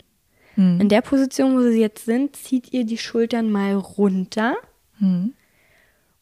Mhm. 0.55 0.81
In 0.81 0.89
der 0.89 1.01
Position, 1.01 1.55
wo 1.55 1.61
sie 1.61 1.81
jetzt 1.81 2.05
sind, 2.05 2.35
zieht 2.35 2.73
ihr 2.73 2.85
die 2.85 2.97
Schultern 2.97 3.51
mal 3.51 3.75
runter. 3.75 4.55
Mhm. 4.99 5.33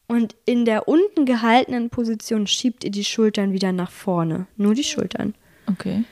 Und 0.06 0.36
in 0.44 0.64
der 0.64 0.86
unten 0.86 1.24
gehaltenen 1.24 1.90
Position 1.90 2.46
schiebt 2.46 2.84
ihr 2.84 2.90
die 2.90 3.04
Schultern 3.04 3.52
wieder 3.52 3.72
nach 3.72 3.90
vorne. 3.90 4.46
Nur 4.56 4.74
die 4.74 4.84
Schultern. 4.84 5.34
Okay. 5.70 6.04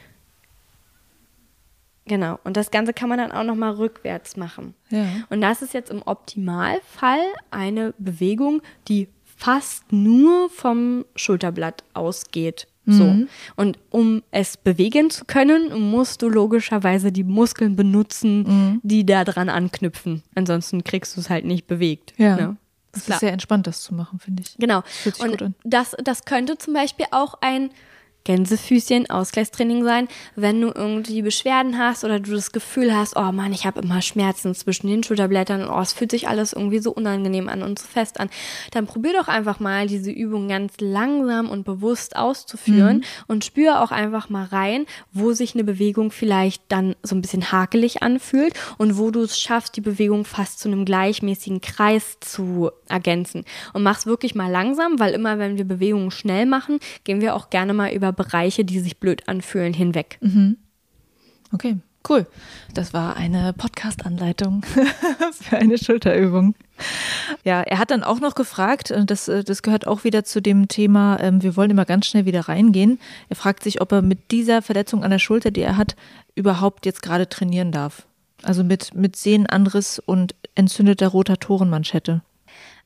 Genau. 2.07 2.39
Und 2.45 2.57
das 2.57 2.71
Ganze 2.71 2.93
kann 2.93 3.09
man 3.09 3.19
dann 3.19 3.33
auch 3.33 3.45
nochmal 3.45 3.75
rückwärts 3.75 4.37
machen. 4.37 4.75
Ja. 4.91 5.07
Und 5.31 5.41
das 5.41 5.63
ist 5.63 5.75
jetzt 5.75 5.91
im 5.91 6.03
Optimalfall 6.03 7.21
eine 7.51 7.95
Bewegung, 7.99 8.63
die 8.89 9.09
fast 9.25 9.93
nur 9.93 10.49
vom 10.51 11.05
Schulterblatt 11.15 11.85
ausgeht. 11.95 12.67
So. 12.85 13.05
Mhm. 13.05 13.29
Und 13.55 13.79
um 13.91 14.23
es 14.33 14.57
bewegen 14.57 15.11
zu 15.11 15.25
können, 15.25 15.91
musst 15.91 16.23
du 16.23 16.29
logischerweise 16.29 17.13
die 17.13 17.23
Muskeln 17.23 17.77
benutzen, 17.77 18.43
mhm. 18.43 18.81
die 18.83 19.07
da 19.07 19.25
dran 19.25 19.49
anknüpfen. 19.49 20.25
Ansonsten 20.35 20.83
kriegst 20.83 21.17
du 21.17 21.21
es 21.21 21.31
halt 21.31 21.45
nicht 21.45 21.69
bewegt. 21.69 22.13
Ja. 22.17 22.37
Ne? 22.37 22.57
Das 22.93 23.09
ist 23.09 23.21
sehr 23.21 23.33
entspannt, 23.33 23.67
das 23.67 23.83
zu 23.83 23.95
machen, 23.95 24.19
finde 24.19 24.43
ich. 24.43 24.57
Genau. 24.59 24.83
Das 25.05 25.19
und 25.21 25.55
Das, 25.65 25.97
das 26.03 26.25
könnte 26.25 26.59
zum 26.59 26.75
Beispiel 26.75 27.07
auch 27.11 27.39
ein 27.41 27.71
Gänsefüßchen, 28.25 29.11
Ausgleichstraining 29.11 29.85
sein, 29.85 30.09
wenn 30.37 30.61
du 30.61 30.69
irgendwie 30.69 31.23
Beschwerden 31.23 31.79
hast 31.79 32.05
oder 32.05 32.21
du 32.21 32.33
das 32.33 32.53
Gefühl 32.53 32.95
hast, 32.95 33.17
oh 33.17 33.33
Mann, 33.33 33.53
ich 33.53 33.67
habe 33.67 33.81
immer 33.81 34.03
Schmerzen 34.03 34.55
zwischen 34.55 34.87
den 34.87 35.03
Schulterblättern 35.03 35.63
und 35.63 35.71
oh, 35.71 35.81
es 35.81 35.93
fühlt 35.93 36.11
sich 36.11 36.29
alles 36.29 36.53
irgendwie 36.53 36.79
so 36.79 36.93
unangenehm 36.93 37.49
an 37.49 37.63
und 37.63 37.79
so 37.79 37.87
fest 37.87 38.21
an, 38.21 38.31
dann 38.71 38.87
probier 38.87 39.13
doch 39.15 39.29
einfach 39.29 39.61
mal 39.61 39.87
diese 39.87 40.11
Übung 40.11 40.49
ganz 40.49 40.75
langsam 40.81 41.51
und 41.51 41.65
bewusst 41.65 42.17
auszuführen 42.17 42.99
mhm. 42.99 43.05
und 43.27 43.45
spür 43.45 43.83
auch 43.83 43.91
einfach 43.91 44.29
mal 44.29 44.45
rein, 44.45 44.87
wo 45.13 45.33
sich 45.33 45.55
eine 45.55 45.65
Bewegung 45.65 46.11
vielleicht 46.11 46.63
dann 46.69 46.95
so 47.03 47.15
ein 47.15 47.23
bisschen 47.23 47.51
hakelig 47.51 48.03
anfühlt 48.03 48.55
und 48.79 48.99
wo 48.99 49.11
du 49.11 49.23
es 49.23 49.39
schaffst, 49.39 49.77
die 49.77 49.81
Bewegung 49.81 50.25
fast 50.25 50.61
zu 50.61 50.69
einem 50.69 50.85
gleichmäßigen 50.85 51.61
Kreis 51.61 52.19
zu 52.21 52.71
ergänzen. 52.89 53.45
Und 53.73 53.83
mach's 53.83 54.07
wirklich 54.07 54.35
mal 54.35 54.51
langsam, 54.51 54.99
weil 54.99 55.13
immer 55.15 55.39
wenn 55.39 55.57
wir 55.57 55.65
Bewegungen 55.65 56.11
schnell 56.11 56.47
machen, 56.47 56.79
gehen 57.05 57.21
wir 57.21 57.35
auch 57.35 57.51
gerne 57.51 57.75
mal 57.75 57.93
über 57.93 58.12
Bereiche, 58.13 58.65
die 58.65 58.81
sich 58.81 58.99
blöd 58.99 59.29
anfühlen, 59.29 59.73
hinweg. 59.73 60.19
Mhm. 60.21 60.59
Okay, 61.53 61.77
cool. 62.09 62.27
Das 62.75 62.95
war 62.95 63.17
eine 63.17 63.53
Podcast-Anleitung 63.53 64.65
für 65.33 65.57
eine 65.57 65.79
Schulterübung. 65.79 66.55
Ja, 67.45 67.61
er 67.63 67.79
hat 67.79 67.91
dann 67.91 68.03
auch 68.03 68.21
noch 68.21 68.35
gefragt, 68.35 68.93
das, 69.07 69.27
das 69.27 69.63
gehört 69.63 69.87
auch 69.87 70.05
wieder 70.05 70.25
zu 70.25 70.41
dem 70.41 70.69
Thema, 70.69 71.19
ähm, 71.21 71.43
wir 71.43 71.57
wollen 71.57 71.71
immer 71.71 71.85
ganz 71.85 72.07
schnell 72.07 72.25
wieder 72.25 72.49
reingehen. 72.49 72.99
Er 73.29 73.37
fragt 73.37 73.63
sich, 73.63 73.81
ob 73.81 73.93
er 73.93 74.03
mit 74.03 74.31
dieser 74.31 74.63
Verletzung 74.63 75.05
an 75.05 75.11
der 75.11 75.19
Schulter, 75.19 75.51
die 75.51 75.63
er 75.63 75.77
hat, 75.77 75.97
überhaupt 76.35 76.87
jetzt 76.87 77.03
gerade 77.03 77.29
trainieren 77.29 77.73
darf. 77.73 78.07
Also 78.43 78.65
mit, 78.65 78.95
mit 78.95 79.15
Sehnenanriss 79.17 79.99
und 79.99 80.35
entzündeter 80.55 81.09
Rotatorenmanschette. 81.09 82.23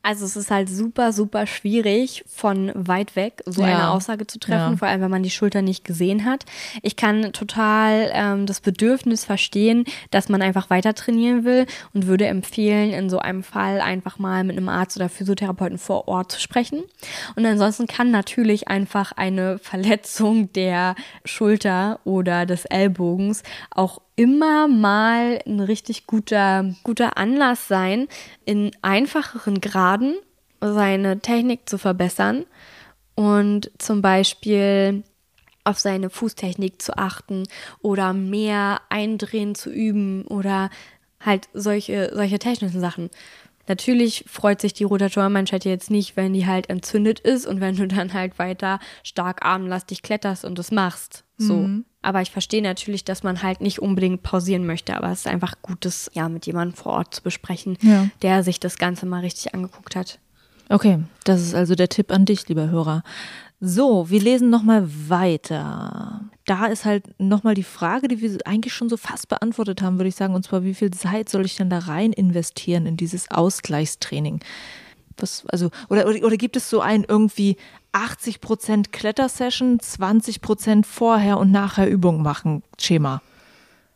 Also 0.07 0.25
es 0.25 0.37
ist 0.37 0.53
halt 0.53 0.69
super, 0.69 1.13
super 1.13 1.49
schwierig, 1.49 2.25
von 2.29 2.71
weit 2.77 3.17
weg 3.17 3.43
so 3.45 3.63
ja. 3.63 3.67
eine 3.67 3.91
Aussage 3.91 4.25
zu 4.29 4.39
treffen, 4.39 4.75
ja. 4.75 4.77
vor 4.77 4.87
allem 4.87 5.01
wenn 5.01 5.11
man 5.11 5.25
die 5.25 5.31
Schulter 5.31 5.63
nicht 5.63 5.85
gesehen 5.85 6.25
hat. 6.25 6.45
Ich 6.83 6.95
kann 6.95 7.33
total 7.33 8.13
ähm, 8.13 8.47
das 8.47 8.61
Bedürfnis 8.61 9.25
verstehen, 9.25 9.85
dass 10.13 10.29
man 10.29 10.43
einfach 10.43 10.71
weiter 10.71 10.95
trainieren 10.95 11.45
will 11.45 11.67
und 11.93 12.07
würde 12.07 12.27
empfehlen, 12.27 12.93
in 12.93 13.11
so 13.11 13.19
einem 13.19 13.43
Fall 13.43 13.81
einfach 13.81 14.21
mal 14.21 14.45
mit 14.45 14.57
einem 14.57 14.69
Arzt 14.69 14.97
oder 14.97 15.09
Physiotherapeuten 15.09 15.77
vor 15.77 16.07
Ort 16.07 16.31
zu 16.31 16.41
sprechen. 16.41 16.85
Und 17.35 17.45
ansonsten 17.45 17.89
kann 17.89 18.13
natürlich 18.13 18.69
einfach 18.69 19.11
eine 19.11 19.59
Verletzung 19.59 20.53
der 20.53 20.95
Schulter 21.25 21.99
oder 22.05 22.47
des 22.47 22.65
Ellbogens 22.67 23.43
auch 23.73 24.01
immer 24.17 24.67
mal 24.67 25.41
ein 25.47 25.61
richtig 25.61 26.07
guter, 26.07 26.75
guter 26.83 27.17
Anlass 27.19 27.69
sein, 27.69 28.09
in 28.45 28.71
einfacheren 28.83 29.61
Graden 29.61 30.17
seine 30.61 31.21
Technik 31.21 31.69
zu 31.69 31.79
verbessern 31.79 32.47
und 33.15 33.71
zum 33.79 34.03
Beispiel 34.03 35.05
auf 35.65 35.79
seine 35.79 36.11
Fußtechnik 36.11 36.81
zu 36.81 36.97
achten 36.97 37.45
oder 37.83 38.13
mehr 38.13 38.81
Eindrehen 38.89 39.55
zu 39.55 39.71
üben 39.71 40.25
oder 40.27 40.71
halt 41.21 41.49
solche, 41.53 42.11
solche 42.15 42.39
technischen 42.39 42.81
Sachen. 42.81 43.11
Natürlich 43.69 44.25
freut 44.29 44.61
sich 44.61 44.75
die 44.75 44.85
Rotatorenmanschette 44.85 45.69
jetzt 45.69 45.91
nicht, 45.91 46.17
wenn 46.17 46.33
die 46.33 46.47
halt 46.47 46.71
entzündet 46.71 47.19
ist 47.19 47.47
und 47.47 47.61
wenn 47.61 47.77
du 47.77 47.89
dann 47.89 48.13
halt 48.13 48.39
weiter 48.39 48.79
stark 49.03 49.45
armlastig 49.45 50.03
kletterst 50.03 50.45
und 50.45 50.59
das 50.59 50.71
machst. 50.71 51.25
So. 51.37 51.55
Mhm. 51.55 51.85
Aber 52.07 52.23
ich 52.23 52.31
verstehe 52.31 52.63
natürlich, 52.63 53.03
dass 53.03 53.25
man 53.25 53.43
halt 53.43 53.61
nicht 53.61 53.83
unbedingt 53.83 54.23
pausieren 54.23 54.65
möchte. 54.65 54.97
Aber 54.97 55.11
es 55.11 55.21
ist 55.21 55.27
einfach 55.27 55.55
gut, 55.61 55.85
das 55.85 56.09
ja 56.13 56.29
mit 56.29 56.47
jemandem 56.47 56.77
vor 56.77 56.93
Ort 56.93 57.17
zu 57.17 57.21
besprechen, 57.21 57.77
ja. 57.83 58.07
der 58.23 58.45
sich 58.45 58.61
das 58.61 58.79
Ganze 58.79 59.07
mal 59.07 59.23
richtig 59.23 59.53
angeguckt 59.55 59.97
hat. 59.97 60.21
Okay, 60.69 61.01
das 61.25 61.41
ist 61.41 61.57
also 61.57 61.75
der 61.75 61.89
Tipp 61.89 62.13
an 62.13 62.25
dich, 62.25 62.47
lieber 62.47 62.71
Hörer. 62.71 63.03
So, 63.59 64.09
wir 64.09 64.21
lesen 64.21 64.51
nochmal 64.51 64.89
weiter. 65.09 66.21
Da 66.45 66.67
ist 66.67 66.85
halt 66.85 67.07
nochmal 67.19 67.55
die 67.55 67.65
Frage, 67.65 68.07
die 68.07 68.21
wir 68.21 68.39
eigentlich 68.45 68.73
schon 68.73 68.89
so 68.89 68.97
fast 68.97 69.29
beantwortet 69.29 69.83
haben, 69.83 69.99
würde 69.99 70.09
ich 70.09 70.15
sagen. 70.15 70.37
Und 70.37 70.45
zwar, 70.45 70.63
wie 70.63 70.75
viel 70.75 70.93
Zeit 70.93 71.29
soll 71.29 71.45
ich 71.45 71.57
denn 71.57 71.71
da 71.71 71.81
rein 71.81 72.13
investieren 72.13 72.87
in 72.87 72.97
dieses 72.97 73.33
Ausgleichstraining? 73.33 74.39
Was, 75.19 75.45
also, 75.47 75.71
oder, 75.89 76.07
oder, 76.07 76.25
oder 76.25 76.37
gibt 76.37 76.57
es 76.57 76.69
so 76.69 76.81
ein 76.81 77.05
irgendwie 77.09 77.57
80 77.93 78.41
Prozent 78.41 78.93
Klettersession, 78.93 79.81
20 79.81 80.41
Prozent 80.41 80.87
vorher 80.87 81.39
und 81.39 81.51
nachher 81.51 81.89
Übung 81.89 82.23
machen 82.23 82.63
Schema? 82.79 83.23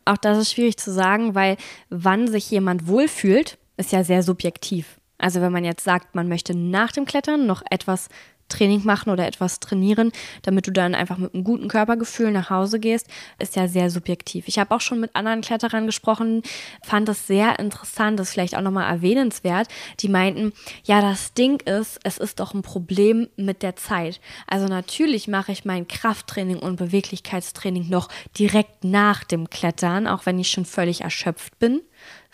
Auch 0.05 0.17
das 0.17 0.37
ist 0.39 0.53
schwierig 0.53 0.77
zu 0.77 0.91
sagen, 0.91 1.35
weil 1.35 1.57
wann 1.89 2.27
sich 2.27 2.49
jemand 2.49 2.87
wohlfühlt, 2.87 3.57
ist 3.77 3.91
ja 3.91 4.03
sehr 4.03 4.23
subjektiv. 4.23 4.97
Also 5.17 5.39
wenn 5.41 5.51
man 5.51 5.63
jetzt 5.63 5.83
sagt, 5.83 6.15
man 6.15 6.27
möchte 6.27 6.57
nach 6.57 6.91
dem 6.91 7.05
Klettern 7.05 7.45
noch 7.45 7.61
etwas 7.69 8.09
Training 8.51 8.83
machen 8.83 9.09
oder 9.09 9.25
etwas 9.25 9.59
trainieren, 9.59 10.11
damit 10.43 10.67
du 10.67 10.71
dann 10.71 10.93
einfach 10.93 11.17
mit 11.17 11.33
einem 11.33 11.43
guten 11.43 11.67
Körpergefühl 11.67 12.31
nach 12.31 12.49
Hause 12.49 12.79
gehst, 12.79 13.07
ist 13.39 13.55
ja 13.55 13.67
sehr 13.67 13.89
subjektiv. 13.89 14.47
Ich 14.47 14.59
habe 14.59 14.75
auch 14.75 14.81
schon 14.81 14.99
mit 14.99 15.15
anderen 15.15 15.41
Kletterern 15.41 15.85
gesprochen, 15.85 16.43
fand 16.83 17.07
das 17.07 17.27
sehr 17.27 17.59
interessant, 17.59 18.19
das 18.19 18.27
ist 18.27 18.33
vielleicht 18.33 18.55
auch 18.55 18.61
nochmal 18.61 18.91
erwähnenswert. 18.91 19.67
Die 19.99 20.09
meinten, 20.09 20.53
ja, 20.83 21.01
das 21.01 21.33
Ding 21.33 21.61
ist, 21.61 21.99
es 22.03 22.17
ist 22.17 22.39
doch 22.39 22.53
ein 22.53 22.61
Problem 22.61 23.27
mit 23.37 23.63
der 23.63 23.75
Zeit. 23.75 24.19
Also 24.47 24.67
natürlich 24.67 25.27
mache 25.27 25.51
ich 25.51 25.65
mein 25.65 25.87
Krafttraining 25.87 26.59
und 26.59 26.75
Beweglichkeitstraining 26.75 27.89
noch 27.89 28.09
direkt 28.37 28.83
nach 28.83 29.23
dem 29.23 29.49
Klettern, 29.49 30.07
auch 30.07 30.25
wenn 30.25 30.39
ich 30.39 30.51
schon 30.51 30.65
völlig 30.65 31.01
erschöpft 31.01 31.57
bin, 31.59 31.81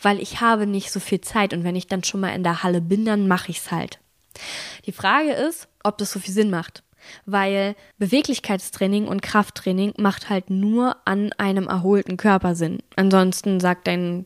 weil 0.02 0.20
ich 0.20 0.42
habe 0.42 0.68
nicht 0.68 0.92
so 0.92 1.00
viel 1.00 1.22
Zeit 1.22 1.54
und 1.54 1.64
wenn 1.64 1.76
ich 1.76 1.88
dann 1.88 2.04
schon 2.04 2.22
mal 2.22 2.36
in 2.36 2.44
der 2.44 2.64
Halle 2.64 2.82
bin, 2.82 3.06
dann 3.06 3.28
mache 3.28 3.52
ich 3.52 3.60
es 3.60 3.72
halt. 3.72 4.00
Die 4.86 4.92
Frage 4.92 5.32
ist, 5.32 5.68
ob 5.84 5.98
das 5.98 6.12
so 6.12 6.20
viel 6.20 6.34
Sinn 6.34 6.50
macht. 6.50 6.84
Weil 7.26 7.76
Beweglichkeitstraining 8.00 9.08
und 9.08 9.22
Krafttraining 9.22 9.94
macht 9.98 10.30
halt 10.30 10.50
nur 10.50 10.98
an 11.06 11.32
einem 11.38 11.68
erholten 11.68 12.18
Körper 12.18 12.56
Sinn. 12.56 12.80
Ansonsten 12.96 13.60
sagt 13.60 13.88
dein, 13.88 14.26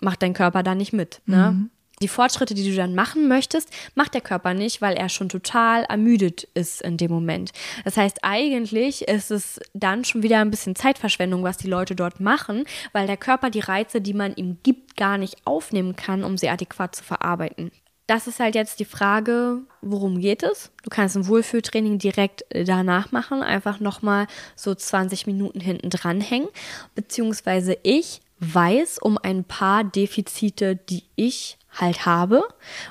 macht 0.00 0.22
dein 0.22 0.34
Körper 0.34 0.62
da 0.62 0.74
nicht 0.74 0.92
mit. 0.92 1.20
Ne? 1.26 1.52
Mhm. 1.52 1.70
die 2.02 2.08
Fortschritte, 2.08 2.54
die 2.54 2.68
du 2.68 2.76
dann 2.76 2.94
machen 2.94 3.28
möchtest, 3.28 3.70
macht 3.94 4.12
der 4.14 4.20
Körper 4.20 4.54
nicht, 4.54 4.82
weil 4.82 4.96
er 4.96 5.08
schon 5.08 5.28
total 5.28 5.84
ermüdet 5.84 6.44
ist 6.54 6.82
in 6.82 6.96
dem 6.96 7.10
Moment. 7.10 7.52
Das 7.84 7.96
heißt, 7.96 8.18
eigentlich 8.22 9.08
ist 9.08 9.30
es 9.30 9.60
dann 9.72 10.04
schon 10.04 10.22
wieder 10.22 10.40
ein 10.40 10.50
bisschen 10.50 10.76
Zeitverschwendung, 10.76 11.42
was 11.42 11.56
die 11.56 11.68
Leute 11.68 11.94
dort 11.94 12.20
machen, 12.20 12.64
weil 12.92 13.06
der 13.06 13.16
Körper 13.16 13.50
die 13.50 13.60
Reize, 13.60 14.00
die 14.00 14.14
man 14.14 14.34
ihm 14.34 14.58
gibt, 14.62 14.96
gar 14.96 15.16
nicht 15.16 15.36
aufnehmen 15.46 15.96
kann, 15.96 16.24
um 16.24 16.36
sie 16.36 16.48
adäquat 16.48 16.96
zu 16.96 17.04
verarbeiten. 17.04 17.70
Das 18.06 18.28
ist 18.28 18.38
halt 18.38 18.54
jetzt 18.54 18.78
die 18.78 18.84
Frage, 18.84 19.62
worum 19.80 20.20
geht 20.20 20.44
es? 20.44 20.70
Du 20.84 20.90
kannst 20.90 21.16
ein 21.16 21.26
Wohlfühltraining 21.26 21.98
direkt 21.98 22.44
danach 22.50 23.10
machen, 23.10 23.42
einfach 23.42 23.80
nochmal 23.80 24.28
so 24.54 24.74
20 24.74 25.26
Minuten 25.26 25.58
hinten 25.58 25.90
dranhängen, 25.90 26.48
beziehungsweise 26.94 27.76
ich 27.82 28.20
weiß 28.38 28.98
um 28.98 29.18
ein 29.18 29.42
paar 29.42 29.82
Defizite, 29.82 30.76
die 30.76 31.02
ich 31.16 31.58
halt 31.70 32.06
habe. 32.06 32.46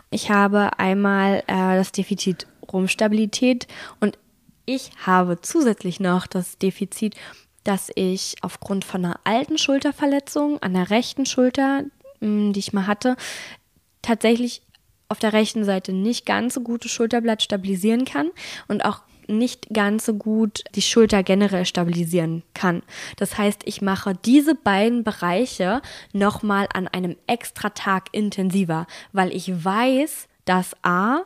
Ich 0.10 0.32
habe 0.32 0.78
einmal 0.80 1.44
äh, 1.48 1.78
das 1.78 1.94
Defizit 1.94 2.48
Rumpfstabilität 2.72 3.68
und 4.02 4.18
ich 4.66 4.92
habe 5.06 5.40
zusätzlich 5.42 6.00
noch 6.00 6.28
das 6.28 6.58
Defizit, 6.58 7.16
dass 7.64 7.92
ich 7.96 8.36
aufgrund 8.42 8.84
von 8.84 9.06
einer 9.06 9.20
alten 9.24 9.58
Schulterverletzung 9.58 10.62
an 10.62 10.74
der 10.74 10.90
rechten 10.90 11.26
Schulter, 11.26 11.84
mm, 12.20 12.52
die 12.52 12.60
ich 12.60 12.74
mal 12.74 12.88
hatte, 12.88 13.16
tatsächlich 14.02 14.65
auf 15.10 15.20
der 15.20 15.34
rechten 15.34 15.64
Seite 15.64 15.94
nicht 15.94 16.26
ganz 16.26 16.56
so 16.56 16.62
gute 16.62 16.90
Schulterblatt 16.90 17.44
stabilisieren 17.44 18.06
kann 18.06 18.32
und 18.68 18.84
auch 18.86 19.02
nicht 19.28 19.70
ganz 19.74 20.06
so 20.06 20.14
gut 20.14 20.64
die 20.76 20.82
Schulter 20.82 21.24
generell 21.24 21.66
stabilisieren 21.66 22.44
kann. 22.54 22.84
Das 23.18 23.38
heißt, 23.38 23.62
ich 23.66 23.82
mache 23.82 24.14
diese 24.26 24.56
beiden 24.56 25.04
Bereiche 25.04 25.82
nochmal 26.14 26.68
an 26.74 26.88
einem 26.88 27.16
extra 27.28 27.70
Tag 27.70 28.10
intensiver, 28.12 28.88
weil 29.14 29.36
ich 29.36 29.64
weiß, 29.64 30.28
dass 30.46 30.76
A, 30.84 31.22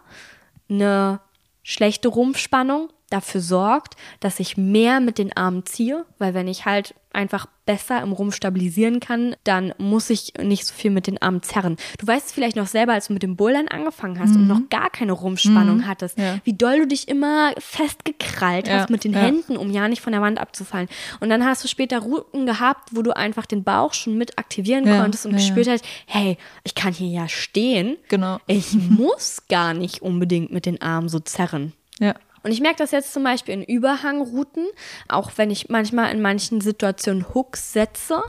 eine 0.69 1.19
schlechte 1.63 2.07
Rumpfspannung 2.07 2.89
dafür 3.09 3.41
sorgt, 3.41 3.95
dass 4.19 4.39
ich 4.39 4.57
mehr 4.57 4.99
mit 4.99 5.17
den 5.17 5.35
Armen 5.35 5.65
ziehe, 5.65 6.05
weil 6.17 6.33
wenn 6.33 6.47
ich 6.47 6.65
halt 6.65 6.95
einfach 7.11 7.47
besser 7.65 8.01
im 8.01 8.11
Rumpf 8.11 8.35
stabilisieren 8.35 8.99
kann, 8.99 9.35
dann 9.43 9.73
muss 9.77 10.09
ich 10.09 10.33
nicht 10.41 10.65
so 10.65 10.73
viel 10.73 10.91
mit 10.91 11.07
den 11.07 11.21
Armen 11.21 11.41
zerren. 11.41 11.77
Du 11.97 12.05
weißt 12.05 12.27
es 12.27 12.31
vielleicht 12.31 12.55
noch 12.55 12.67
selber, 12.67 12.93
als 12.93 13.07
du 13.07 13.13
mit 13.13 13.23
dem 13.23 13.35
Bouldern 13.35 13.67
angefangen 13.67 14.19
hast 14.19 14.31
mhm. 14.31 14.41
und 14.41 14.47
noch 14.47 14.69
gar 14.69 14.89
keine 14.89 15.13
Rumpfspannung 15.13 15.77
mhm. 15.77 15.87
hattest, 15.87 16.17
ja. 16.17 16.39
wie 16.43 16.53
doll 16.53 16.79
du 16.79 16.87
dich 16.87 17.07
immer 17.07 17.51
festgekrallt 17.57 18.67
ja. 18.67 18.79
hast 18.79 18.89
mit 18.89 19.03
den 19.03 19.13
ja. 19.13 19.19
Händen, 19.19 19.57
um 19.57 19.71
ja 19.71 19.87
nicht 19.87 20.01
von 20.01 20.13
der 20.13 20.21
Wand 20.21 20.39
abzufallen. 20.39 20.87
Und 21.19 21.29
dann 21.29 21.45
hast 21.45 21.63
du 21.63 21.67
später 21.67 21.99
Routen 21.99 22.45
gehabt, 22.45 22.89
wo 22.91 23.01
du 23.01 23.15
einfach 23.15 23.45
den 23.45 23.63
Bauch 23.63 23.93
schon 23.93 24.17
mit 24.17 24.37
aktivieren 24.37 24.85
konntest 24.85 25.25
und 25.25 25.33
gespürt 25.33 25.67
hast, 25.67 25.83
hey, 26.05 26.37
ich 26.63 26.75
kann 26.75 26.93
hier 26.93 27.09
ja 27.09 27.27
stehen. 27.27 27.97
Genau. 28.07 28.39
Ich 28.45 28.73
muss 28.89 29.43
gar 29.49 29.73
nicht 29.73 30.01
unbedingt 30.01 30.51
mit 30.51 30.65
den 30.65 30.81
Armen 30.81 31.09
so 31.09 31.19
zerren. 31.19 31.73
Ja. 31.99 32.15
Und 32.43 32.51
ich 32.51 32.61
merke 32.61 32.77
das 32.77 32.91
jetzt 32.91 33.13
zum 33.13 33.23
Beispiel 33.23 33.53
in 33.53 33.63
Überhangrouten, 33.63 34.67
auch 35.07 35.31
wenn 35.35 35.51
ich 35.51 35.69
manchmal 35.69 36.11
in 36.11 36.21
manchen 36.21 36.61
Situationen 36.61 37.25
Hooks 37.33 37.73
setze, 37.73 38.21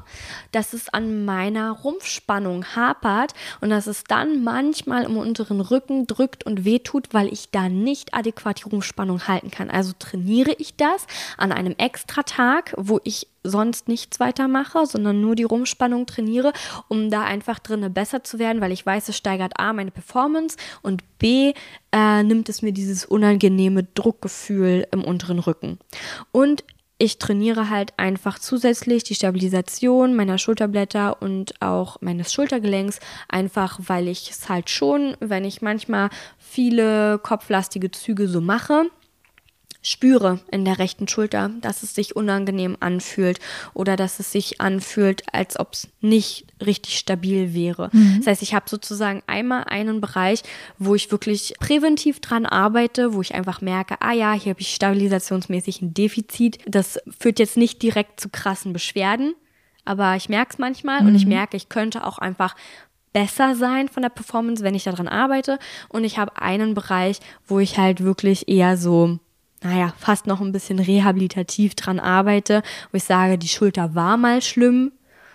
dass 0.53 0.73
es 0.73 0.89
an 0.89 1.25
meiner 1.25 1.73
Rumpfspannung 1.73 2.65
hapert 2.77 3.35
und 3.61 3.71
dass 3.71 3.87
es 3.87 4.05
dann 4.05 4.43
manchmal 4.43 5.05
im 5.05 5.17
unteren 5.17 5.61
Rücken 5.61 6.07
drückt 6.07 6.45
und 6.45 6.65
wehtut, 6.65 7.09
weil 7.13 7.33
ich 7.33 7.51
da 7.51 7.69
nicht 7.69 8.15
adäquat 8.15 8.61
die 8.61 8.69
Rumpfspannung 8.69 9.29
halten 9.29 9.51
kann. 9.51 9.71
Also 9.71 9.93
trainiere 9.99 10.55
ich 10.59 10.77
das 10.77 11.07
an 11.37 11.53
einem 11.53 11.75
extra 11.79 12.23
Tag, 12.23 12.75
wo 12.77 13.01
ich 13.05 13.29
sonst 13.43 13.89
nichts 13.89 14.21
weitermache, 14.21 14.87
sondern 14.87 15.21
nur 15.21 15.35
die 15.35 15.45
Rumpfspannung 15.45 16.07
trainiere, 16.07 16.53
um 16.89 17.11
da 17.11 17.23
einfach 17.23 17.59
drinne 17.59 17.91
besser 17.91 18.23
zu 18.23 18.39
werden, 18.39 18.61
weil 18.61 18.73
ich 18.73 18.85
weiß, 18.85 19.09
es 19.09 19.17
steigert 19.17 19.59
A 19.59 19.73
meine 19.73 19.91
Performance 19.91 20.57
und 20.83 21.03
B 21.19 21.53
äh, 21.93 22.23
nimmt 22.23 22.49
es 22.49 22.63
mir 22.63 22.73
dieses 22.73 23.05
unangenehme 23.05 23.85
Druckgefühl 23.85 24.87
im 24.93 25.05
unteren 25.05 25.39
Rücken. 25.39 25.79
Und 26.33 26.65
ich 27.03 27.19
trainiere 27.19 27.71
halt 27.71 27.95
einfach 27.97 28.39
zusätzlich 28.39 29.05
die 29.05 29.15
Stabilisation 29.15 30.15
meiner 30.15 30.37
Schulterblätter 30.37 31.23
und 31.23 31.55
auch 31.63 31.97
meines 32.03 32.31
Schultergelenks, 32.31 33.01
einfach 33.27 33.79
weil 33.87 34.07
ich 34.07 34.31
es 34.31 34.51
halt 34.51 34.69
schon, 34.69 35.17
wenn 35.19 35.47
ich 35.47 35.63
manchmal 35.63 36.11
viele 36.37 37.19
kopflastige 37.19 37.91
Züge 37.91 38.29
so 38.29 38.43
mache, 38.43 38.91
spüre 39.83 40.41
in 40.51 40.65
der 40.65 40.79
rechten 40.79 41.09
Schulter, 41.09 41.51
dass 41.61 41.83
es 41.83 41.95
sich 41.95 42.15
unangenehm 42.15 42.77
anfühlt 42.81 43.41
oder 43.73 43.97
dass 43.97 44.21
es 44.21 44.31
sich 44.31 44.61
anfühlt, 44.61 45.23
als 45.33 45.59
ob 45.59 45.73
es 45.73 45.89
nicht 46.01 46.47
richtig 46.65 46.99
stabil 46.99 47.55
wäre. 47.55 47.89
Mhm. 47.93 48.17
Das 48.19 48.27
heißt, 48.27 48.43
ich 48.43 48.55
habe 48.55 48.69
sozusagen 48.69 49.23
einmal 49.27 49.65
einen 49.65 50.01
Bereich, 50.01 50.43
wo 50.79 50.95
ich 50.95 51.11
wirklich 51.11 51.55
präventiv 51.59 52.21
dran 52.21 52.45
arbeite, 52.45 53.15
wo 53.15 53.23
ich 53.23 53.35
einfach 53.35 53.63
merke, 53.63 53.97
ah 54.01 54.13
ja, 54.13 54.33
hier 54.35 54.51
habe 54.51 54.61
ich 54.61 54.75
stabilisationsmäßig 54.75 55.81
ein 55.81 55.95
Defizit. 55.95 56.59
Das 56.67 56.99
führt 57.19 57.39
jetzt 57.39 57.57
nicht 57.57 57.83
direkt 57.83 58.21
zu 58.21 58.29
krassen 58.29 58.73
Beschwerden, 58.75 59.35
aber 59.87 60.15
ich 60.17 60.29
merke 60.29 60.53
es 60.53 60.59
manchmal 60.59 61.01
mhm. 61.01 61.09
und 61.09 61.15
ich 61.15 61.25
mhm. 61.25 61.31
merke, 61.31 61.57
ich 61.57 61.71
könnte 61.71 62.07
auch 62.07 62.19
einfach 62.19 62.55
besser 63.13 63.57
sein 63.57 63.89
von 63.89 64.03
der 64.03 64.11
Performance, 64.11 64.63
wenn 64.63 64.75
ich 64.75 64.85
daran 64.85 65.09
arbeite. 65.09 65.59
Und 65.89 66.05
ich 66.05 66.19
habe 66.19 66.41
einen 66.41 66.75
Bereich, 66.75 67.19
wo 67.47 67.59
ich 67.59 67.79
halt 67.79 68.05
wirklich 68.05 68.49
eher 68.49 68.77
so 68.77 69.19
naja, 69.63 69.93
fast 69.99 70.27
noch 70.27 70.41
ein 70.41 70.53
bisschen 70.53 70.79
rehabilitativ 70.79 71.75
dran 71.75 72.01
arbeite, 72.01 72.63
wo 72.91 72.97
ich 72.97 73.05
sage, 73.05 73.39
die 73.39 73.49
Schulter 73.49 73.95
war 73.95 74.17
mal 74.17 74.43
schlimm, 74.43 74.93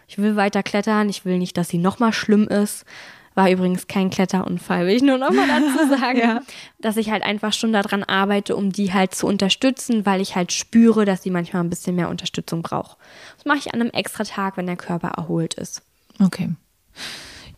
ich 0.08 0.18
will 0.18 0.36
weiter 0.36 0.64
klettern, 0.64 1.10
ich 1.10 1.26
will 1.26 1.38
nicht, 1.38 1.58
dass 1.58 1.70
sie 1.70 1.78
nochmal 1.78 2.14
schlimm 2.14 2.48
ist. 2.48 2.86
War 3.34 3.52
übrigens 3.52 3.88
kein 3.88 4.10
Kletterunfall, 4.10 4.88
will 4.88 4.96
ich 4.96 5.02
nur 5.02 5.18
nochmal 5.18 5.48
dazu 5.48 5.90
sagen, 6.00 6.20
ja. 6.20 6.42
dass 6.80 6.96
ich 6.96 7.12
halt 7.12 7.22
einfach 7.22 7.52
schon 7.52 7.74
daran 7.74 8.04
arbeite, 8.04 8.56
um 8.56 8.72
die 8.72 8.94
halt 8.94 9.14
zu 9.14 9.28
unterstützen, 9.28 10.06
weil 10.06 10.22
ich 10.22 10.38
halt 10.38 10.54
spüre, 10.54 11.04
dass 11.04 11.24
sie 11.24 11.32
manchmal 11.32 11.62
ein 11.62 11.70
bisschen 11.70 11.96
mehr 11.96 12.08
Unterstützung 12.08 12.62
braucht. 12.62 12.98
Das 13.36 13.46
mache 13.46 13.58
ich 13.58 13.74
an 13.74 13.82
einem 13.82 13.90
extra 13.90 14.24
Tag, 14.24 14.56
wenn 14.56 14.68
der 14.68 14.78
Körper 14.78 15.10
erholt 15.10 15.56
ist. 15.56 15.82
Okay. 16.24 16.50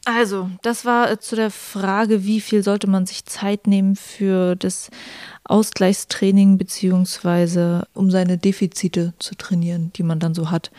Also, 0.07 0.49
das 0.61 0.85
war 0.85 1.11
äh, 1.11 1.19
zu 1.19 1.35
der 1.35 1.51
Frage, 1.51 2.23
wie 2.23 2.39
viel 2.39 2.63
sollte 2.63 2.87
man 2.89 3.05
sich 3.05 3.25
Zeit 3.25 3.67
nehmen 3.67 3.97
für 3.97 4.55
das 4.55 4.89
Ausgleichstraining, 5.43 6.57
beziehungsweise 6.57 7.85
um 7.93 8.09
seine 8.09 8.37
Defizite 8.37 9.13
zu 9.19 9.35
trainieren, 9.35 9.91
die 9.97 10.03
man 10.03 10.21
dann 10.21 10.33
so 10.33 10.49
hat. 10.49 10.71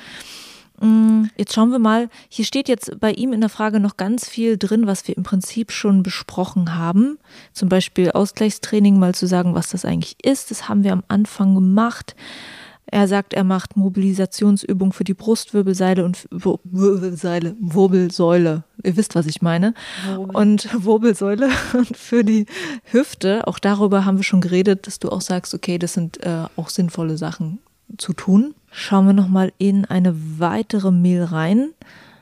Mm, 0.80 1.24
jetzt 1.36 1.52
schauen 1.52 1.72
wir 1.72 1.78
mal, 1.78 2.08
hier 2.30 2.46
steht 2.46 2.70
jetzt 2.70 2.98
bei 3.00 3.12
ihm 3.12 3.34
in 3.34 3.42
der 3.42 3.50
Frage 3.50 3.80
noch 3.80 3.98
ganz 3.98 4.26
viel 4.26 4.56
drin, 4.56 4.86
was 4.86 5.06
wir 5.06 5.14
im 5.14 5.24
Prinzip 5.24 5.72
schon 5.72 6.02
besprochen 6.02 6.74
haben. 6.74 7.18
Zum 7.52 7.68
Beispiel 7.68 8.12
Ausgleichstraining, 8.12 8.98
mal 8.98 9.14
zu 9.14 9.26
sagen, 9.26 9.54
was 9.54 9.68
das 9.68 9.84
eigentlich 9.84 10.16
ist. 10.24 10.50
Das 10.50 10.70
haben 10.70 10.84
wir 10.84 10.94
am 10.94 11.04
Anfang 11.08 11.54
gemacht. 11.54 12.16
Er 12.90 13.06
sagt, 13.06 13.34
er 13.34 13.44
macht 13.44 13.76
Mobilisationsübungen 13.76 14.92
für 14.92 15.04
die 15.04 15.14
Brustwirbelsäule 15.14 16.04
und 16.04 16.26
Wirbelsäule, 16.30 17.54
Wirbelsäule. 17.60 18.64
Ihr 18.82 18.96
wisst, 18.96 19.14
was 19.14 19.26
ich 19.26 19.42
meine. 19.42 19.74
Wirbel. 20.06 20.36
Und 20.36 20.68
Wirbelsäule 20.84 21.50
und 21.74 21.96
für 21.96 22.24
die 22.24 22.46
Hüfte. 22.84 23.46
Auch 23.46 23.58
darüber 23.58 24.04
haben 24.04 24.16
wir 24.16 24.24
schon 24.24 24.40
geredet, 24.40 24.86
dass 24.86 24.98
du 24.98 25.10
auch 25.10 25.20
sagst, 25.20 25.54
okay, 25.54 25.78
das 25.78 25.92
sind 25.92 26.24
äh, 26.24 26.44
auch 26.56 26.70
sinnvolle 26.70 27.18
Sachen 27.18 27.58
zu 27.96 28.12
tun. 28.12 28.54
Schauen 28.70 29.06
wir 29.06 29.14
nochmal 29.14 29.52
in 29.58 29.84
eine 29.84 30.14
weitere 30.38 30.90
Mail 30.90 31.24
rein. 31.24 31.70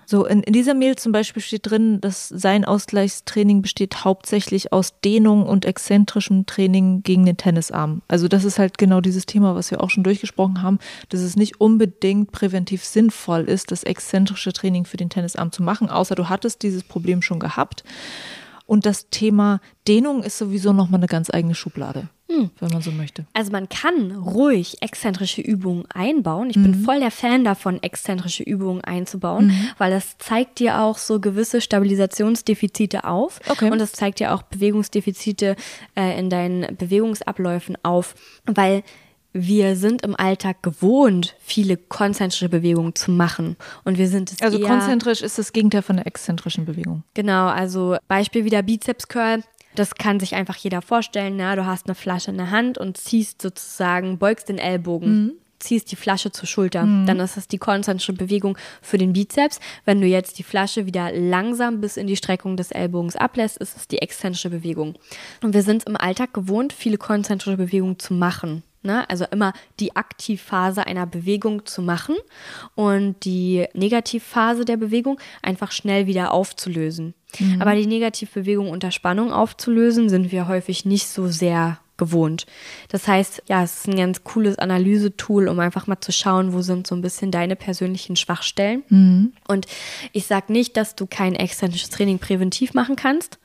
So, 0.08 0.24
in, 0.24 0.44
in 0.44 0.52
dieser 0.52 0.74
Mail 0.74 0.94
zum 0.94 1.10
Beispiel 1.10 1.42
steht 1.42 1.68
drin, 1.68 2.00
dass 2.00 2.28
sein 2.28 2.64
Ausgleichstraining 2.64 3.60
besteht 3.60 4.04
hauptsächlich 4.04 4.72
aus 4.72 5.00
Dehnung 5.00 5.44
und 5.44 5.64
exzentrischem 5.64 6.46
Training 6.46 7.02
gegen 7.02 7.26
den 7.26 7.36
Tennisarm. 7.36 8.02
Also 8.06 8.28
das 8.28 8.44
ist 8.44 8.60
halt 8.60 8.78
genau 8.78 9.00
dieses 9.00 9.26
Thema, 9.26 9.56
was 9.56 9.72
wir 9.72 9.82
auch 9.82 9.90
schon 9.90 10.04
durchgesprochen 10.04 10.62
haben, 10.62 10.78
dass 11.08 11.22
es 11.22 11.34
nicht 11.34 11.60
unbedingt 11.60 12.30
präventiv 12.30 12.84
sinnvoll 12.84 13.42
ist, 13.42 13.72
das 13.72 13.82
exzentrische 13.82 14.52
Training 14.52 14.84
für 14.84 14.96
den 14.96 15.10
Tennisarm 15.10 15.50
zu 15.50 15.64
machen, 15.64 15.90
außer 15.90 16.14
du 16.14 16.28
hattest 16.28 16.62
dieses 16.62 16.84
Problem 16.84 17.20
schon 17.20 17.40
gehabt. 17.40 17.82
Und 18.64 18.86
das 18.86 19.08
Thema 19.10 19.60
Dehnung 19.88 20.22
ist 20.22 20.38
sowieso 20.38 20.72
nochmal 20.72 21.00
eine 21.00 21.08
ganz 21.08 21.30
eigene 21.30 21.56
Schublade, 21.56 22.08
hm. 22.28 22.50
wenn 22.58 22.70
man 22.70 22.82
so 22.82 22.90
möchte. 22.90 23.24
Also 23.34 23.52
man 23.52 23.68
kann 23.68 24.12
ruhig 24.12 24.82
exzentrische 24.82 25.40
Übungen 25.40 25.84
einbauen. 25.92 26.50
Ich 26.50 26.56
mhm. 26.56 26.62
bin 26.62 26.74
voll 26.84 26.98
der 26.98 27.10
Fan 27.12 27.44
davon, 27.44 27.82
exzentrische 27.82 28.42
Übungen 28.42 28.82
einzubauen, 28.82 29.46
mhm. 29.48 29.68
weil 29.78 29.90
das 29.90 30.18
zeigt 30.18 30.58
dir 30.58 30.80
auch 30.80 30.98
so 30.98 31.20
gewisse 31.20 31.60
Stabilisationsdefizite 31.60 33.04
auf. 33.04 33.40
Okay. 33.48 33.70
Und 33.70 33.78
das 33.78 33.92
zeigt 33.92 34.18
dir 34.18 34.34
auch 34.34 34.42
Bewegungsdefizite 34.42 35.56
äh, 35.94 36.18
in 36.18 36.28
deinen 36.28 36.76
Bewegungsabläufen 36.76 37.78
auf, 37.84 38.14
weil 38.44 38.82
wir 39.38 39.76
sind 39.76 40.02
im 40.02 40.16
Alltag 40.16 40.62
gewohnt, 40.62 41.36
viele 41.40 41.76
konzentrische 41.76 42.48
Bewegungen 42.48 42.94
zu 42.94 43.10
machen. 43.10 43.56
Und 43.84 43.98
wir 43.98 44.08
sind 44.08 44.32
es 44.32 44.40
Also 44.40 44.58
konzentrisch 44.60 45.20
ist 45.20 45.38
das 45.38 45.52
Gegenteil 45.52 45.82
von 45.82 45.96
der 45.96 46.06
exzentrischen 46.06 46.64
Bewegung. 46.64 47.02
Genau, 47.14 47.46
also 47.46 47.96
Beispiel 48.08 48.44
wieder 48.44 48.62
Bizeps 48.62 49.08
Curl. 49.08 49.42
Das 49.76 49.94
kann 49.94 50.18
sich 50.18 50.34
einfach 50.34 50.56
jeder 50.56 50.82
vorstellen. 50.82 51.36
Na, 51.36 51.54
du 51.54 51.66
hast 51.66 51.86
eine 51.86 51.94
Flasche 51.94 52.30
in 52.30 52.38
der 52.38 52.50
Hand 52.50 52.78
und 52.78 52.96
ziehst 52.96 53.40
sozusagen, 53.42 54.18
beugst 54.18 54.48
den 54.48 54.58
Ellbogen. 54.58 55.24
Mhm. 55.24 55.32
ziehst 55.58 55.90
die 55.90 55.96
Flasche 55.96 56.30
zur 56.32 56.46
Schulter. 56.46 56.84
Mhm. 56.84 57.06
Dann 57.06 57.18
ist 57.20 57.36
das 57.36 57.48
die 57.48 57.58
konzentrische 57.58 58.12
Bewegung 58.12 58.58
für 58.82 58.98
den 58.98 59.14
Bizeps. 59.14 59.58
Wenn 59.84 60.00
du 60.00 60.06
jetzt 60.06 60.38
die 60.38 60.42
Flasche 60.42 60.84
wieder 60.86 61.12
langsam 61.12 61.80
bis 61.80 61.96
in 61.96 62.06
die 62.06 62.16
Streckung 62.16 62.56
des 62.56 62.72
Ellbogens 62.72 63.16
ablässt, 63.16 63.56
ist 63.56 63.76
es 63.76 63.88
die 63.88 64.02
exzentrische 64.02 64.50
Bewegung. 64.50 64.96
Und 65.42 65.54
wir 65.54 65.62
sind 65.62 65.84
im 65.84 65.96
Alltag 65.96 66.34
gewohnt, 66.34 66.72
viele 66.72 66.98
konzentrische 66.98 67.56
Bewegungen 67.56 67.98
zu 67.98 68.12
machen. 68.12 68.64
Ne? 68.86 69.08
Also 69.10 69.26
immer 69.30 69.52
die 69.80 69.96
Aktivphase 69.96 70.86
einer 70.86 71.06
Bewegung 71.06 71.66
zu 71.66 71.82
machen 71.82 72.16
und 72.74 73.24
die 73.24 73.66
Negativphase 73.74 74.64
der 74.64 74.76
Bewegung 74.76 75.18
einfach 75.42 75.72
schnell 75.72 76.06
wieder 76.06 76.32
aufzulösen. 76.32 77.14
Mhm. 77.38 77.60
Aber 77.60 77.74
die 77.74 77.86
Negativbewegung 77.86 78.70
unter 78.70 78.92
Spannung 78.92 79.32
aufzulösen, 79.32 80.08
sind 80.08 80.32
wir 80.32 80.48
häufig 80.48 80.84
nicht 80.84 81.08
so 81.08 81.28
sehr 81.28 81.78
gewohnt. 81.96 82.46
Das 82.88 83.08
heißt, 83.08 83.42
ja, 83.48 83.62
es 83.62 83.78
ist 83.78 83.88
ein 83.88 83.96
ganz 83.96 84.22
cooles 84.24 84.58
Analysetool, 84.58 85.48
um 85.48 85.58
einfach 85.60 85.86
mal 85.86 86.00
zu 86.00 86.12
schauen, 86.12 86.52
wo 86.52 86.60
sind 86.60 86.86
so 86.86 86.94
ein 86.94 87.02
bisschen 87.02 87.30
deine 87.30 87.56
persönlichen 87.56 88.16
Schwachstellen. 88.16 88.82
Mhm. 88.88 89.32
Und 89.48 89.66
ich 90.12 90.26
sage 90.26 90.52
nicht, 90.52 90.76
dass 90.76 90.94
du 90.94 91.06
kein 91.06 91.34
exzentrisches 91.34 91.90
Training 91.90 92.18
präventiv 92.18 92.74
machen 92.74 92.96
kannst. 92.96 93.38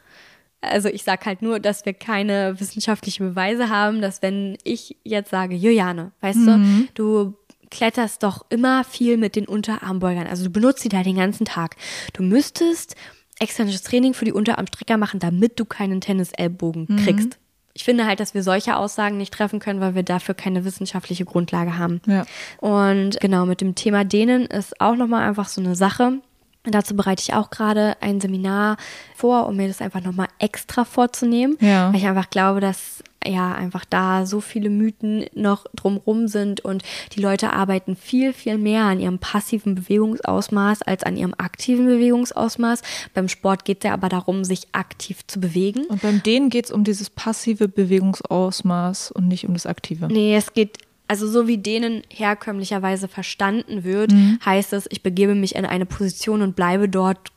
Also 0.62 0.90
ich 0.90 1.04
sage 1.04 1.26
halt 1.26 1.42
nur, 1.42 1.60
dass 1.60 1.86
wir 1.86 1.94
keine 1.94 2.60
wissenschaftlichen 2.60 3.30
Beweise 3.30 3.70
haben, 3.70 4.02
dass 4.02 4.22
wenn 4.22 4.58
ich 4.64 4.98
jetzt 5.04 5.32
sage, 5.32 5.56
Juliane, 5.56 6.12
weißt 6.22 6.40
mhm. 6.40 6.88
du, 6.94 7.24
du 7.24 7.34
kletterst 7.72 8.22
doch 8.24 8.46
immer 8.50 8.84
viel 8.84 9.18
mit 9.18 9.36
den 9.36 9.48
Unterarmbeugern, 9.48 10.28
also 10.28 10.44
du 10.44 10.50
benutzt 10.50 10.82
sie 10.82 10.90
da 10.90 11.04
den 11.04 11.16
ganzen 11.16 11.46
Tag. 11.46 11.78
Du 12.14 12.22
müsstest 12.22 12.96
exzentrisches 13.40 13.84
Training 13.84 14.14
für 14.14 14.26
die 14.26 14.34
Unterarmstrecker 14.34 14.98
machen, 14.98 15.20
damit 15.20 15.60
du 15.60 15.66
keinen 15.66 16.00
Tennisellbogen 16.00 16.86
mhm. 16.88 16.98
kriegst 16.98 17.40
ich 17.74 17.84
finde 17.84 18.06
halt, 18.06 18.20
dass 18.20 18.34
wir 18.34 18.44
solche 18.44 18.76
Aussagen 18.76 19.18
nicht 19.18 19.34
treffen 19.34 19.60
können, 19.60 19.80
weil 19.80 19.96
wir 19.96 20.04
dafür 20.04 20.36
keine 20.36 20.66
wissenschaftliche 20.66 21.26
Grundlage 21.26 21.78
haben. 21.78 22.02
Ja. 22.06 22.26
Und 22.60 23.20
genau, 23.20 23.46
mit 23.46 23.62
dem 23.62 23.76
Thema 23.76 24.04
Dehnen 24.04 24.46
ist 24.46 24.80
auch 24.82 24.96
nochmal 24.96 25.28
einfach 25.28 25.48
so 25.48 25.62
eine 25.62 25.76
Sache. 25.76 26.20
Dazu 26.64 26.96
bereite 26.96 27.24
ich 27.24 27.34
auch 27.34 27.50
gerade 27.50 27.96
ein 28.02 28.22
Seminar 28.22 28.78
vor, 29.16 29.48
um 29.48 29.56
mir 29.56 29.68
das 29.68 29.82
einfach 29.82 30.02
nochmal 30.02 30.28
extra 30.38 30.86
vorzunehmen. 30.86 31.58
Ja. 31.60 31.90
Weil 31.90 32.00
ich 32.00 32.06
einfach 32.06 32.30
glaube, 32.30 32.60
dass 32.60 33.04
ja 33.26 33.54
einfach 33.54 33.86
da 33.86 34.26
so 34.26 34.42
viele 34.42 34.70
Mythen 34.70 35.26
noch 35.34 35.66
drumrum 35.76 36.28
sind 36.28 36.62
und 36.62 36.84
die 37.16 37.22
Leute 37.22 37.54
arbeiten 37.54 37.96
viel, 37.96 38.34
viel 38.34 38.58
mehr 38.58 38.86
an 38.86 39.00
ihrem 39.00 39.20
passiven 39.20 39.76
Bewegungsausmaß 39.76 40.82
als 40.84 41.04
an 41.04 41.18
ihrem 41.18 41.34
aktiven 41.38 41.86
Bewegungsausmaß. 41.86 42.82
Beim 43.14 43.28
Sport 43.28 43.66
geht 43.66 43.80
es 43.80 43.88
ja 43.88 43.94
aber 43.94 44.10
darum, 44.10 44.44
sich 44.44 44.68
aktiv 44.72 45.26
zu 45.28 45.40
bewegen. 45.40 45.86
Und 45.86 46.02
beim 46.02 46.24
Dehnen 46.24 46.50
geht 46.50 46.66
es 46.66 46.72
um 46.72 46.84
dieses 46.84 47.10
passive 47.10 47.68
Bewegungsausmaß 47.68 49.12
und 49.12 49.28
nicht 49.28 49.48
um 49.48 49.54
das 49.54 49.66
aktive. 49.66 50.08
Nee, 50.08 50.36
es 50.36 50.54
geht 50.54 50.78
also 51.12 51.28
so 51.28 51.46
wie 51.46 51.58
denen 51.58 52.04
herkömmlicherweise 52.10 53.10
verstanden 53.10 53.84
wird, 53.84 54.14
mhm. 54.14 54.40
heißt 54.46 54.72
es, 54.72 54.88
ich 54.90 55.04
begebe 55.04 55.36
mich 55.36 55.56
in 55.56 55.66
eine 55.66 55.86
Position 55.86 56.42
und 56.42 56.56
bleibe 56.56 56.88
dort 56.88 57.34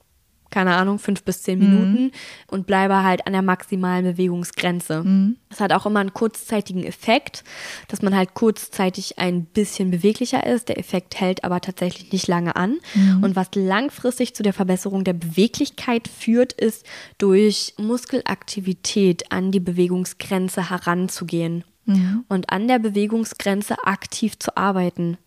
keine 0.52 0.76
Ahnung, 0.76 1.00
fünf 1.00 1.24
bis 1.24 1.42
zehn 1.42 1.58
Minuten 1.58 2.04
mhm. 2.04 2.10
und 2.46 2.68
bleibe 2.68 3.02
halt 3.02 3.26
an 3.26 3.32
der 3.32 3.42
maximalen 3.42 4.04
Bewegungsgrenze. 4.04 5.02
Mhm. 5.02 5.36
Das 5.48 5.58
hat 5.58 5.72
auch 5.72 5.86
immer 5.86 5.98
einen 5.98 6.14
kurzzeitigen 6.14 6.84
Effekt, 6.84 7.42
dass 7.88 8.02
man 8.02 8.14
halt 8.14 8.34
kurzzeitig 8.34 9.18
ein 9.18 9.46
bisschen 9.46 9.90
beweglicher 9.90 10.46
ist. 10.46 10.68
Der 10.68 10.78
Effekt 10.78 11.18
hält 11.18 11.42
aber 11.42 11.60
tatsächlich 11.60 12.12
nicht 12.12 12.28
lange 12.28 12.54
an. 12.54 12.78
Mhm. 12.94 13.24
Und 13.24 13.34
was 13.34 13.48
langfristig 13.56 14.36
zu 14.36 14.44
der 14.44 14.52
Verbesserung 14.52 15.02
der 15.02 15.14
Beweglichkeit 15.14 16.06
führt, 16.06 16.52
ist 16.52 16.86
durch 17.18 17.74
Muskelaktivität 17.76 19.32
an 19.32 19.50
die 19.50 19.58
Bewegungsgrenze 19.58 20.70
heranzugehen. 20.70 21.64
Mhm. 21.86 22.24
Und 22.28 22.50
an 22.50 22.68
der 22.68 22.78
Bewegungsgrenze 22.78 23.76
aktiv 23.84 24.38
zu 24.38 24.56
arbeiten 24.56 25.18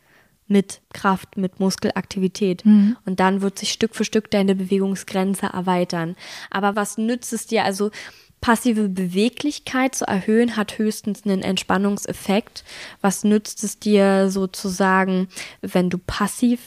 mit 0.47 0.81
Kraft, 0.93 1.37
mit 1.37 1.59
Muskelaktivität. 1.59 2.65
Mhm. 2.65 2.97
Und 3.05 3.19
dann 3.19 3.41
wird 3.41 3.59
sich 3.59 3.71
Stück 3.71 3.95
für 3.95 4.05
Stück 4.05 4.31
deine 4.31 4.55
Bewegungsgrenze 4.55 5.47
erweitern. 5.47 6.15
Aber 6.49 6.75
was 6.75 6.97
nützt 6.97 7.33
es 7.33 7.47
dir? 7.47 7.63
Also 7.65 7.91
passive 8.39 8.87
Beweglichkeit 8.87 9.95
zu 9.95 10.05
erhöhen 10.05 10.55
hat 10.55 10.77
höchstens 10.77 11.25
einen 11.25 11.41
Entspannungseffekt. 11.41 12.63
Was 13.01 13.23
nützt 13.23 13.63
es 13.63 13.79
dir 13.79 14.29
sozusagen, 14.29 15.27
wenn 15.61 15.89
du 15.89 15.97
passiv 15.97 16.61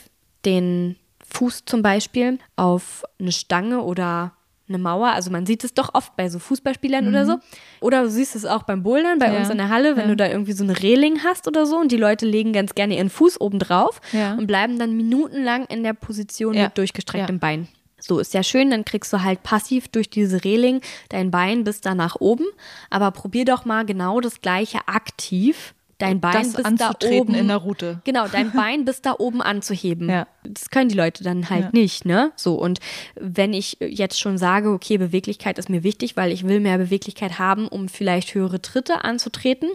den 0.44 0.96
Fuß 1.28 1.64
zum 1.64 1.82
Beispiel 1.82 2.38
auf 2.56 3.04
eine 3.18 3.32
Stange 3.32 3.82
oder 3.82 4.32
eine 4.70 4.78
Mauer. 4.78 5.08
Also 5.08 5.30
man 5.30 5.44
sieht 5.44 5.64
es 5.64 5.74
doch 5.74 5.94
oft 5.94 6.16
bei 6.16 6.28
so 6.28 6.38
Fußballspielern 6.38 7.04
mhm. 7.04 7.10
oder 7.10 7.26
so. 7.26 7.38
Oder 7.80 8.04
du 8.04 8.10
siehst 8.10 8.34
es 8.34 8.46
auch 8.46 8.62
beim 8.62 8.82
Bouldern 8.82 9.18
bei 9.18 9.32
ja. 9.32 9.38
uns 9.38 9.50
in 9.50 9.58
der 9.58 9.68
Halle, 9.68 9.96
wenn 9.96 10.04
ja. 10.04 10.08
du 10.08 10.16
da 10.16 10.28
irgendwie 10.28 10.52
so 10.52 10.64
eine 10.64 10.80
Reling 10.80 11.22
hast 11.24 11.46
oder 11.46 11.66
so 11.66 11.76
und 11.76 11.92
die 11.92 11.96
Leute 11.96 12.24
legen 12.24 12.52
ganz 12.52 12.74
gerne 12.74 12.96
ihren 12.96 13.10
Fuß 13.10 13.40
oben 13.40 13.58
drauf 13.58 14.00
ja. 14.12 14.34
und 14.34 14.46
bleiben 14.46 14.78
dann 14.78 14.96
minutenlang 14.96 15.66
in 15.66 15.82
der 15.82 15.92
Position 15.92 16.54
mit 16.54 16.78
durchgestrecktem 16.78 17.38
Bein. 17.38 17.68
So 18.02 18.18
ist 18.18 18.32
ja 18.32 18.42
schön, 18.42 18.70
dann 18.70 18.84
kriegst 18.84 19.12
du 19.12 19.22
halt 19.22 19.42
passiv 19.42 19.88
durch 19.88 20.08
diese 20.08 20.42
Reling 20.42 20.80
dein 21.10 21.30
Bein 21.30 21.64
bis 21.64 21.80
da 21.80 21.94
nach 21.94 22.16
oben. 22.16 22.46
Aber 22.88 23.10
probier 23.10 23.44
doch 23.44 23.64
mal 23.64 23.84
genau 23.84 24.20
das 24.20 24.40
gleiche 24.40 24.78
aktiv 24.86 25.74
dein 26.00 26.20
Bein 26.20 26.32
das 26.32 26.54
bis 26.54 26.74
da 26.76 26.92
oben 27.10 27.34
in 27.34 27.48
der 27.48 27.58
Route. 27.58 28.00
Genau, 28.04 28.26
dein 28.26 28.50
Bein 28.52 28.84
bis 28.84 29.02
da 29.02 29.14
oben 29.18 29.42
anzuheben. 29.42 30.08
Ja. 30.08 30.26
Das 30.42 30.70
können 30.70 30.88
die 30.88 30.96
Leute 30.96 31.22
dann 31.22 31.50
halt 31.50 31.64
ja. 31.64 31.70
nicht, 31.72 32.04
ne? 32.04 32.32
So 32.36 32.54
und 32.54 32.80
wenn 33.14 33.52
ich 33.52 33.76
jetzt 33.80 34.18
schon 34.18 34.38
sage, 34.38 34.70
okay, 34.70 34.98
Beweglichkeit 34.98 35.58
ist 35.58 35.68
mir 35.68 35.82
wichtig, 35.82 36.16
weil 36.16 36.32
ich 36.32 36.46
will 36.46 36.60
mehr 36.60 36.78
Beweglichkeit 36.78 37.38
haben, 37.38 37.68
um 37.68 37.88
vielleicht 37.88 38.34
höhere 38.34 38.62
Tritte 38.62 39.04
anzutreten, 39.04 39.70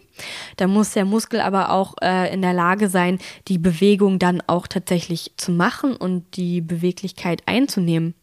dann 0.58 0.72
muss 0.72 0.92
der 0.92 1.06
Muskel 1.06 1.40
aber 1.40 1.72
auch 1.72 1.96
äh, 2.02 2.34
in 2.34 2.42
der 2.42 2.54
Lage 2.54 2.90
sein, 2.90 3.20
die 3.48 3.58
Bewegung 3.58 4.20
dann 4.20 4.42
auch 4.48 4.68
tatsächlich 4.68 5.34
zu 5.38 5.52
machen 5.52 5.96
und 5.96 6.36
die 6.36 6.62
Beweglichkeit 6.62 7.44
einzunehmen. 7.46 8.16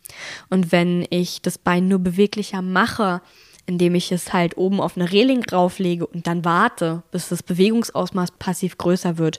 Und 0.51 0.73
wenn 0.73 1.07
ich 1.11 1.43
das 1.43 1.59
Bein 1.59 1.89
nur 1.89 2.01
beweglicher 2.01 2.63
mache, 2.63 3.23
indem 3.67 3.95
ich 3.95 4.11
es 4.13 4.33
halt 4.33 4.57
oben 4.57 4.81
auf 4.81 4.97
eine 4.97 5.11
Reling 5.11 5.45
rauflege 5.45 6.07
und 6.07 6.27
dann 6.27 6.45
warte, 6.45 7.03
bis 7.11 7.29
das 7.29 7.43
Bewegungsausmaß 7.43 8.33
passiv 8.33 8.79
größer 8.79 9.19
wird, 9.19 9.39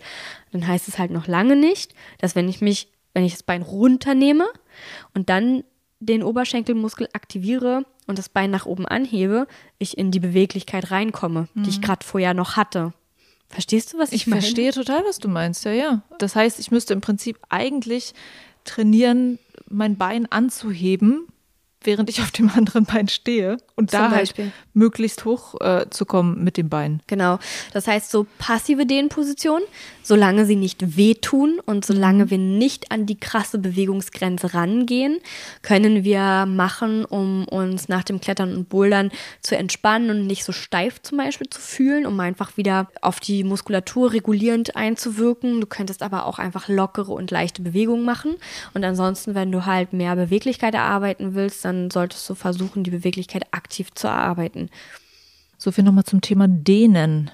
dann 0.51 0.67
heißt 0.67 0.87
es 0.87 0.97
halt 0.97 1.11
noch 1.11 1.27
lange 1.27 1.55
nicht, 1.55 1.93
dass 2.19 2.35
wenn 2.35 2.47
ich 2.47 2.61
mich, 2.61 2.87
wenn 3.13 3.25
ich 3.25 3.33
das 3.33 3.43
Bein 3.43 3.61
runternehme 3.61 4.45
und 5.13 5.29
dann 5.29 5.63
den 5.99 6.23
Oberschenkelmuskel 6.23 7.07
aktiviere 7.13 7.85
und 8.07 8.17
das 8.17 8.29
Bein 8.29 8.51
nach 8.51 8.65
oben 8.65 8.85
anhebe, 8.85 9.47
ich 9.77 9.97
in 9.97 10.11
die 10.11 10.19
Beweglichkeit 10.19 10.91
reinkomme, 10.91 11.47
mhm. 11.53 11.63
die 11.63 11.69
ich 11.69 11.77
mhm. 11.77 11.83
gerade 11.83 12.05
vorher 12.05 12.33
noch 12.33 12.55
hatte. 12.55 12.93
Verstehst 13.49 13.93
du, 13.93 13.99
was 13.99 14.11
ich, 14.11 14.21
ich 14.21 14.27
meine? 14.27 14.39
Ich 14.39 14.45
verstehe 14.45 14.71
total, 14.71 15.03
was 15.05 15.19
du 15.19 15.27
meinst, 15.27 15.63
ja, 15.65 15.71
ja. 15.71 16.01
Das 16.17 16.35
heißt, 16.35 16.59
ich 16.59 16.71
müsste 16.71 16.93
im 16.93 17.01
Prinzip 17.01 17.37
eigentlich 17.49 18.13
trainieren, 18.63 19.37
mein 19.69 19.97
Bein 19.97 20.31
anzuheben, 20.31 21.27
während 21.85 22.09
ich 22.09 22.21
auf 22.21 22.31
dem 22.31 22.49
anderen 22.49 22.85
Bein 22.85 23.07
stehe 23.07 23.57
und 23.75 23.91
Zum 23.91 23.99
da 23.99 24.09
halt 24.09 24.21
Beispiel. 24.21 24.51
möglichst 24.73 25.25
hoch 25.25 25.59
äh, 25.61 25.85
zu 25.89 26.05
kommen 26.05 26.43
mit 26.43 26.57
dem 26.57 26.69
Bein. 26.69 27.01
Genau. 27.07 27.39
Das 27.73 27.87
heißt, 27.87 28.11
so 28.11 28.25
passive 28.37 28.85
Dehnposition, 28.85 29.61
solange 30.03 30.45
sie 30.45 30.55
nicht 30.55 30.97
wehtun 30.97 31.59
und 31.65 31.85
solange 31.85 32.25
mhm. 32.25 32.29
wir 32.29 32.37
nicht 32.37 32.91
an 32.91 33.05
die 33.05 33.19
krasse 33.19 33.57
Bewegungsgrenze 33.57 34.53
rangehen, 34.53 35.19
können 35.61 36.03
wir 36.03 36.45
machen, 36.45 37.05
um 37.05 37.45
uns 37.47 37.89
nach 37.89 38.03
dem 38.03 38.21
Klettern 38.21 38.55
und 38.55 38.69
Bouldern 38.69 39.11
zu 39.41 39.57
entspannen 39.57 40.09
und 40.09 40.27
nicht 40.27 40.43
so 40.43 40.51
steif 40.51 41.01
zum 41.01 41.17
Beispiel 41.17 41.49
zu 41.49 41.59
fühlen, 41.59 42.05
um 42.05 42.19
einfach 42.19 42.57
wieder 42.57 42.87
auf 43.01 43.19
die 43.19 43.43
Muskulatur 43.43 44.13
regulierend 44.13 44.75
einzuwirken. 44.75 45.61
Du 45.61 45.67
könntest 45.67 46.03
aber 46.03 46.25
auch 46.25 46.39
einfach 46.39 46.67
lockere 46.67 47.11
und 47.11 47.31
leichte 47.31 47.61
Bewegungen 47.61 48.05
machen. 48.05 48.35
Und 48.73 48.83
ansonsten, 48.83 49.35
wenn 49.35 49.51
du 49.51 49.65
halt 49.65 49.93
mehr 49.93 50.15
Beweglichkeit 50.15 50.73
erarbeiten 50.73 51.35
willst, 51.35 51.65
dann 51.65 51.72
dann 51.73 51.91
solltest 51.91 52.29
du 52.29 52.35
versuchen, 52.35 52.83
die 52.83 52.91
Beweglichkeit 52.91 53.45
aktiv 53.51 53.91
zu 53.93 54.07
erarbeiten. 54.07 54.69
So 55.57 55.71
viel 55.71 55.83
nochmal 55.83 56.03
zum 56.03 56.21
Thema 56.21 56.47
Dehnen. 56.47 57.31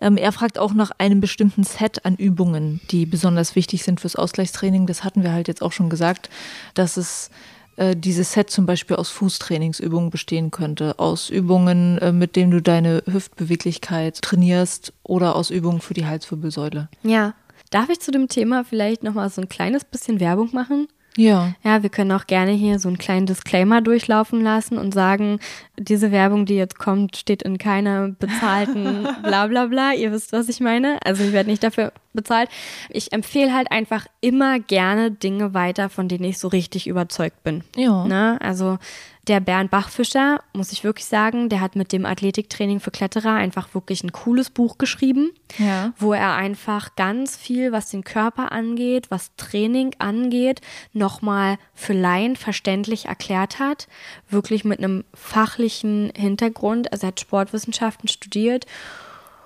Ähm, 0.00 0.16
er 0.16 0.32
fragt 0.32 0.58
auch 0.58 0.74
nach 0.74 0.90
einem 0.98 1.20
bestimmten 1.20 1.64
Set 1.64 2.04
an 2.04 2.16
Übungen, 2.16 2.80
die 2.90 3.06
besonders 3.06 3.56
wichtig 3.56 3.84
sind 3.84 4.00
fürs 4.00 4.16
Ausgleichstraining. 4.16 4.86
Das 4.86 5.04
hatten 5.04 5.22
wir 5.22 5.32
halt 5.32 5.48
jetzt 5.48 5.62
auch 5.62 5.72
schon 5.72 5.90
gesagt, 5.90 6.30
dass 6.74 6.96
es 6.96 7.30
äh, 7.76 7.96
dieses 7.96 8.32
Set 8.32 8.50
zum 8.50 8.66
Beispiel 8.66 8.96
aus 8.96 9.10
Fußtrainingsübungen 9.10 10.10
bestehen 10.10 10.50
könnte, 10.50 10.98
aus 10.98 11.30
Übungen, 11.30 11.98
äh, 11.98 12.12
mit 12.12 12.36
denen 12.36 12.50
du 12.50 12.60
deine 12.60 13.02
Hüftbeweglichkeit 13.06 14.22
trainierst 14.22 14.92
oder 15.02 15.36
aus 15.36 15.50
Übungen 15.50 15.80
für 15.80 15.94
die 15.94 16.06
Halswirbelsäule. 16.06 16.88
Ja. 17.02 17.34
Darf 17.70 17.88
ich 17.88 17.98
zu 17.98 18.12
dem 18.12 18.28
Thema 18.28 18.62
vielleicht 18.62 19.02
nochmal 19.02 19.28
so 19.30 19.40
ein 19.40 19.48
kleines 19.48 19.84
bisschen 19.84 20.20
Werbung 20.20 20.50
machen? 20.52 20.86
Ja. 21.16 21.54
Ja, 21.62 21.82
wir 21.82 21.90
können 21.90 22.12
auch 22.12 22.26
gerne 22.26 22.52
hier 22.52 22.78
so 22.78 22.88
einen 22.88 22.98
kleinen 22.98 23.26
Disclaimer 23.26 23.80
durchlaufen 23.80 24.40
lassen 24.40 24.78
und 24.78 24.92
sagen, 24.92 25.38
diese 25.78 26.10
Werbung, 26.10 26.44
die 26.44 26.56
jetzt 26.56 26.78
kommt, 26.78 27.16
steht 27.16 27.42
in 27.42 27.58
keiner 27.58 28.08
bezahlten 28.08 29.06
bla 29.22 29.46
bla 29.46 29.66
bla. 29.66 29.92
Ihr 29.92 30.10
wisst, 30.10 30.32
was 30.32 30.48
ich 30.48 30.60
meine. 30.60 30.98
Also 31.04 31.22
ich 31.22 31.32
werde 31.32 31.50
nicht 31.50 31.62
dafür 31.62 31.92
bezahlt. 32.12 32.48
Ich 32.90 33.12
empfehle 33.12 33.54
halt 33.54 33.70
einfach 33.70 34.06
immer 34.20 34.58
gerne 34.58 35.10
Dinge 35.10 35.54
weiter, 35.54 35.88
von 35.88 36.08
denen 36.08 36.24
ich 36.24 36.38
so 36.38 36.48
richtig 36.48 36.86
überzeugt 36.86 37.42
bin. 37.44 37.62
Ja. 37.76 38.04
Ne? 38.06 38.38
Also 38.40 38.78
Der 39.26 39.40
Bernd 39.40 39.70
Bachfischer, 39.70 40.42
muss 40.52 40.70
ich 40.72 40.84
wirklich 40.84 41.06
sagen, 41.06 41.48
der 41.48 41.62
hat 41.62 41.76
mit 41.76 41.92
dem 41.92 42.04
Athletiktraining 42.04 42.78
für 42.78 42.90
Kletterer 42.90 43.32
einfach 43.32 43.74
wirklich 43.74 44.04
ein 44.04 44.12
cooles 44.12 44.50
Buch 44.50 44.76
geschrieben, 44.76 45.30
Ja. 45.58 45.94
wo 45.98 46.12
er 46.12 46.34
einfach 46.34 46.94
ganz 46.94 47.34
viel, 47.34 47.72
was 47.72 47.90
den 47.90 48.04
Körper 48.04 48.52
angeht, 48.52 49.10
was 49.10 49.34
Training 49.36 49.94
angeht, 49.98 50.60
nochmal 50.92 51.56
für 51.72 51.94
Laien 51.94 52.36
verständlich 52.36 53.06
erklärt 53.06 53.58
hat. 53.58 53.88
Wirklich 54.28 54.62
mit 54.64 54.78
einem 54.80 55.04
fachlichen 55.14 56.12
Hintergrund. 56.14 56.92
Also 56.92 57.06
er 57.06 57.08
hat 57.08 57.20
Sportwissenschaften 57.20 58.08
studiert. 58.08 58.66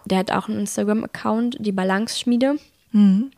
Der 0.06 0.18
hat 0.18 0.32
auch 0.32 0.48
einen 0.48 0.60
Instagram-Account, 0.60 1.56
die 1.60 1.72
Balance-Schmiede. 1.72 2.56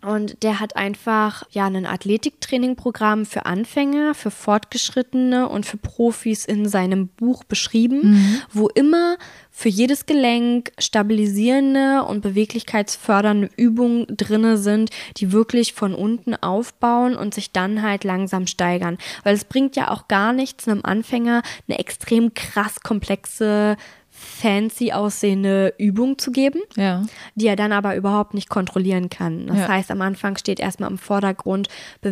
Und 0.02 0.42
der 0.42 0.60
hat 0.60 0.76
einfach 0.76 1.42
ja 1.50 1.66
ein 1.66 1.86
Athletiktraining-Programm 1.86 3.26
für 3.26 3.46
Anfänger, 3.46 4.14
für 4.14 4.30
Fortgeschrittene 4.30 5.48
und 5.48 5.66
für 5.66 5.76
Profis 5.76 6.44
in 6.44 6.68
seinem 6.68 7.08
Buch 7.08 7.42
beschrieben, 7.44 8.42
wo 8.52 8.68
immer 8.68 9.16
für 9.50 9.68
jedes 9.68 10.06
Gelenk 10.06 10.70
stabilisierende 10.78 12.04
und 12.04 12.20
beweglichkeitsfördernde 12.20 13.50
Übungen 13.56 14.06
drinne 14.08 14.56
sind, 14.56 14.90
die 15.16 15.32
wirklich 15.32 15.72
von 15.72 15.94
unten 15.94 16.36
aufbauen 16.36 17.16
und 17.16 17.34
sich 17.34 17.50
dann 17.50 17.82
halt 17.82 18.04
langsam 18.04 18.46
steigern. 18.46 18.98
Weil 19.24 19.34
es 19.34 19.44
bringt 19.44 19.74
ja 19.74 19.90
auch 19.90 20.06
gar 20.06 20.32
nichts, 20.32 20.68
einem 20.68 20.80
Anfänger 20.84 21.42
eine 21.68 21.78
extrem 21.78 22.34
krass 22.34 22.80
komplexe 22.80 23.76
fancy 24.22 24.92
aussehende 24.92 25.74
Übung 25.78 26.18
zu 26.18 26.30
geben 26.30 26.60
Ja. 26.76 27.04
die 27.34 27.46
er 27.46 27.56
dann 27.56 27.72
aber 27.72 27.96
überhaupt 27.96 28.34
nicht 28.34 28.48
kontrollieren 28.50 29.08
kann. 29.08 29.46
Das 29.46 29.58
Ja. 29.58 29.68
heißt, 29.68 29.90
am 29.90 30.02
Anfang 30.02 30.36
steht 30.36 30.60
erstmal 30.60 30.90
im 30.90 30.98
Vordergrund 30.98 31.68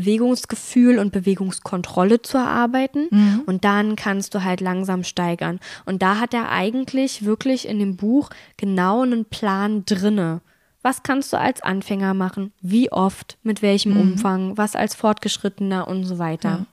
Bewegungsgefühl 0.09 0.98
und 0.98 1.12
Bewegungskontrolle 1.12 2.22
zu 2.22 2.38
erarbeiten 2.38 3.09
Mhm. 3.11 3.42
und 3.46 3.64
dann 3.64 3.94
kannst 3.94 4.34
du 4.34 4.42
halt 4.42 4.61
langsam 4.61 5.04
steigern. 5.04 5.61
Und 5.84 6.02
da 6.02 6.18
hat 6.18 6.32
er 6.34 6.50
eigentlich 6.50 7.24
wirklich 7.24 7.68
in 7.68 7.78
dem 7.78 7.96
Buch 7.96 8.30
genau 8.56 9.02
einen 9.02 9.26
Plan 9.26 9.84
drinne. 9.84 10.40
Was 10.82 11.02
kannst 11.02 11.32
du 11.32 11.38
als 11.38 11.61
Anfänger 11.62 12.14
machen? 12.14 12.52
Wie 12.62 12.90
oft? 12.90 13.36
Mit 13.42 13.61
welchem 13.62 13.92
Mhm. 13.94 14.00
Umfang? 14.00 14.56
Was 14.56 14.74
als 14.76 14.94
Fortgeschrittener 14.94 15.86
und 15.86 16.04
so 16.04 16.18
weiter. 16.18 16.66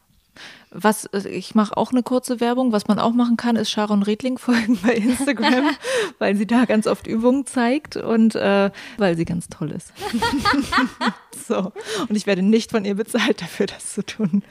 Was, 0.77 1.09
ich 1.13 1.55
mache 1.55 1.77
auch 1.77 1.91
eine 1.91 2.03
kurze 2.03 2.41
Werbung. 2.41 2.73
Was 2.73 2.87
man 2.87 2.99
auch 2.99 3.13
machen 3.13 3.37
kann, 3.37 3.55
ist 3.55 3.71
Sharon 3.71 4.03
Redling 4.03 4.37
folgen 4.37 4.77
bei 4.83 4.93
Instagram, 4.93 5.69
weil 6.19 6.35
sie 6.35 6.45
da 6.45 6.65
ganz 6.65 6.85
oft 6.85 7.07
Übungen 7.07 7.45
zeigt 7.45 7.95
und 7.95 8.35
äh, 8.35 8.71
weil 8.97 9.15
sie 9.15 9.25
ganz 9.25 9.47
toll 9.47 9.71
ist. 9.71 9.93
so. 11.47 11.71
Und 12.09 12.15
ich 12.15 12.27
werde 12.27 12.41
nicht 12.41 12.71
von 12.71 12.83
ihr 12.83 12.95
bezahlt 12.95 13.41
dafür, 13.41 13.67
das 13.67 13.93
zu 13.93 14.05
tun. 14.05 14.43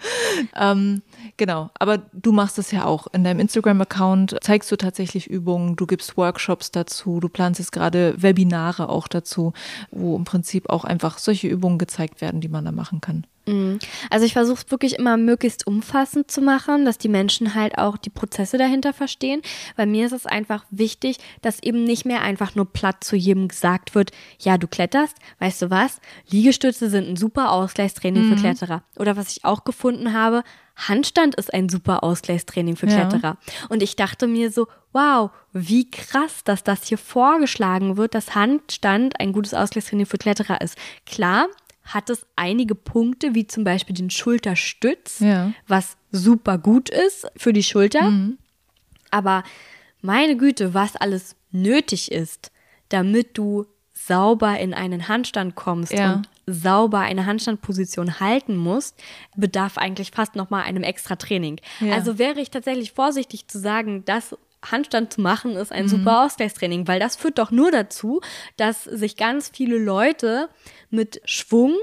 Ähm, 0.56 1.02
genau. 1.36 1.70
Aber 1.78 1.98
du 2.12 2.32
machst 2.32 2.58
es 2.58 2.70
ja 2.70 2.84
auch. 2.84 3.06
In 3.12 3.24
deinem 3.24 3.40
Instagram-Account 3.40 4.36
zeigst 4.40 4.70
du 4.70 4.76
tatsächlich 4.76 5.28
Übungen, 5.28 5.76
du 5.76 5.86
gibst 5.86 6.16
Workshops 6.16 6.70
dazu, 6.70 7.20
du 7.20 7.28
planst 7.28 7.58
jetzt 7.58 7.72
gerade 7.72 8.14
Webinare 8.18 8.88
auch 8.88 9.08
dazu, 9.08 9.52
wo 9.90 10.16
im 10.16 10.24
Prinzip 10.24 10.70
auch 10.70 10.84
einfach 10.84 11.18
solche 11.18 11.48
Übungen 11.48 11.78
gezeigt 11.78 12.20
werden, 12.20 12.40
die 12.40 12.48
man 12.48 12.64
da 12.64 12.72
machen 12.72 13.00
kann. 13.00 13.26
Mhm. 13.46 13.78
Also 14.10 14.24
ich 14.24 14.32
versuche 14.32 14.62
es 14.64 14.70
wirklich 14.70 14.98
immer 14.98 15.16
möglichst 15.16 15.66
umfassend 15.66 16.30
zu 16.30 16.40
machen, 16.40 16.84
dass 16.84 16.98
die 16.98 17.08
Menschen 17.08 17.54
halt 17.54 17.78
auch 17.78 17.96
die 17.96 18.10
Prozesse 18.10 18.58
dahinter 18.58 18.92
verstehen. 18.92 19.42
Bei 19.76 19.86
mir 19.86 20.06
ist 20.06 20.12
es 20.12 20.26
einfach 20.26 20.64
wichtig, 20.70 21.18
dass 21.42 21.62
eben 21.62 21.84
nicht 21.84 22.04
mehr 22.06 22.22
einfach 22.22 22.54
nur 22.54 22.72
platt 22.72 23.04
zu 23.04 23.16
jedem 23.16 23.48
gesagt 23.48 23.94
wird, 23.94 24.12
ja, 24.38 24.58
du 24.58 24.66
kletterst, 24.66 25.16
weißt 25.40 25.62
du 25.62 25.70
was, 25.70 26.00
Liegestütze 26.28 26.88
sind 26.88 27.08
ein 27.08 27.16
super 27.16 27.52
Ausgleichstraining 27.52 28.30
für 28.30 28.36
Kletterer. 28.36 28.82
Oder 28.96 29.16
was 29.16 29.36
ich 29.36 29.44
auch 29.44 29.64
gefunden 29.64 30.12
habe, 30.12 30.42
Handstand 30.76 31.34
ist 31.36 31.52
ein 31.54 31.68
super 31.68 32.02
Ausgleichstraining 32.02 32.76
für 32.76 32.86
Ja. 32.88 33.06
Kletterer. 33.06 33.36
Und 33.68 33.82
ich 33.82 33.96
dachte 33.96 34.26
mir 34.26 34.50
so, 34.50 34.66
wow, 34.92 35.30
wie 35.52 35.90
krass, 35.90 36.42
dass 36.44 36.64
das 36.64 36.84
hier 36.88 36.98
vorgeschlagen 36.98 37.96
wird, 37.96 38.14
dass 38.14 38.34
Handstand 38.34 39.20
ein 39.20 39.32
gutes 39.32 39.54
Ausgleichstraining 39.54 40.06
für 40.06 40.18
Kletterer 40.18 40.60
ist. 40.60 40.76
Klar, 41.06 41.46
hat 41.84 42.08
es 42.10 42.26
einige 42.36 42.74
Punkte, 42.74 43.34
wie 43.34 43.46
zum 43.46 43.62
Beispiel 43.62 43.94
den 43.94 44.10
Schulterstütz, 44.10 45.20
Ja. 45.20 45.52
was 45.68 45.96
super 46.10 46.58
gut 46.58 46.88
ist 46.90 47.26
für 47.36 47.52
die 47.52 47.62
Schulter. 47.62 48.10
Aber 49.10 49.44
meine 50.00 50.36
Güte, 50.36 50.74
was 50.74 50.96
alles 50.96 51.36
nötig 51.50 52.10
ist, 52.10 52.50
damit 52.88 53.36
du 53.38 53.66
sauber 54.06 54.58
in 54.58 54.74
einen 54.74 55.08
Handstand 55.08 55.54
kommst 55.54 55.92
Ja. 55.92 56.14
und 56.14 56.28
sauber 56.46 57.00
eine 57.00 57.26
Handstandposition 57.26 58.20
halten 58.20 58.56
musst, 58.56 58.96
bedarf 59.36 59.78
eigentlich 59.78 60.10
fast 60.10 60.36
noch 60.36 60.50
mal 60.50 60.62
einem 60.62 60.82
extra 60.82 61.16
Training. 61.16 61.60
Ja. 61.80 61.94
Also 61.94 62.18
wäre 62.18 62.40
ich 62.40 62.50
tatsächlich 62.50 62.92
vorsichtig 62.92 63.48
zu 63.48 63.58
sagen, 63.58 64.04
dass 64.04 64.36
Handstand 64.70 65.12
zu 65.12 65.20
machen 65.20 65.56
ist 65.56 65.72
ein 65.72 65.88
super 65.88 66.24
Ausgleichstraining, 66.24 66.88
weil 66.88 66.98
das 66.98 67.16
führt 67.16 67.38
doch 67.38 67.50
nur 67.50 67.70
dazu, 67.70 68.20
dass 68.56 68.84
sich 68.84 69.16
ganz 69.16 69.50
viele 69.54 69.76
Leute 69.78 70.48
mit 70.90 71.20
Schwung 71.26 71.74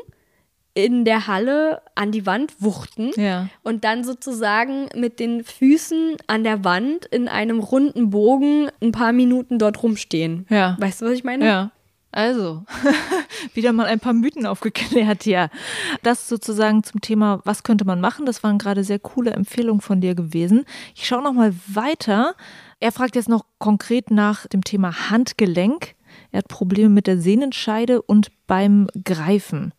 in 0.73 1.05
der 1.05 1.27
Halle 1.27 1.81
an 1.95 2.11
die 2.11 2.25
Wand 2.25 2.53
wuchten 2.59 3.11
Ja. 3.17 3.49
und 3.61 3.83
dann 3.83 4.03
sozusagen 4.03 4.87
mit 4.95 5.19
den 5.19 5.43
Füßen 5.43 6.15
an 6.27 6.43
der 6.43 6.63
Wand 6.63 7.05
in 7.07 7.27
einem 7.27 7.59
runden 7.59 8.09
Bogen 8.09 8.69
ein 8.81 8.91
paar 8.93 9.11
Minuten 9.11 9.59
dort 9.59 9.83
rumstehen. 9.83 10.45
Ja. 10.49 10.77
Weißt 10.79 11.01
du, 11.01 11.05
was 11.05 11.11
ich 11.13 11.23
meine? 11.23 11.45
Ja. 11.45 11.71
Also, 12.11 12.65
wieder 13.53 13.71
mal 13.71 13.85
ein 13.85 14.01
paar 14.01 14.13
Mythen 14.13 14.45
aufgeklärt, 14.45 15.25
ja. 15.25 15.49
Das 16.03 16.27
sozusagen 16.27 16.83
zum 16.83 16.99
Thema, 16.99 17.39
was 17.45 17.63
könnte 17.63 17.85
man 17.85 18.01
machen? 18.01 18.25
Das 18.25 18.43
waren 18.43 18.57
gerade 18.57 18.83
sehr 18.83 18.99
coole 18.99 19.31
Empfehlungen 19.31 19.81
von 19.81 20.01
dir 20.01 20.13
gewesen. 20.13 20.65
Ich 20.93 21.07
schaue 21.07 21.23
noch 21.23 21.33
mal 21.33 21.53
weiter. 21.67 22.35
Er 22.81 22.91
fragt 22.91 23.15
jetzt 23.15 23.29
noch 23.29 23.45
konkret 23.59 24.11
nach 24.11 24.45
dem 24.47 24.63
Thema 24.63 25.09
Handgelenk. 25.09 25.95
Er 26.31 26.39
hat 26.39 26.49
Probleme 26.49 26.89
mit 26.89 27.07
der 27.07 27.17
Sehnenscheide 27.17 28.01
und 28.01 28.31
beim 28.45 28.87
Greifen. 29.05 29.73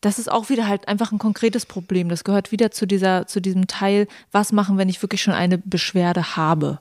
Das 0.00 0.18
ist 0.18 0.30
auch 0.30 0.48
wieder 0.48 0.66
halt 0.66 0.88
einfach 0.88 1.12
ein 1.12 1.18
konkretes 1.18 1.66
Problem. 1.66 2.08
Das 2.08 2.24
gehört 2.24 2.52
wieder 2.52 2.70
zu 2.70 2.86
dieser, 2.86 3.26
zu 3.26 3.40
diesem 3.40 3.66
Teil, 3.66 4.06
was 4.32 4.52
machen, 4.52 4.78
wenn 4.78 4.88
ich 4.88 5.02
wirklich 5.02 5.22
schon 5.22 5.34
eine 5.34 5.58
Beschwerde 5.58 6.36
habe. 6.36 6.78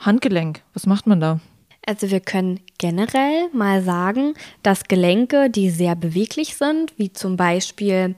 Handgelenk, 0.00 0.62
was 0.72 0.86
macht 0.86 1.06
man 1.06 1.20
da? 1.20 1.40
Also 1.86 2.10
wir 2.10 2.20
können 2.20 2.60
generell 2.78 3.48
mal 3.52 3.82
sagen, 3.82 4.34
dass 4.62 4.84
Gelenke, 4.84 5.50
die 5.50 5.70
sehr 5.70 5.96
beweglich 5.96 6.56
sind, 6.56 6.92
wie 6.98 7.12
zum 7.12 7.36
Beispiel 7.36 8.14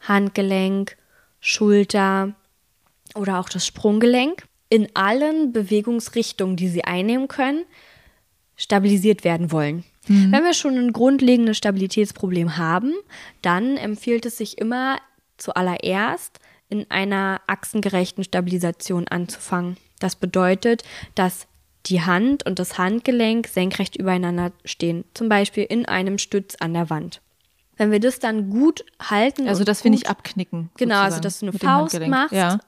Handgelenk, 0.00 0.96
Schulter 1.40 2.34
oder 3.14 3.38
auch 3.38 3.48
das 3.48 3.66
Sprunggelenk, 3.66 4.44
in 4.68 4.88
allen 4.94 5.52
Bewegungsrichtungen, 5.52 6.56
die 6.56 6.68
sie 6.68 6.84
einnehmen 6.84 7.28
können, 7.28 7.64
stabilisiert 8.56 9.24
werden 9.24 9.52
wollen. 9.52 9.84
Wenn 10.06 10.44
wir 10.44 10.52
schon 10.52 10.76
ein 10.76 10.92
grundlegendes 10.92 11.56
Stabilitätsproblem 11.56 12.58
haben, 12.58 12.92
dann 13.40 13.78
empfiehlt 13.78 14.26
es 14.26 14.36
sich 14.36 14.58
immer 14.58 14.98
zuallererst 15.38 16.40
in 16.68 16.90
einer 16.90 17.40
achsengerechten 17.46 18.22
Stabilisation 18.22 19.08
anzufangen. 19.08 19.78
Das 20.00 20.16
bedeutet, 20.16 20.82
dass 21.14 21.46
die 21.86 22.02
Hand 22.02 22.46
und 22.46 22.58
das 22.58 22.78
Handgelenk 22.78 23.46
senkrecht 23.48 23.96
übereinander 23.96 24.52
stehen, 24.64 25.04
zum 25.14 25.28
Beispiel 25.28 25.64
in 25.64 25.86
einem 25.86 26.18
Stütz 26.18 26.56
an 26.60 26.72
der 26.74 26.90
Wand. 26.90 27.20
Wenn 27.76 27.90
wir 27.90 27.98
das 27.98 28.20
dann 28.20 28.50
gut 28.50 28.84
halten, 29.02 29.48
Also 29.48 29.60
und 29.62 29.68
das 29.68 29.82
wir 29.82 29.90
gut 29.90 29.98
nicht 29.98 30.08
abknicken. 30.08 30.70
Genau, 30.76 31.00
also 31.00 31.20
dass 31.20 31.40
du 31.40 31.46
eine 31.48 31.58
Faust 31.58 31.98
machst, 32.06 32.32
Ja. 32.32 32.60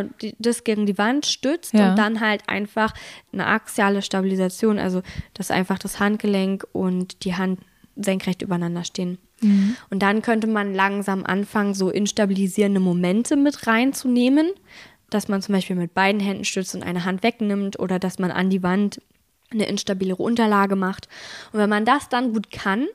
äh, 0.00 0.04
die, 0.20 0.36
das 0.38 0.64
gegen 0.64 0.84
die 0.84 0.98
Wand 0.98 1.24
stützt 1.24 1.72
Ja. 1.72 1.90
und 1.90 1.96
dann 1.98 2.20
halt 2.20 2.42
einfach 2.46 2.92
eine 3.32 3.46
axiale 3.46 4.02
Stabilisation, 4.02 4.78
also 4.78 5.00
dass 5.34 5.50
einfach 5.50 5.78
das 5.78 5.98
Handgelenk 5.98 6.66
und 6.72 7.24
die 7.24 7.36
Hand 7.36 7.60
senkrecht 7.96 8.42
übereinander 8.42 8.84
stehen. 8.84 9.16
Mhm. 9.40 9.76
Und 9.88 10.02
dann 10.02 10.20
könnte 10.20 10.46
man 10.46 10.74
langsam 10.74 11.24
anfangen, 11.24 11.72
so 11.72 11.88
instabilisierende 11.88 12.80
Momente 12.80 13.36
mit 13.36 13.66
reinzunehmen, 13.66 14.50
dass 15.10 15.28
man 15.28 15.42
zum 15.42 15.54
Beispiel 15.54 15.76
mit 15.76 15.94
beiden 15.94 16.20
Händen 16.20 16.44
stützt 16.44 16.74
und 16.74 16.82
eine 16.82 17.04
Hand 17.04 17.22
wegnimmt 17.22 17.78
oder 17.78 17.98
dass 17.98 18.18
man 18.18 18.30
an 18.30 18.50
die 18.50 18.62
Wand 18.62 19.00
eine 19.52 19.66
instabilere 19.66 20.22
Unterlage 20.22 20.76
macht. 20.76 21.08
Und 21.52 21.58
wenn 21.58 21.68
man 21.68 21.84
das 21.84 22.08
dann 22.08 22.32
gut 22.32 22.50
kann, 22.50 22.86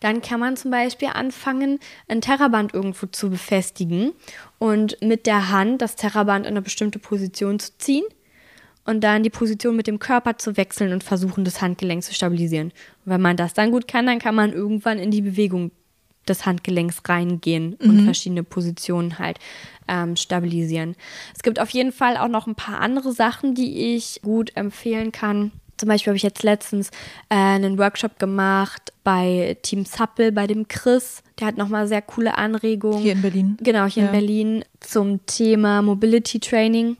dann 0.00 0.22
kann 0.22 0.40
man 0.40 0.56
zum 0.56 0.70
Beispiel 0.70 1.08
anfangen, 1.12 1.80
ein 2.08 2.20
Terraband 2.20 2.72
irgendwo 2.72 3.06
zu 3.06 3.30
befestigen 3.30 4.12
und 4.58 4.96
mit 5.02 5.26
der 5.26 5.50
Hand 5.50 5.82
das 5.82 5.96
Terraband 5.96 6.46
in 6.46 6.52
eine 6.52 6.62
bestimmte 6.62 6.98
Position 6.98 7.58
zu 7.58 7.76
ziehen 7.78 8.04
und 8.84 9.02
dann 9.02 9.22
die 9.22 9.30
Position 9.30 9.76
mit 9.76 9.86
dem 9.86 9.98
Körper 9.98 10.38
zu 10.38 10.56
wechseln 10.56 10.92
und 10.92 11.02
versuchen, 11.02 11.44
das 11.44 11.60
Handgelenk 11.60 12.02
zu 12.02 12.14
stabilisieren. 12.14 12.68
Und 13.04 13.12
wenn 13.12 13.20
man 13.20 13.36
das 13.36 13.54
dann 13.54 13.70
gut 13.70 13.88
kann, 13.88 14.06
dann 14.06 14.18
kann 14.18 14.34
man 14.34 14.52
irgendwann 14.52 14.98
in 14.98 15.10
die 15.10 15.22
Bewegung 15.22 15.72
des 16.28 16.46
Handgelenks 16.46 17.02
reingehen 17.08 17.74
und 17.74 18.04
verschiedene 18.04 18.42
Positionen 18.42 19.18
halt 19.18 19.38
ähm, 19.88 20.16
stabilisieren. 20.16 20.96
Es 21.36 21.42
gibt 21.42 21.60
auf 21.60 21.70
jeden 21.70 21.92
Fall 21.92 22.16
auch 22.16 22.28
noch 22.28 22.46
ein 22.46 22.54
paar 22.54 22.80
andere 22.80 23.12
Sachen, 23.12 23.54
die 23.54 23.94
ich 23.96 24.20
gut 24.22 24.52
empfehlen 24.56 25.12
kann. 25.12 25.52
Zum 25.76 25.88
Beispiel 25.88 26.12
habe 26.12 26.16
ich 26.16 26.22
jetzt 26.22 26.42
letztens 26.44 26.88
äh, 27.30 27.34
einen 27.34 27.78
Workshop 27.78 28.18
gemacht 28.20 28.92
bei 29.02 29.56
Team 29.62 29.84
Suppel, 29.84 30.30
bei 30.30 30.46
dem 30.46 30.68
Chris. 30.68 31.22
Der 31.40 31.48
hat 31.48 31.56
nochmal 31.56 31.88
sehr 31.88 32.00
coole 32.00 32.38
Anregungen. 32.38 33.00
Hier 33.02 33.12
in 33.12 33.22
Berlin. 33.22 33.56
Genau, 33.60 33.84
hier 33.86 34.04
Ja. 34.04 34.08
in 34.10 34.12
Berlin 34.12 34.64
zum 34.80 35.26
Thema 35.26 35.82
Mobility 35.82 36.38
Training. 36.38 36.96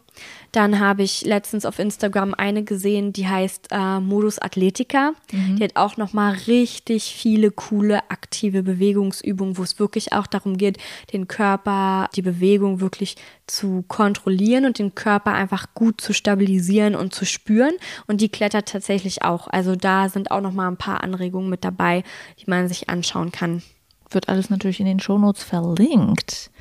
Dann 0.54 0.78
habe 0.78 1.02
ich 1.02 1.24
letztens 1.24 1.66
auf 1.66 1.80
Instagram 1.80 2.32
eine 2.32 2.62
gesehen, 2.62 3.12
die 3.12 3.26
heißt 3.26 3.70
äh, 3.72 3.98
Modus 3.98 4.40
Athletica. 4.40 5.10
Mhm. 5.32 5.56
Die 5.56 5.64
hat 5.64 5.74
auch 5.74 5.96
nochmal 5.96 6.36
richtig 6.46 7.12
viele 7.12 7.50
coole 7.50 8.08
aktive 8.08 8.62
Bewegungsübungen, 8.62 9.58
wo 9.58 9.64
es 9.64 9.80
wirklich 9.80 10.12
auch 10.12 10.28
darum 10.28 10.56
geht, 10.56 10.78
den 11.12 11.26
Körper, 11.26 12.08
die 12.14 12.22
Bewegung 12.22 12.80
wirklich 12.80 13.16
zu 13.48 13.84
kontrollieren 13.88 14.64
und 14.64 14.78
den 14.78 14.94
Körper 14.94 15.32
einfach 15.32 15.74
gut 15.74 16.00
zu 16.00 16.12
stabilisieren 16.12 16.94
und 16.94 17.12
zu 17.12 17.26
spüren. 17.26 17.74
Und 18.06 18.20
die 18.20 18.28
klettert 18.28 18.68
tatsächlich 18.68 19.22
auch. 19.22 19.48
Also 19.48 19.74
da 19.74 20.08
sind 20.08 20.30
auch 20.30 20.40
nochmal 20.40 20.68
ein 20.68 20.76
paar 20.76 21.02
Anregungen 21.02 21.50
mit 21.50 21.64
dabei, 21.64 22.04
die 22.38 22.48
man 22.48 22.68
sich 22.68 22.88
anschauen 22.88 23.32
kann. 23.32 23.64
Wird 24.08 24.28
alles 24.28 24.50
natürlich 24.50 24.78
in 24.78 24.86
den 24.86 25.00
Shownotes 25.00 25.42
verlinkt. 25.42 26.52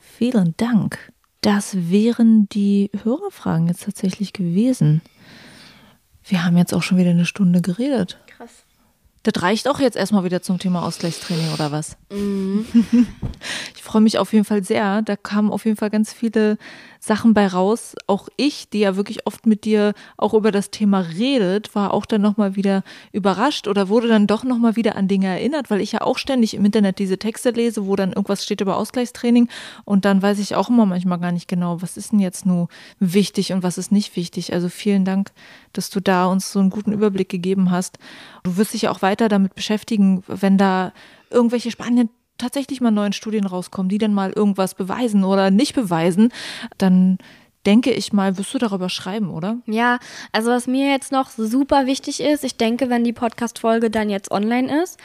Vielen 0.00 0.54
Dank. 0.56 1.12
Das 1.44 1.90
wären 1.90 2.48
die 2.48 2.90
Hörerfragen 3.02 3.68
jetzt 3.68 3.84
tatsächlich 3.84 4.32
gewesen. 4.32 5.02
Wir 6.24 6.42
haben 6.42 6.56
jetzt 6.56 6.72
auch 6.72 6.82
schon 6.82 6.96
wieder 6.96 7.10
eine 7.10 7.26
Stunde 7.26 7.60
geredet. 7.60 8.18
Krass. 8.26 8.64
Das 9.24 9.42
reicht 9.42 9.68
auch 9.68 9.78
jetzt 9.78 9.94
erstmal 9.94 10.24
wieder 10.24 10.40
zum 10.40 10.58
Thema 10.58 10.82
Ausgleichstraining 10.84 11.52
oder 11.52 11.70
was? 11.70 11.98
Mhm. 12.10 12.64
Ich 13.76 13.82
freue 13.82 14.00
mich 14.00 14.18
auf 14.18 14.32
jeden 14.32 14.46
Fall 14.46 14.64
sehr. 14.64 15.02
Da 15.02 15.16
kamen 15.16 15.52
auf 15.52 15.66
jeden 15.66 15.76
Fall 15.76 15.90
ganz 15.90 16.14
viele 16.14 16.56
Sachen 17.04 17.34
bei 17.34 17.46
raus. 17.46 17.94
Auch 18.06 18.28
ich, 18.36 18.70
die 18.70 18.80
ja 18.80 18.96
wirklich 18.96 19.26
oft 19.26 19.46
mit 19.46 19.64
dir 19.64 19.92
auch 20.16 20.32
über 20.32 20.50
das 20.50 20.70
Thema 20.70 21.00
redet, 21.00 21.74
war 21.74 21.92
auch 21.92 22.06
dann 22.06 22.22
nochmal 22.22 22.56
wieder 22.56 22.82
überrascht 23.12 23.68
oder 23.68 23.88
wurde 23.88 24.08
dann 24.08 24.26
doch 24.26 24.42
nochmal 24.42 24.76
wieder 24.76 24.96
an 24.96 25.06
Dinge 25.06 25.26
erinnert, 25.26 25.70
weil 25.70 25.82
ich 25.82 25.92
ja 25.92 26.00
auch 26.00 26.16
ständig 26.16 26.54
im 26.54 26.64
Internet 26.64 26.98
diese 26.98 27.18
Texte 27.18 27.50
lese, 27.50 27.86
wo 27.86 27.94
dann 27.94 28.12
irgendwas 28.12 28.42
steht 28.42 28.62
über 28.62 28.78
Ausgleichstraining 28.78 29.48
und 29.84 30.06
dann 30.06 30.22
weiß 30.22 30.38
ich 30.38 30.54
auch 30.54 30.70
immer 30.70 30.86
manchmal 30.86 31.18
gar 31.18 31.32
nicht 31.32 31.46
genau, 31.46 31.82
was 31.82 31.98
ist 31.98 32.12
denn 32.12 32.20
jetzt 32.20 32.46
nur 32.46 32.68
wichtig 33.00 33.52
und 33.52 33.62
was 33.62 33.76
ist 33.76 33.92
nicht 33.92 34.16
wichtig. 34.16 34.54
Also 34.54 34.70
vielen 34.70 35.04
Dank, 35.04 35.32
dass 35.74 35.90
du 35.90 36.00
da 36.00 36.26
uns 36.26 36.52
so 36.52 36.58
einen 36.58 36.70
guten 36.70 36.92
Überblick 36.92 37.28
gegeben 37.28 37.70
hast. 37.70 37.98
Du 38.44 38.56
wirst 38.56 38.72
dich 38.72 38.88
auch 38.88 39.02
weiter 39.02 39.28
damit 39.28 39.54
beschäftigen, 39.54 40.22
wenn 40.26 40.56
da 40.56 40.92
irgendwelche 41.30 41.70
spannenden 41.70 42.08
tatsächlich 42.38 42.80
mal 42.80 42.90
neuen 42.90 43.12
Studien 43.12 43.46
rauskommen, 43.46 43.88
die 43.88 43.98
dann 43.98 44.14
mal 44.14 44.32
irgendwas 44.32 44.74
beweisen 44.74 45.24
oder 45.24 45.50
nicht 45.50 45.74
beweisen, 45.74 46.32
dann 46.78 47.18
denke 47.66 47.90
ich 47.90 48.12
mal, 48.12 48.36
wirst 48.36 48.52
du 48.54 48.58
darüber 48.58 48.88
schreiben, 48.88 49.30
oder? 49.30 49.58
Ja, 49.66 49.98
also 50.32 50.50
was 50.50 50.66
mir 50.66 50.90
jetzt 50.90 51.12
noch 51.12 51.30
super 51.30 51.86
wichtig 51.86 52.20
ist, 52.20 52.44
ich 52.44 52.56
denke, 52.56 52.90
wenn 52.90 53.04
die 53.04 53.12
Podcast-Folge 53.12 53.90
dann 53.90 54.10
jetzt 54.10 54.30
online 54.30 54.82
ist, 54.82 54.98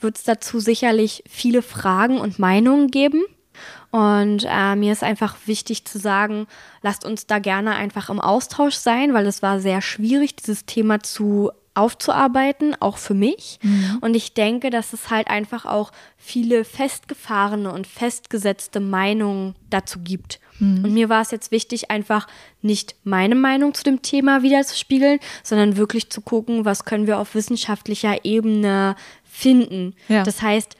wird 0.00 0.16
es 0.16 0.24
dazu 0.24 0.58
sicherlich 0.58 1.22
viele 1.28 1.62
Fragen 1.62 2.18
und 2.18 2.38
Meinungen 2.38 2.88
geben. 2.88 3.22
Und 3.90 4.46
äh, 4.48 4.74
mir 4.74 4.92
ist 4.92 5.04
einfach 5.04 5.36
wichtig 5.46 5.84
zu 5.84 5.98
sagen, 5.98 6.46
lasst 6.80 7.04
uns 7.04 7.26
da 7.26 7.38
gerne 7.38 7.74
einfach 7.74 8.08
im 8.08 8.20
Austausch 8.20 8.74
sein, 8.74 9.12
weil 9.12 9.26
es 9.26 9.42
war 9.42 9.60
sehr 9.60 9.82
schwierig, 9.82 10.34
dieses 10.36 10.64
Thema 10.64 11.00
zu 11.00 11.52
aufzuarbeiten, 11.74 12.76
auch 12.80 12.98
für 12.98 13.14
mich. 13.14 13.58
Mhm. 13.62 13.98
Und 14.00 14.14
ich 14.14 14.34
denke, 14.34 14.70
dass 14.70 14.92
es 14.92 15.10
halt 15.10 15.28
einfach 15.28 15.64
auch 15.64 15.90
viele 16.16 16.64
festgefahrene 16.64 17.72
und 17.72 17.86
festgesetzte 17.86 18.80
Meinungen 18.80 19.54
dazu 19.70 20.00
gibt. 20.00 20.38
Mhm. 20.58 20.84
Und 20.84 20.94
mir 20.94 21.08
war 21.08 21.22
es 21.22 21.30
jetzt 21.30 21.50
wichtig, 21.50 21.90
einfach 21.90 22.26
nicht 22.60 22.96
meine 23.04 23.34
Meinung 23.34 23.74
zu 23.74 23.84
dem 23.84 24.02
Thema 24.02 24.42
wiederzuspiegeln, 24.42 25.18
sondern 25.42 25.76
wirklich 25.76 26.10
zu 26.10 26.20
gucken, 26.20 26.64
was 26.64 26.84
können 26.84 27.06
wir 27.06 27.18
auf 27.18 27.34
wissenschaftlicher 27.34 28.24
Ebene 28.24 28.94
finden. 29.24 29.94
Ja. 30.08 30.22
Das 30.24 30.42
heißt, 30.42 30.76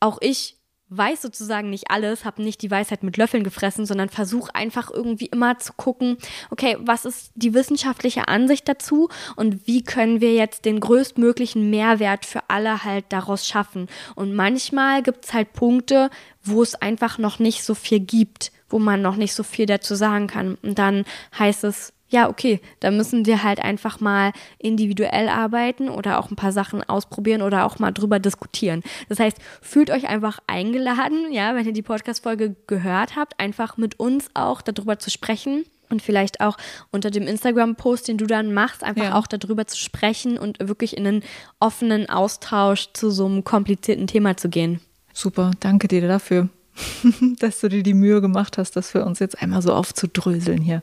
auch 0.00 0.18
ich 0.20 0.55
weiß 0.88 1.22
sozusagen 1.22 1.70
nicht 1.70 1.90
alles, 1.90 2.24
habe 2.24 2.42
nicht 2.42 2.62
die 2.62 2.70
Weisheit 2.70 3.02
mit 3.02 3.16
Löffeln 3.16 3.42
gefressen, 3.42 3.86
sondern 3.86 4.08
versuche 4.08 4.54
einfach 4.54 4.90
irgendwie 4.90 5.26
immer 5.26 5.58
zu 5.58 5.72
gucken, 5.72 6.16
okay, 6.50 6.76
was 6.80 7.04
ist 7.04 7.32
die 7.34 7.54
wissenschaftliche 7.54 8.28
Ansicht 8.28 8.68
dazu 8.68 9.08
und 9.34 9.66
wie 9.66 9.82
können 9.82 10.20
wir 10.20 10.34
jetzt 10.34 10.64
den 10.64 10.78
größtmöglichen 10.78 11.70
Mehrwert 11.70 12.24
für 12.24 12.42
alle 12.48 12.84
halt 12.84 13.06
daraus 13.08 13.46
schaffen. 13.46 13.88
Und 14.14 14.34
manchmal 14.34 15.02
gibt 15.02 15.24
es 15.24 15.32
halt 15.32 15.52
Punkte, 15.52 16.10
wo 16.42 16.62
es 16.62 16.76
einfach 16.76 17.18
noch 17.18 17.38
nicht 17.40 17.64
so 17.64 17.74
viel 17.74 18.00
gibt, 18.00 18.52
wo 18.68 18.78
man 18.78 19.02
noch 19.02 19.16
nicht 19.16 19.34
so 19.34 19.42
viel 19.42 19.66
dazu 19.66 19.94
sagen 19.96 20.28
kann. 20.28 20.56
Und 20.62 20.78
dann 20.78 21.04
heißt 21.36 21.64
es, 21.64 21.92
ja, 22.08 22.28
okay, 22.28 22.60
da 22.80 22.90
müssen 22.90 23.26
wir 23.26 23.42
halt 23.42 23.60
einfach 23.60 24.00
mal 24.00 24.32
individuell 24.58 25.28
arbeiten 25.28 25.88
oder 25.88 26.18
auch 26.18 26.30
ein 26.30 26.36
paar 26.36 26.52
Sachen 26.52 26.82
ausprobieren 26.84 27.42
oder 27.42 27.64
auch 27.64 27.78
mal 27.78 27.92
drüber 27.92 28.18
diskutieren. 28.18 28.82
Das 29.08 29.18
heißt, 29.18 29.38
fühlt 29.60 29.90
euch 29.90 30.08
einfach 30.08 30.38
eingeladen, 30.46 31.32
ja, 31.32 31.54
wenn 31.54 31.66
ihr 31.66 31.72
die 31.72 31.82
Podcast-Folge 31.82 32.54
gehört 32.66 33.16
habt, 33.16 33.38
einfach 33.40 33.76
mit 33.76 33.98
uns 33.98 34.28
auch 34.34 34.62
darüber 34.62 34.98
zu 34.98 35.10
sprechen 35.10 35.64
und 35.88 36.02
vielleicht 36.02 36.40
auch 36.40 36.56
unter 36.90 37.10
dem 37.10 37.26
Instagram-Post, 37.26 38.08
den 38.08 38.18
du 38.18 38.26
dann 38.26 38.54
machst, 38.54 38.84
einfach 38.84 39.04
ja. 39.04 39.14
auch 39.14 39.26
darüber 39.26 39.66
zu 39.66 39.76
sprechen 39.76 40.38
und 40.38 40.58
wirklich 40.60 40.96
in 40.96 41.06
einen 41.06 41.22
offenen 41.60 42.08
Austausch 42.08 42.88
zu 42.92 43.10
so 43.10 43.26
einem 43.26 43.44
komplizierten 43.44 44.06
Thema 44.06 44.36
zu 44.36 44.48
gehen. 44.48 44.80
Super, 45.12 45.52
danke 45.60 45.88
dir 45.88 46.06
dafür, 46.06 46.48
dass 47.40 47.60
du 47.60 47.68
dir 47.68 47.82
die 47.82 47.94
Mühe 47.94 48.20
gemacht 48.20 48.58
hast, 48.58 48.76
das 48.76 48.90
für 48.90 49.04
uns 49.04 49.18
jetzt 49.18 49.40
einmal 49.40 49.62
so 49.62 49.72
aufzudröseln 49.72 50.60
hier. 50.60 50.82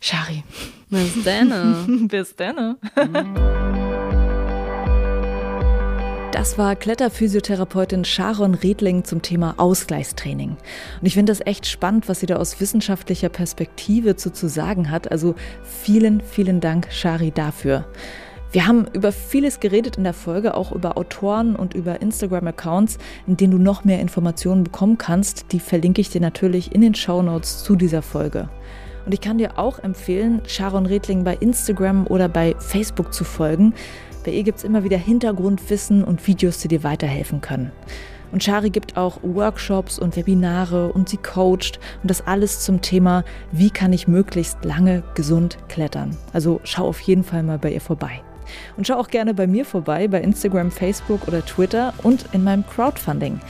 Shari. 0.00 0.42
Bis 0.88 1.24
dann. 1.24 2.08
Bis 2.08 2.34
dann. 2.34 2.76
Das 6.32 6.56
war 6.56 6.74
Kletterphysiotherapeutin 6.74 8.06
Sharon 8.06 8.54
Redling 8.54 9.04
zum 9.04 9.20
Thema 9.20 9.54
Ausgleichstraining. 9.58 10.50
Und 10.50 11.06
ich 11.06 11.12
finde 11.14 11.30
das 11.30 11.44
echt 11.46 11.66
spannend, 11.66 12.08
was 12.08 12.20
sie 12.20 12.26
da 12.26 12.36
aus 12.36 12.60
wissenschaftlicher 12.60 13.28
Perspektive 13.28 14.16
zu, 14.16 14.32
zu 14.32 14.48
sagen 14.48 14.90
hat. 14.90 15.12
Also 15.12 15.34
vielen, 15.62 16.22
vielen 16.22 16.60
Dank, 16.60 16.88
Shari, 16.90 17.30
dafür. 17.30 17.86
Wir 18.52 18.66
haben 18.66 18.86
über 18.94 19.12
vieles 19.12 19.60
geredet 19.60 19.96
in 19.96 20.04
der 20.04 20.14
Folge, 20.14 20.54
auch 20.54 20.72
über 20.72 20.96
Autoren 20.96 21.54
und 21.54 21.74
über 21.74 22.00
Instagram-Accounts, 22.00 22.98
in 23.26 23.36
denen 23.36 23.52
du 23.52 23.58
noch 23.58 23.84
mehr 23.84 24.00
Informationen 24.00 24.64
bekommen 24.64 24.96
kannst. 24.98 25.52
Die 25.52 25.60
verlinke 25.60 26.00
ich 26.00 26.08
dir 26.08 26.20
natürlich 26.20 26.74
in 26.74 26.80
den 26.80 26.94
Show 26.94 27.22
Notes 27.22 27.62
zu 27.62 27.76
dieser 27.76 28.02
Folge. 28.02 28.48
Und 29.06 29.14
ich 29.14 29.20
kann 29.20 29.38
dir 29.38 29.58
auch 29.58 29.78
empfehlen, 29.78 30.42
Sharon 30.46 30.86
Redling 30.86 31.24
bei 31.24 31.36
Instagram 31.36 32.06
oder 32.06 32.28
bei 32.28 32.54
Facebook 32.58 33.12
zu 33.12 33.24
folgen. 33.24 33.74
Bei 34.24 34.32
ihr 34.32 34.42
gibt 34.42 34.58
es 34.58 34.64
immer 34.64 34.84
wieder 34.84 34.98
Hintergrundwissen 34.98 36.04
und 36.04 36.26
Videos, 36.26 36.58
die 36.58 36.68
dir 36.68 36.82
weiterhelfen 36.82 37.40
können. 37.40 37.72
Und 38.32 38.44
Shari 38.44 38.70
gibt 38.70 38.96
auch 38.96 39.18
Workshops 39.22 39.98
und 39.98 40.16
Webinare 40.16 40.92
und 40.92 41.08
sie 41.08 41.16
coacht 41.16 41.80
und 42.02 42.10
das 42.10 42.26
alles 42.26 42.60
zum 42.60 42.80
Thema, 42.80 43.24
wie 43.50 43.70
kann 43.70 43.92
ich 43.92 44.06
möglichst 44.06 44.64
lange 44.64 45.02
gesund 45.14 45.58
klettern. 45.68 46.16
Also 46.32 46.60
schau 46.62 46.86
auf 46.86 47.00
jeden 47.00 47.24
Fall 47.24 47.42
mal 47.42 47.58
bei 47.58 47.72
ihr 47.72 47.80
vorbei. 47.80 48.22
Und 48.76 48.86
schau 48.86 48.94
auch 48.94 49.08
gerne 49.08 49.34
bei 49.34 49.46
mir 49.46 49.64
vorbei, 49.64 50.08
bei 50.08 50.20
Instagram, 50.20 50.70
Facebook 50.70 51.26
oder 51.28 51.44
Twitter 51.44 51.94
und 52.02 52.26
in 52.32 52.44
meinem 52.44 52.66
Crowdfunding. 52.66 53.40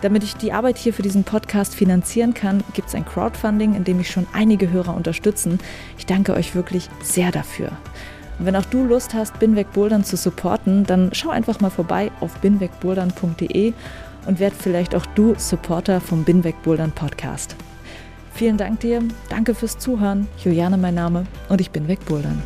Damit 0.00 0.22
ich 0.22 0.36
die 0.36 0.52
Arbeit 0.52 0.78
hier 0.78 0.94
für 0.94 1.02
diesen 1.02 1.24
Podcast 1.24 1.74
finanzieren 1.74 2.34
kann, 2.34 2.62
gibt 2.74 2.88
es 2.88 2.94
ein 2.94 3.04
Crowdfunding, 3.04 3.74
in 3.74 3.84
dem 3.84 3.96
mich 3.96 4.10
schon 4.10 4.26
einige 4.32 4.70
Hörer 4.70 4.94
unterstützen. 4.94 5.58
Ich 5.98 6.06
danke 6.06 6.34
euch 6.34 6.54
wirklich 6.54 6.88
sehr 7.02 7.32
dafür. 7.32 7.72
Und 8.38 8.46
wenn 8.46 8.56
auch 8.56 8.64
du 8.66 8.84
Lust 8.84 9.14
hast, 9.14 9.38
Binweg 9.40 9.72
Bouldern 9.72 10.04
zu 10.04 10.16
supporten, 10.16 10.84
dann 10.84 11.10
schau 11.12 11.30
einfach 11.30 11.60
mal 11.60 11.70
vorbei 11.70 12.12
auf 12.20 12.38
binwegbouldern.de 12.38 13.72
und 14.26 14.38
werd 14.38 14.54
vielleicht 14.54 14.94
auch 14.94 15.06
du 15.06 15.34
Supporter 15.36 16.00
vom 16.00 16.22
Binweg 16.22 16.62
Bouldern 16.62 16.92
Podcast. 16.92 17.56
Vielen 18.34 18.56
Dank 18.56 18.78
dir, 18.80 19.02
danke 19.28 19.52
fürs 19.52 19.78
Zuhören. 19.78 20.28
Juliane 20.44 20.76
mein 20.76 20.94
Name 20.94 21.26
und 21.48 21.60
ich 21.60 21.72
bin 21.72 21.88
Wegbouldern. 21.88 22.40